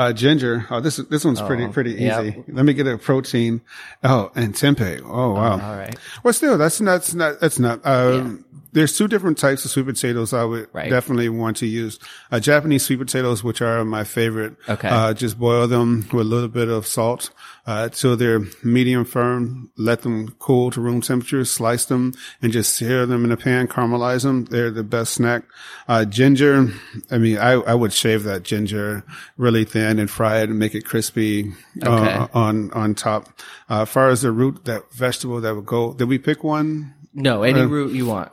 Uh, 0.00 0.12
ginger. 0.14 0.66
Oh, 0.70 0.80
this 0.80 0.96
this 0.96 1.24
one's 1.26 1.42
pretty 1.42 1.68
pretty 1.68 1.92
easy. 1.92 2.04
yeah. 2.04 2.32
Let 2.48 2.64
me 2.64 2.72
get 2.72 2.86
a 2.86 2.96
protein. 2.96 3.60
Oh, 4.02 4.30
and 4.34 4.54
tempeh. 4.54 5.02
Oh, 5.04 5.32
wow. 5.34 5.52
All 5.52 5.76
right. 5.76 5.94
Well, 6.22 6.32
still, 6.32 6.56
that's 6.56 6.80
not, 6.80 6.92
that's 7.02 7.14
not, 7.14 7.40
that's 7.40 7.58
not, 7.58 7.84
um, 7.84 8.44
there's 8.72 8.96
two 8.96 9.08
different 9.08 9.36
types 9.36 9.64
of 9.64 9.72
sweet 9.72 9.86
potatoes 9.86 10.32
I 10.32 10.44
would 10.44 10.68
Right. 10.72 10.88
definitely 10.88 11.28
want 11.28 11.56
to 11.58 11.66
use. 11.66 11.98
Uh, 12.30 12.38
Japanese 12.40 12.84
sweet 12.84 13.00
potatoes, 13.00 13.42
which 13.42 13.60
are 13.60 13.84
my 13.84 14.04
favorite. 14.04 14.54
Okay. 14.68 14.88
Uh, 14.88 15.12
just 15.12 15.38
boil 15.38 15.66
them 15.66 16.06
with 16.12 16.24
a 16.26 16.30
little 16.30 16.48
bit 16.48 16.68
of 16.68 16.86
salt, 16.86 17.30
uh, 17.66 17.88
till 17.88 18.16
they're 18.16 18.42
medium 18.62 19.04
firm. 19.04 19.70
Let 19.76 20.02
them 20.02 20.36
cool 20.38 20.70
to 20.70 20.80
room 20.80 21.00
temperature, 21.00 21.44
slice 21.44 21.84
them 21.86 22.14
and 22.40 22.52
just 22.52 22.72
sear 22.76 23.06
them 23.06 23.24
in 23.24 23.32
a 23.32 23.36
pan, 23.36 23.66
caramelize 23.66 24.22
them. 24.22 24.44
They're 24.44 24.70
the 24.70 24.84
best 24.84 25.14
snack. 25.14 25.42
Uh, 25.88 26.04
ginger, 26.04 26.68
I 27.10 27.18
mean, 27.18 27.38
I, 27.38 27.54
I 27.54 27.74
would 27.74 27.92
shave 27.92 28.22
that 28.22 28.44
ginger 28.44 29.02
really 29.36 29.64
thin 29.64 29.89
and 29.98 30.10
fry 30.10 30.40
it 30.40 30.48
and 30.50 30.58
make 30.58 30.74
it 30.74 30.84
crispy, 30.84 31.52
uh, 31.82 31.88
Okay. 31.90 32.26
on, 32.34 32.70
on 32.72 32.94
top. 32.94 33.28
Uh, 33.68 33.82
as 33.82 33.88
far 33.88 34.08
as 34.08 34.22
the 34.22 34.30
root, 34.32 34.64
that 34.66 34.90
vegetable 34.92 35.40
that 35.40 35.54
would 35.56 35.66
go, 35.66 35.92
did 35.94 36.08
we 36.08 36.18
pick 36.18 36.44
one? 36.44 36.94
No, 37.14 37.40
Uh, 37.40 37.46
any 37.46 37.62
root 37.62 37.92
you 37.92 38.06
want. 38.06 38.30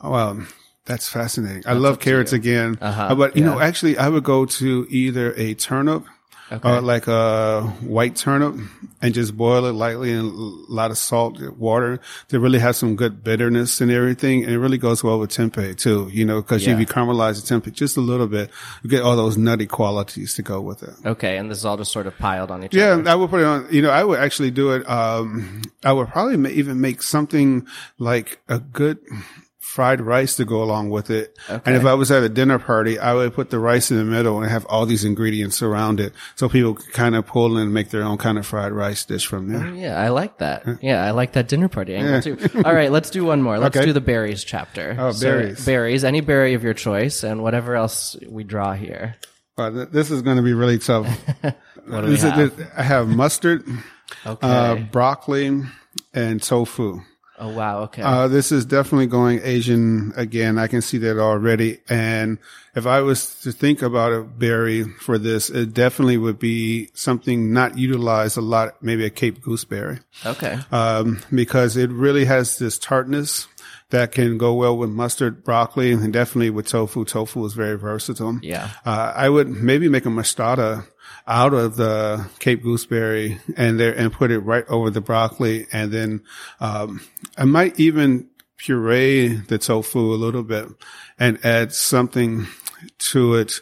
Oh, 0.00 0.10
Well, 0.12 0.46
that's 0.86 1.08
fascinating. 1.08 1.64
I 1.66 1.74
love 1.74 2.00
carrots 2.00 2.32
again. 2.32 2.78
Uh-huh, 2.80 3.02
Uh, 3.10 3.14
but 3.14 3.36
you 3.36 3.44
yeah. 3.44 3.50
know, 3.50 3.60
actually 3.60 3.98
I 3.98 4.08
would 4.08 4.24
go 4.24 4.46
to 4.46 4.86
either 4.88 5.34
a 5.36 5.54
turnip 5.54 6.04
or 6.64 6.80
like 6.80 7.06
a 7.06 7.62
white 7.80 8.16
turnip 8.16 8.54
and 9.02 9.14
just 9.14 9.36
boil 9.36 9.66
it 9.66 9.72
lightly 9.72 10.10
in 10.12 10.20
a 10.20 10.22
lot 10.72 10.90
of 10.90 10.98
salt, 10.98 11.40
water 11.56 12.00
to 12.28 12.40
really 12.40 12.58
have 12.58 12.74
some 12.76 12.96
good 12.96 13.22
bitterness 13.22 13.80
and 13.80 13.90
everything. 13.90 14.44
And 14.44 14.52
it 14.52 14.58
really 14.58 14.78
goes 14.78 15.04
well 15.04 15.18
with 15.18 15.30
tempeh 15.30 15.76
too, 15.76 16.08
you 16.12 16.24
know, 16.24 16.42
cause 16.42 16.66
Yeah. 16.66 16.72
if 16.74 16.80
you 16.80 16.86
caramelize 16.86 17.40
the 17.46 17.54
tempeh 17.60 17.72
just 17.72 17.96
a 17.96 18.00
little 18.00 18.26
bit, 18.26 18.50
you 18.82 18.90
get 18.90 19.02
all 19.02 19.16
those 19.16 19.36
nutty 19.36 19.66
qualities 19.66 20.34
to 20.34 20.42
go 20.42 20.60
with 20.60 20.82
it. 20.82 20.94
Okay, 21.04 21.36
and 21.36 21.50
this 21.50 21.58
is 21.58 21.64
all 21.64 21.76
just 21.76 21.92
sort 21.92 22.06
of 22.06 22.16
piled 22.18 22.50
on 22.50 22.64
each 22.64 22.74
other. 22.76 23.02
Yeah. 23.02 23.12
I 23.12 23.14
would 23.14 23.30
put 23.30 23.40
it 23.40 23.46
on. 23.46 23.66
You 23.70 23.82
know, 23.82 23.90
I 23.90 24.02
would 24.04 24.18
actually 24.18 24.50
do 24.50 24.72
it. 24.72 24.88
Um, 24.88 25.62
I 25.84 25.92
would 25.92 26.08
probably 26.08 26.52
even 26.54 26.80
make 26.80 27.02
something 27.02 27.66
like 27.98 28.40
a 28.48 28.58
good 28.58 28.98
fried 29.68 30.00
rice 30.00 30.36
to 30.36 30.44
go 30.44 30.62
along 30.62 30.88
with 30.90 31.10
it. 31.10 31.36
And 31.48 31.76
if 31.76 31.84
I 31.84 31.92
was 31.94 32.10
at 32.10 32.22
a 32.22 32.28
dinner 32.28 32.58
party, 32.58 32.98
I 32.98 33.12
would 33.14 33.34
put 33.34 33.50
the 33.50 33.58
rice 33.58 33.90
in 33.90 33.98
the 33.98 34.04
middle 34.04 34.40
and 34.40 34.50
have 34.50 34.64
all 34.66 34.86
these 34.86 35.04
ingredients 35.04 35.60
around 35.62 36.00
it, 36.00 36.12
so 36.36 36.48
people 36.48 36.74
could 36.74 36.92
kind 36.92 37.14
of 37.14 37.26
pull 37.26 37.56
in 37.56 37.62
and 37.64 37.74
make 37.74 37.90
their 37.90 38.02
own 38.02 38.16
kind 38.18 38.38
of 38.38 38.46
fried 38.46 38.72
rice 38.72 39.04
dish 39.04 39.26
from 39.26 39.48
there. 39.52 39.68
Yeah, 39.74 40.00
I 40.00 40.08
like 40.08 40.38
that. 40.38 40.64
Yeah, 40.82 41.04
I 41.04 41.10
like 41.10 41.32
that 41.32 41.48
dinner 41.48 41.68
party 41.68 41.94
angle 41.94 42.22
too. 42.22 42.38
All 42.64 42.74
right, 42.74 42.90
let's 42.90 43.10
do 43.10 43.24
one 43.24 43.42
more. 43.42 43.58
Let's 43.58 43.76
Okay. 43.76 43.86
do 43.86 43.92
the 43.92 44.00
berries 44.00 44.42
chapter. 44.42 44.96
Oh, 44.98 45.12
So, 45.12 45.26
berries. 45.30 45.64
berries, 45.64 46.02
any 46.04 46.22
berry 46.22 46.54
of 46.54 46.64
your 46.64 46.74
choice, 46.74 47.22
and 47.22 47.42
whatever 47.42 47.76
else 47.76 48.16
we 48.28 48.44
draw 48.44 48.72
here. 48.72 49.16
Th- 49.58 49.88
this 49.92 50.10
is 50.10 50.22
going 50.22 50.36
to 50.38 50.42
be 50.42 50.54
really 50.54 50.78
tough. 50.78 51.06
What 51.88 52.02
do 52.02 52.08
we 52.08 52.12
This 52.16 52.22
have? 52.22 52.70
I 52.76 52.82
have 52.82 53.08
mustard, 53.08 53.64
Okay. 54.26 54.46
uh, 54.46 54.76
broccoli, 54.92 55.62
and 56.12 56.42
tofu. 56.42 57.00
Oh 57.38 57.50
wow. 57.50 57.80
Okay. 57.82 58.02
Uh, 58.02 58.28
this 58.28 58.52
is 58.52 58.64
definitely 58.64 59.06
going 59.06 59.40
Asian 59.42 60.12
again. 60.16 60.58
I 60.58 60.66
can 60.66 60.82
see 60.82 60.98
that 60.98 61.18
already. 61.18 61.80
And 61.88 62.38
if 62.74 62.86
I 62.86 63.00
was 63.00 63.40
to 63.42 63.52
think 63.52 63.82
about 63.82 64.12
a 64.12 64.22
berry 64.22 64.84
for 64.84 65.18
this, 65.18 65.50
it 65.50 65.74
definitely 65.74 66.18
would 66.18 66.38
be 66.38 66.90
something 66.94 67.52
not 67.52 67.76
utilized 67.78 68.36
a 68.36 68.40
lot, 68.40 68.82
maybe 68.82 69.04
a 69.04 69.10
Cape 69.10 69.40
gooseberry, 69.40 69.98
okay. 70.24 70.58
um, 70.70 71.20
because 71.34 71.76
it 71.76 71.90
really 71.90 72.24
has 72.24 72.58
this 72.58 72.78
tartness 72.78 73.48
that 73.90 74.12
can 74.12 74.36
go 74.36 74.54
well 74.54 74.76
with 74.76 74.90
mustard, 74.90 75.42
broccoli, 75.42 75.92
and 75.92 76.12
definitely 76.12 76.50
with 76.50 76.68
tofu. 76.68 77.04
Tofu 77.04 77.44
is 77.46 77.54
very 77.54 77.78
versatile. 77.78 78.38
Yeah. 78.42 78.70
Uh, 78.84 79.12
I 79.16 79.28
would 79.28 79.48
maybe 79.48 79.88
make 79.88 80.04
a 80.04 80.10
mustard 80.10 80.84
out 81.26 81.54
of 81.54 81.76
the 81.76 82.28
Cape 82.38 82.62
gooseberry 82.62 83.38
and 83.56 83.78
there 83.78 83.92
and 83.96 84.12
put 84.12 84.30
it 84.30 84.40
right 84.40 84.64
over 84.68 84.90
the 84.90 85.00
broccoli. 85.00 85.66
And 85.72 85.92
then, 85.92 86.22
um, 86.60 87.00
I 87.38 87.44
might 87.44 87.78
even 87.78 88.28
puree 88.56 89.28
the 89.28 89.58
tofu 89.58 90.12
a 90.12 90.16
little 90.16 90.42
bit 90.42 90.66
and 91.18 91.38
add 91.44 91.72
something 91.72 92.48
to 92.98 93.34
it. 93.34 93.60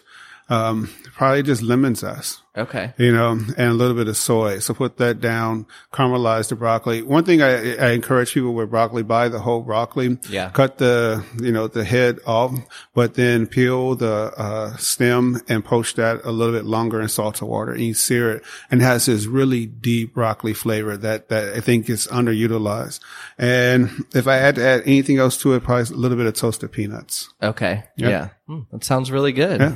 Um, 0.48 0.90
probably 1.14 1.42
just 1.42 1.62
lemon 1.62 1.94
zest 1.94 2.40
Okay. 2.56 2.94
you 2.96 3.12
know, 3.12 3.32
and 3.32 3.58
a 3.58 3.74
little 3.74 3.94
bit 3.94 4.08
of 4.08 4.16
soy. 4.16 4.58
So 4.60 4.74
put 4.74 4.96
that 4.96 5.20
down, 5.20 5.66
caramelize 5.92 6.48
the 6.48 6.56
broccoli. 6.56 7.02
One 7.02 7.24
thing 7.24 7.42
I, 7.42 7.76
I 7.76 7.90
encourage 7.90 8.32
people 8.32 8.54
with 8.54 8.70
broccoli, 8.70 9.02
buy 9.02 9.28
the 9.28 9.40
whole 9.40 9.62
broccoli. 9.62 10.18
Yeah. 10.28 10.50
Cut 10.50 10.78
the, 10.78 11.24
you 11.40 11.52
know, 11.52 11.68
the 11.68 11.84
head 11.84 12.20
off, 12.26 12.52
but 12.94 13.14
then 13.14 13.46
peel 13.46 13.94
the, 13.94 14.32
uh, 14.36 14.76
stem 14.76 15.40
and 15.48 15.64
poach 15.64 15.94
that 15.94 16.20
a 16.24 16.30
little 16.30 16.54
bit 16.54 16.64
longer 16.64 17.00
in 17.00 17.08
salted 17.08 17.48
water 17.48 17.72
and 17.72 17.82
you 17.82 17.94
sear 17.94 18.30
it 18.30 18.44
and 18.70 18.80
it 18.80 18.84
has 18.84 19.06
this 19.06 19.26
really 19.26 19.66
deep 19.66 20.14
broccoli 20.14 20.54
flavor 20.54 20.96
that, 20.96 21.28
that 21.28 21.54
I 21.54 21.60
think 21.60 21.90
is 21.90 22.06
underutilized. 22.06 23.00
And 23.38 23.90
if 24.14 24.26
I 24.26 24.36
had 24.36 24.54
to 24.54 24.64
add 24.64 24.82
anything 24.86 25.18
else 25.18 25.36
to 25.38 25.52
it, 25.54 25.62
probably 25.64 25.94
a 25.94 25.98
little 25.98 26.16
bit 26.16 26.26
of 26.26 26.34
toasted 26.34 26.72
peanuts. 26.72 27.32
Okay. 27.42 27.84
Yeah. 27.96 28.28
Hmm, 28.46 28.60
that 28.70 28.84
sounds 28.84 29.10
really 29.10 29.32
good. 29.32 29.60
Yeah. 29.60 29.74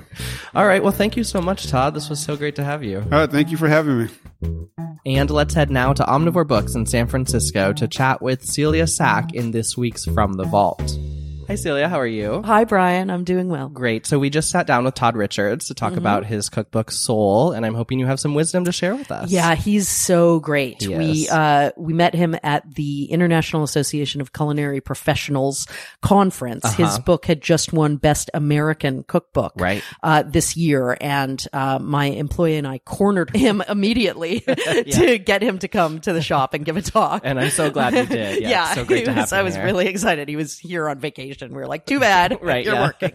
All 0.54 0.64
right. 0.64 0.80
Well, 0.80 0.92
thank 0.92 1.16
you 1.16 1.24
so 1.24 1.40
much, 1.40 1.66
Todd. 1.66 1.92
This 1.92 2.08
was 2.08 2.20
so 2.20 2.36
great 2.36 2.54
to 2.54 2.62
have 2.62 2.69
you. 2.82 2.98
All 2.98 3.10
right. 3.10 3.30
Thank 3.30 3.50
you 3.50 3.56
for 3.56 3.68
having 3.68 3.98
me. 3.98 4.08
And 5.06 5.30
let's 5.30 5.54
head 5.54 5.70
now 5.70 5.92
to 5.92 6.02
Omnivore 6.02 6.46
Books 6.46 6.74
in 6.74 6.86
San 6.86 7.06
Francisco 7.06 7.72
to 7.72 7.88
chat 7.88 8.22
with 8.22 8.44
Celia 8.44 8.86
Sack 8.86 9.34
in 9.34 9.50
this 9.50 9.76
week's 9.76 10.04
From 10.04 10.34
the 10.34 10.44
Vault. 10.44 10.96
Hi, 11.50 11.56
Celia. 11.56 11.88
How 11.88 11.98
are 11.98 12.06
you? 12.06 12.42
Hi, 12.44 12.62
Brian. 12.62 13.10
I'm 13.10 13.24
doing 13.24 13.48
well. 13.48 13.68
Great. 13.68 14.06
So 14.06 14.20
we 14.20 14.30
just 14.30 14.50
sat 14.50 14.68
down 14.68 14.84
with 14.84 14.94
Todd 14.94 15.16
Richards 15.16 15.66
to 15.66 15.74
Mm-hmm. 15.74 15.84
talk 15.84 15.96
about 15.98 16.24
his 16.24 16.48
cookbook 16.48 16.92
Soul, 16.92 17.50
and 17.50 17.66
I'm 17.66 17.74
hoping 17.74 17.98
you 17.98 18.06
have 18.06 18.20
some 18.20 18.34
wisdom 18.34 18.66
to 18.66 18.72
share 18.72 18.94
with 18.94 19.10
us. 19.10 19.32
Yeah, 19.32 19.56
he's 19.56 19.88
so 19.88 20.38
great. 20.38 20.80
He 20.80 20.96
we 20.96 21.28
uh 21.28 21.72
we 21.76 21.92
met 21.92 22.14
him 22.14 22.36
at 22.44 22.72
the 22.76 23.06
International 23.06 23.64
Association 23.64 24.20
of 24.20 24.32
Culinary 24.32 24.80
Professionals 24.80 25.66
conference. 26.02 26.72
His 26.74 27.00
book 27.00 27.26
had 27.26 27.40
just 27.40 27.72
won 27.72 27.96
Best 27.96 28.30
American 28.32 29.02
Cookbook 29.02 29.54
Right. 29.56 29.82
uh, 30.04 30.22
this 30.22 30.56
year, 30.56 30.96
and 31.00 31.44
uh, 31.52 31.80
my 31.80 32.04
employee 32.06 32.58
and 32.58 32.66
I 32.68 32.78
cornered 32.78 33.34
him 33.34 33.60
immediately 33.68 34.38
to 34.92 35.18
get 35.18 35.42
him 35.42 35.58
to 35.58 35.66
come 35.66 35.98
to 36.02 36.12
the 36.12 36.22
shop 36.22 36.54
and 36.54 36.64
give 36.64 36.76
a 36.76 36.82
talk. 36.82 37.22
And 37.24 37.40
I'm 37.40 37.50
so 37.50 37.70
glad 37.72 37.94
you 37.94 38.06
did. 38.06 38.42
Yeah. 38.42 38.66
it's 38.66 38.74
so 38.76 38.84
great 38.84 39.06
to 39.06 39.12
have 39.12 39.22
was- 39.24 39.32
him 39.32 39.38
I 39.38 39.42
was 39.42 39.54
here. 39.56 39.64
really 39.64 39.88
excited. 39.88 40.28
He 40.28 40.36
was 40.36 40.56
here 40.56 40.88
on 40.88 41.00
vacation 41.00 41.39
vacation. 41.40 41.56
We 41.56 41.62
are 41.62 41.66
like, 41.66 41.86
too 41.86 42.00
bad. 42.00 42.38
Right, 42.50 42.64
You're 42.64 42.74
yeah. 42.74 42.86
working. 43.00 43.12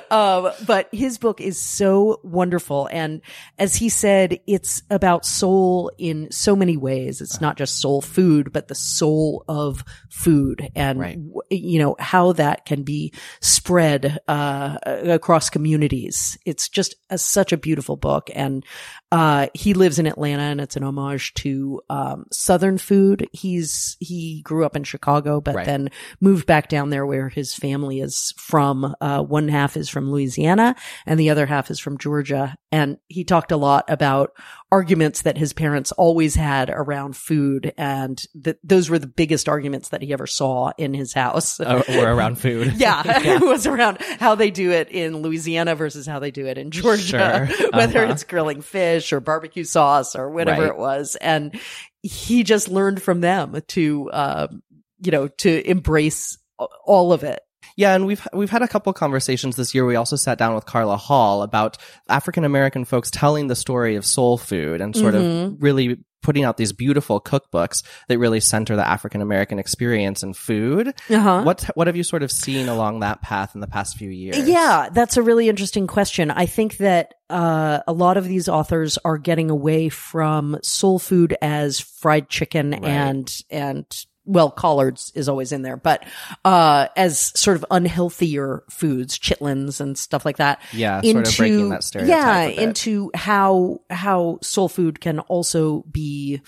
um, 0.10 0.50
but 0.66 0.88
his 0.92 1.18
book 1.18 1.40
is 1.40 1.62
so 1.62 2.20
wonderful. 2.24 2.88
And 2.90 3.20
as 3.58 3.76
he 3.76 3.88
said, 3.90 4.40
it's 4.46 4.82
about 4.90 5.24
soul 5.26 5.90
in 5.98 6.30
so 6.32 6.56
many 6.56 6.76
ways. 6.76 7.20
It's 7.20 7.40
not 7.40 7.56
just 7.56 7.80
soul 7.80 8.00
food, 8.00 8.52
but 8.52 8.68
the 8.68 8.74
soul 8.74 9.44
of 9.48 9.84
food 10.08 10.70
and, 10.74 10.98
Right. 10.98 11.18
you 11.50 11.78
know, 11.78 11.96
how 11.98 12.32
that 12.32 12.64
can 12.64 12.82
be 12.82 13.12
spread, 13.40 14.18
uh, 14.26 14.78
across 14.86 15.50
communities. 15.50 16.38
It's 16.46 16.68
just 16.68 16.94
a, 17.10 17.18
such 17.18 17.52
a 17.52 17.56
beautiful 17.56 17.96
book. 17.96 18.30
And, 18.34 18.64
uh, 19.12 19.46
he 19.54 19.74
lives 19.74 19.98
in 20.00 20.06
Atlanta 20.06 20.42
and 20.42 20.60
it's 20.60 20.74
an 20.74 20.82
homage 20.82 21.34
to, 21.34 21.80
um, 21.90 22.24
Southern 22.32 22.78
food. 22.78 23.28
He's, 23.32 23.96
he 24.00 24.40
grew 24.42 24.64
up 24.64 24.74
in 24.74 24.82
Chicago, 24.84 25.40
but 25.40 25.54
Right. 25.54 25.66
then 25.66 25.90
moved 26.20 26.46
back 26.46 26.68
down 26.68 26.88
there 26.90 27.04
where 27.06 27.28
his 27.28 27.54
family 27.54 28.00
is 28.00 28.32
from. 28.38 28.96
Uh, 29.00 29.22
one 29.22 29.48
half 29.48 29.76
is 29.76 29.88
from 29.90 30.10
Louisiana 30.10 30.74
and 31.06 31.20
the 31.20 31.28
other 31.30 31.44
half 31.46 31.70
is 31.70 31.78
from 31.78 31.98
Georgia. 31.98 32.56
And 32.72 32.96
he 33.08 33.22
talked 33.24 33.52
a 33.52 33.56
lot 33.58 33.84
about 33.88 34.32
arguments 34.70 35.22
that 35.22 35.36
his 35.36 35.52
parents 35.52 35.92
always 35.92 36.34
had 36.34 36.70
around 36.70 37.14
food. 37.14 37.74
And 37.76 38.18
that 38.36 38.56
those 38.64 38.88
were 38.88 38.98
the 38.98 39.06
biggest 39.06 39.46
arguments 39.46 39.90
that 39.90 40.00
he 40.00 40.10
ever 40.14 40.26
saw 40.26 40.72
in 40.78 40.94
his 40.94 41.12
house. 41.12 41.60
Uh, 41.60 41.82
or 41.90 42.08
around 42.08 42.36
food. 42.36 42.72
Yeah, 42.76 43.02
it 43.22 43.42
was 43.42 43.66
around 43.66 43.98
how 44.18 44.34
they 44.36 44.50
do 44.50 44.70
it 44.70 44.88
in 44.88 45.18
Louisiana 45.18 45.74
versus 45.74 46.06
how 46.06 46.18
they 46.18 46.30
do 46.30 46.46
it 46.46 46.56
in 46.56 46.70
Georgia, 46.70 47.46
Sure. 47.46 47.68
whether 47.74 48.04
Uh-huh. 48.04 48.12
it's 48.14 48.24
grilling 48.24 48.62
fish 48.62 49.01
or 49.10 49.20
barbecue 49.20 49.64
sauce 49.64 50.14
or 50.14 50.28
whatever 50.28 50.60
Right. 50.60 50.70
it 50.70 50.76
was. 50.76 51.16
And 51.16 51.58
he 52.02 52.42
just 52.42 52.68
learned 52.68 53.00
from 53.00 53.22
them 53.22 53.58
to, 53.68 54.10
um, 54.12 54.62
you 55.02 55.10
know, 55.12 55.28
to 55.28 55.66
embrace 55.66 56.36
all 56.84 57.14
of 57.14 57.24
it. 57.24 57.40
Yeah, 57.76 57.94
and 57.94 58.04
we've 58.06 58.26
we've 58.34 58.50
had 58.50 58.60
a 58.60 58.68
couple 58.68 58.92
conversations 58.92 59.56
this 59.56 59.74
year. 59.74 59.86
We 59.86 59.96
also 59.96 60.16
sat 60.16 60.36
down 60.36 60.54
with 60.54 60.66
Carla 60.66 60.98
Hall 60.98 61.42
about 61.42 61.78
African 62.08 62.44
American 62.44 62.84
folks 62.84 63.10
telling 63.10 63.46
the 63.46 63.56
story 63.56 63.96
of 63.96 64.04
soul 64.04 64.36
food 64.36 64.82
and 64.82 64.94
sort 64.94 65.14
Mhm. 65.14 65.46
of 65.54 65.62
really 65.62 65.98
putting 66.22 66.44
out 66.44 66.56
these 66.56 66.72
beautiful 66.72 67.20
cookbooks 67.20 67.82
that 68.08 68.18
really 68.18 68.40
center 68.40 68.76
the 68.76 68.86
African 68.86 69.20
American 69.20 69.58
experience 69.58 70.22
in 70.22 70.34
food. 70.34 70.94
Uh-huh. 71.10 71.42
What 71.42 71.62
what 71.74 71.86
have 71.86 71.96
you 71.96 72.02
sort 72.02 72.22
of 72.22 72.30
seen 72.30 72.68
along 72.68 73.00
that 73.00 73.22
path 73.22 73.54
in 73.54 73.60
the 73.60 73.66
past 73.66 73.96
few 73.96 74.10
years? 74.10 74.48
Yeah, 74.48 74.88
that's 74.92 75.16
a 75.16 75.22
really 75.22 75.48
interesting 75.48 75.86
question. 75.86 76.30
I 76.30 76.46
think 76.46 76.78
that 76.78 77.14
uh, 77.28 77.80
a 77.86 77.92
lot 77.92 78.16
of 78.16 78.24
these 78.24 78.48
authors 78.48 78.98
are 79.04 79.18
getting 79.18 79.50
away 79.50 79.88
from 79.88 80.58
soul 80.62 80.98
food 80.98 81.36
as 81.40 81.80
fried 81.80 82.28
chicken 82.28 82.74
and 82.74 83.34
and 83.50 83.86
well, 84.24 84.50
collards 84.50 85.10
is 85.14 85.28
always 85.28 85.50
in 85.52 85.62
there, 85.62 85.76
but 85.76 86.04
uh, 86.44 86.88
as 86.96 87.38
sort 87.38 87.56
of 87.56 87.64
unhealthier 87.70 88.60
foods, 88.70 89.18
chitlins 89.18 89.80
and 89.80 89.98
stuff 89.98 90.24
like 90.24 90.36
that. 90.36 90.60
Yeah, 90.72 91.00
sort 91.00 91.26
of 91.26 91.36
breaking 91.36 91.68
that 91.70 91.82
stereotype 91.84 92.18
Yeah, 92.18 92.44
into 92.44 93.10
how 93.14 93.80
how 93.90 94.38
soul 94.42 94.68
food 94.68 95.00
can 95.00 95.18
also 95.20 95.82
be 95.90 96.40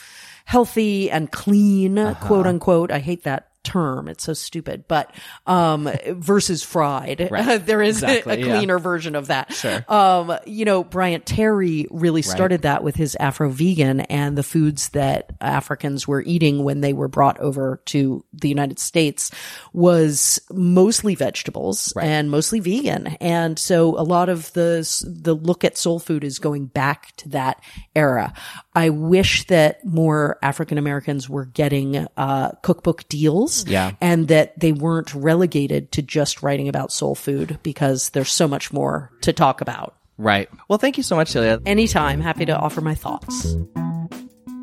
healthy 0.44 1.10
and 1.10 1.30
clean, 1.32 1.98
Uh-huh. 1.98 2.26
quote 2.26 2.46
unquote. 2.46 2.90
I 2.92 2.98
hate 3.00 3.24
that 3.24 3.48
term. 3.64 4.08
It's 4.08 4.24
so 4.24 4.32
stupid, 4.34 4.84
but, 4.86 5.12
um, 5.46 5.90
versus 6.08 6.62
fried. 6.62 7.28
Right. 7.30 7.56
there 7.66 7.82
is 7.82 8.02
a- 8.02 8.18
Exactly, 8.18 8.42
a 8.42 8.46
yeah. 8.46 8.56
cleaner 8.58 8.78
version 8.78 9.16
of 9.16 9.28
that. 9.28 9.52
Sure. 9.52 9.84
Um, 9.88 10.36
you 10.46 10.64
know, 10.64 10.84
Bryant 10.84 11.26
Terry 11.26 11.86
really 11.90 12.22
started 12.22 12.62
that 12.62 12.84
with 12.84 12.96
his 12.96 13.16
Afro 13.18 13.48
vegan 13.48 14.00
and 14.02 14.36
the 14.38 14.42
foods 14.42 14.90
that 14.90 15.32
Africans 15.40 16.06
were 16.06 16.22
eating 16.22 16.62
when 16.64 16.80
they 16.80 16.92
were 16.92 17.08
brought 17.08 17.40
over 17.40 17.80
to 17.86 18.24
the 18.32 18.48
United 18.48 18.78
States 18.78 19.30
was 19.72 20.40
mostly 20.50 21.14
vegetables 21.14 21.92
and 22.00 22.30
mostly 22.30 22.60
vegan. 22.60 23.06
And 23.20 23.58
so 23.58 23.98
a 23.98 24.02
lot 24.02 24.28
of 24.28 24.52
the, 24.52 24.86
the 25.06 25.34
look 25.34 25.64
at 25.64 25.78
soul 25.78 25.98
food 25.98 26.24
is 26.24 26.38
going 26.38 26.66
back 26.66 27.16
to 27.16 27.30
that 27.30 27.62
era. 27.96 28.32
I 28.74 28.90
wish 28.90 29.46
that 29.46 29.84
more 29.84 30.38
African 30.42 30.78
Americans 30.78 31.28
were 31.28 31.46
getting, 31.46 32.06
uh, 32.16 32.50
cookbook 32.62 33.08
deals 33.08 33.53
Yeah. 33.66 33.92
and 34.00 34.28
that 34.28 34.58
they 34.58 34.72
weren't 34.72 35.14
relegated 35.14 35.92
to 35.92 36.02
just 36.02 36.42
writing 36.42 36.68
about 36.68 36.92
soul 36.92 37.14
food 37.14 37.58
because 37.62 38.10
there's 38.10 38.32
so 38.32 38.48
much 38.48 38.72
more 38.72 39.12
to 39.20 39.32
talk 39.32 39.60
about. 39.60 39.94
Right. 40.18 40.48
Well, 40.68 40.78
thank 40.78 40.96
you 40.96 41.02
so 41.02 41.16
much, 41.16 41.28
Celia. 41.28 41.60
Anytime, 41.66 42.20
happy 42.20 42.44
to 42.46 42.56
offer 42.56 42.80
my 42.80 42.94
thoughts. 42.94 43.56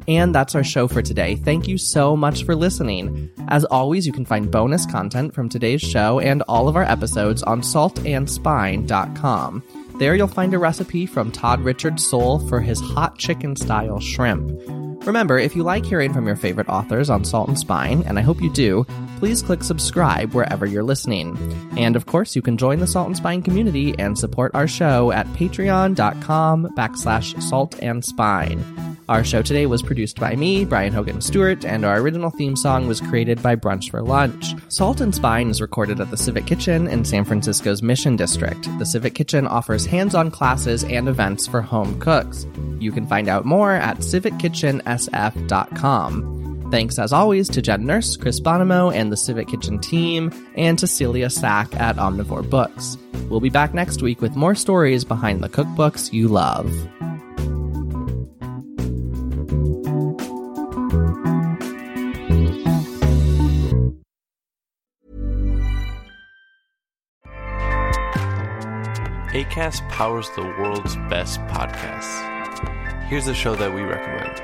And 0.07 0.33
that's 0.33 0.55
our 0.55 0.63
show 0.63 0.87
for 0.87 1.01
today. 1.01 1.35
Thank 1.35 1.67
you 1.67 1.77
so 1.77 2.17
much 2.17 2.43
for 2.43 2.55
listening. 2.55 3.29
As 3.49 3.65
always, 3.65 4.07
you 4.07 4.13
can 4.13 4.25
find 4.25 4.49
bonus 4.49 4.85
content 4.85 5.33
from 5.33 5.47
today's 5.47 5.81
show 5.81 6.19
and 6.19 6.41
all 6.47 6.67
of 6.67 6.75
our 6.75 6.83
episodes 6.83 7.43
on 7.43 7.61
saltandspine.com. 7.61 9.63
There 10.01 10.15
you'll 10.15 10.27
find 10.27 10.51
a 10.55 10.57
recipe 10.57 11.05
from 11.05 11.31
Todd 11.31 11.61
Richard 11.61 11.99
Soul 11.99 12.39
for 12.47 12.59
his 12.59 12.81
hot 12.81 13.19
chicken 13.19 13.55
style 13.55 13.99
shrimp. 13.99 14.59
Remember, 15.05 15.37
if 15.37 15.55
you 15.55 15.61
like 15.61 15.85
hearing 15.85 16.11
from 16.11 16.25
your 16.25 16.35
favorite 16.35 16.69
authors 16.69 17.11
on 17.11 17.23
Salt 17.23 17.49
and 17.49 17.59
Spine, 17.59 18.01
and 18.07 18.17
I 18.17 18.23
hope 18.23 18.41
you 18.41 18.51
do, 18.51 18.83
please 19.19 19.43
click 19.43 19.61
subscribe 19.63 20.33
wherever 20.33 20.65
you're 20.65 20.81
listening. 20.81 21.37
And 21.77 21.95
of 21.95 22.07
course, 22.07 22.35
you 22.35 22.41
can 22.41 22.57
join 22.57 22.79
the 22.79 22.87
Salt 22.87 23.09
and 23.09 23.17
Spine 23.17 23.43
community 23.43 23.93
and 23.99 24.17
support 24.17 24.55
our 24.55 24.67
show 24.67 25.11
at 25.11 25.27
patreon.com 25.33 26.73
backslash 26.75 27.39
salt 27.39 27.75
and 27.79 28.03
spine. 28.03 28.97
Our 29.11 29.23
show 29.25 29.41
today 29.41 29.65
was 29.65 29.81
produced 29.81 30.21
by 30.21 30.37
me, 30.37 30.63
Brian 30.63 30.93
Hogan 30.93 31.19
Stewart, 31.19 31.65
and 31.65 31.83
our 31.83 31.99
original 31.99 32.29
theme 32.29 32.55
song 32.55 32.87
was 32.87 33.01
created 33.01 33.43
by 33.43 33.57
Brunch 33.57 33.91
for 33.91 34.01
Lunch. 34.01 34.55
Salt 34.69 35.01
and 35.01 35.13
Spine 35.13 35.49
is 35.49 35.59
recorded 35.59 35.99
at 35.99 36.09
the 36.11 36.15
Civic 36.15 36.45
Kitchen 36.45 36.87
in 36.87 37.03
San 37.03 37.25
Francisco's 37.25 37.83
Mission 37.83 38.15
District. 38.15 38.69
The 38.79 38.85
Civic 38.85 39.13
Kitchen 39.13 39.47
offers 39.47 39.85
hands 39.85 40.15
on 40.15 40.31
classes 40.31 40.85
and 40.85 41.09
events 41.09 41.45
for 41.45 41.61
home 41.61 41.99
cooks. 41.99 42.47
You 42.79 42.93
can 42.93 43.05
find 43.05 43.27
out 43.27 43.43
more 43.43 43.73
at 43.73 43.97
civickitchensf.com. 43.97 46.69
Thanks 46.71 46.97
as 46.97 47.11
always 47.11 47.49
to 47.49 47.61
Jen 47.61 47.85
Nurse, 47.85 48.15
Chris 48.15 48.39
Bonomo, 48.39 48.95
and 48.95 49.11
the 49.11 49.17
Civic 49.17 49.49
Kitchen 49.49 49.77
team, 49.79 50.31
and 50.55 50.79
to 50.79 50.87
Celia 50.87 51.29
Sack 51.29 51.75
at 51.75 51.97
Omnivore 51.97 52.49
Books. 52.49 52.97
We'll 53.29 53.41
be 53.41 53.49
back 53.49 53.73
next 53.73 54.01
week 54.01 54.21
with 54.21 54.37
more 54.37 54.55
stories 54.55 55.03
behind 55.03 55.43
the 55.43 55.49
cookbooks 55.49 56.13
you 56.13 56.29
love. 56.29 56.73
ACAST 69.51 69.87
powers 69.89 70.29
the 70.29 70.43
world's 70.43 70.95
best 71.09 71.41
podcasts. 71.41 72.23
Here's 73.07 73.27
a 73.27 73.33
show 73.33 73.53
that 73.55 73.73
we 73.73 73.81
recommend. 73.81 74.41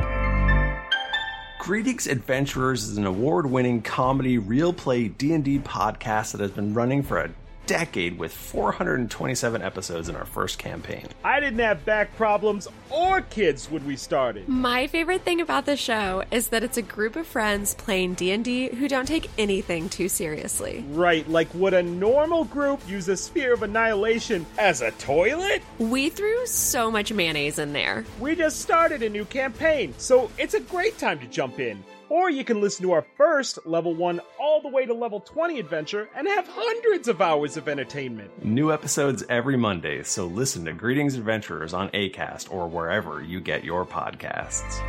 Greetings 1.60 2.08
Adventurers 2.08 2.84
is 2.84 2.97
an 2.97 3.05
award-winning 3.05 3.84
comedy 3.84 4.38
real 4.38 4.74
play 4.74 5.08
D&D 5.08 5.60
podcast 5.60 6.34
that 6.34 6.41
has 6.41 6.51
been 6.51 6.74
running 6.74 7.03
for 7.03 7.20
a 7.20 7.30
decade 7.68 8.18
with 8.18 8.34
427 8.34 9.61
episodes 9.61 10.09
in 10.09 10.15
our 10.15 10.26
first 10.26 10.57
campaign. 10.57 11.05
I 11.24 11.39
didn't 11.39 11.59
have 11.59 11.86
back 11.86 12.15
problems 12.15 12.68
or 12.89 13.22
kids 13.22 13.70
when 13.70 13.86
we 13.86 13.95
started. 13.95 14.47
My 14.47 14.88
favorite 14.88 15.22
thing 15.22 15.41
about 15.41 15.65
the 15.65 15.78
show 15.78 16.24
is 16.32 16.47
that 16.47 16.63
it's 16.63 16.78
a 16.78 16.82
group 16.82 17.15
of 17.15 17.28
friends 17.28 17.76
playing 17.76 18.15
D&D 18.15 18.70
who 18.70 18.88
don't 18.88 19.07
take 19.07 19.30
anything 19.38 19.89
too 19.89 20.09
seriously. 20.09 20.84
Right, 20.89 21.28
like 21.30 21.53
would 21.53 21.74
a 21.74 21.84
normal 21.84 22.45
group 22.45 22.82
use 22.88 23.07
a 23.09 23.18
sphere 23.18 23.53
of 23.53 23.63
annihilation 23.63 24.45
as 24.57 24.82
a 24.82 24.91
toilet? 24.91 25.61
We 25.78 26.09
threw 26.09 26.47
so 26.47 26.89
much 26.89 27.11
mayonnaise 27.11 27.59
in 27.59 27.74
there. 27.74 28.05
We 28.20 28.36
just 28.36 28.61
started 28.61 29.03
a 29.03 29.09
new 29.09 29.26
campaign, 29.26 29.93
so 29.97 30.32
it's 30.38 30.53
a 30.53 30.61
great 30.61 30.97
time 30.97 31.20
to 31.20 31.28
jump 31.28 31.59
in. 31.59 31.84
Or 32.10 32.30
you 32.30 32.43
can 32.43 32.62
listen 32.62 32.84
to 32.84 32.93
our 32.93 33.05
first 33.18 33.66
level 33.66 33.93
1 33.93 34.22
all 34.39 34.62
the 34.62 34.70
way 34.70 34.86
to 34.86 34.93
level 34.93 35.20
20 35.20 35.60
adventure 35.60 36.10
and 36.16 36.28
have 36.28 36.47
hundreds 36.47 37.08
of 37.08 37.22
hours 37.22 37.58
of 37.58 37.68
entertainment. 37.68 38.45
New 38.45 38.72
episodes 38.72 39.24
every 39.30 39.58
Monday, 39.58 40.03
so 40.03 40.26
listen 40.26 40.66
to 40.66 40.74
Greetings 40.74 41.16
Adventurers 41.16 41.74
on 41.74 41.89
ACAST 41.89 42.51
or 42.51 42.68
wherever 42.68 43.22
you 43.22 43.39
get 43.39 43.64
your 43.64 43.86
podcasts. 43.86 44.80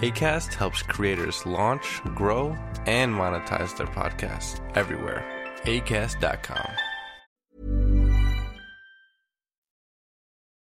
ACAST 0.00 0.54
helps 0.54 0.82
creators 0.82 1.44
launch, 1.44 2.00
grow, 2.14 2.56
and 2.86 3.12
monetize 3.12 3.76
their 3.76 3.86
podcasts 3.86 4.60
everywhere. 4.74 5.24
ACAST.com. 5.64 6.89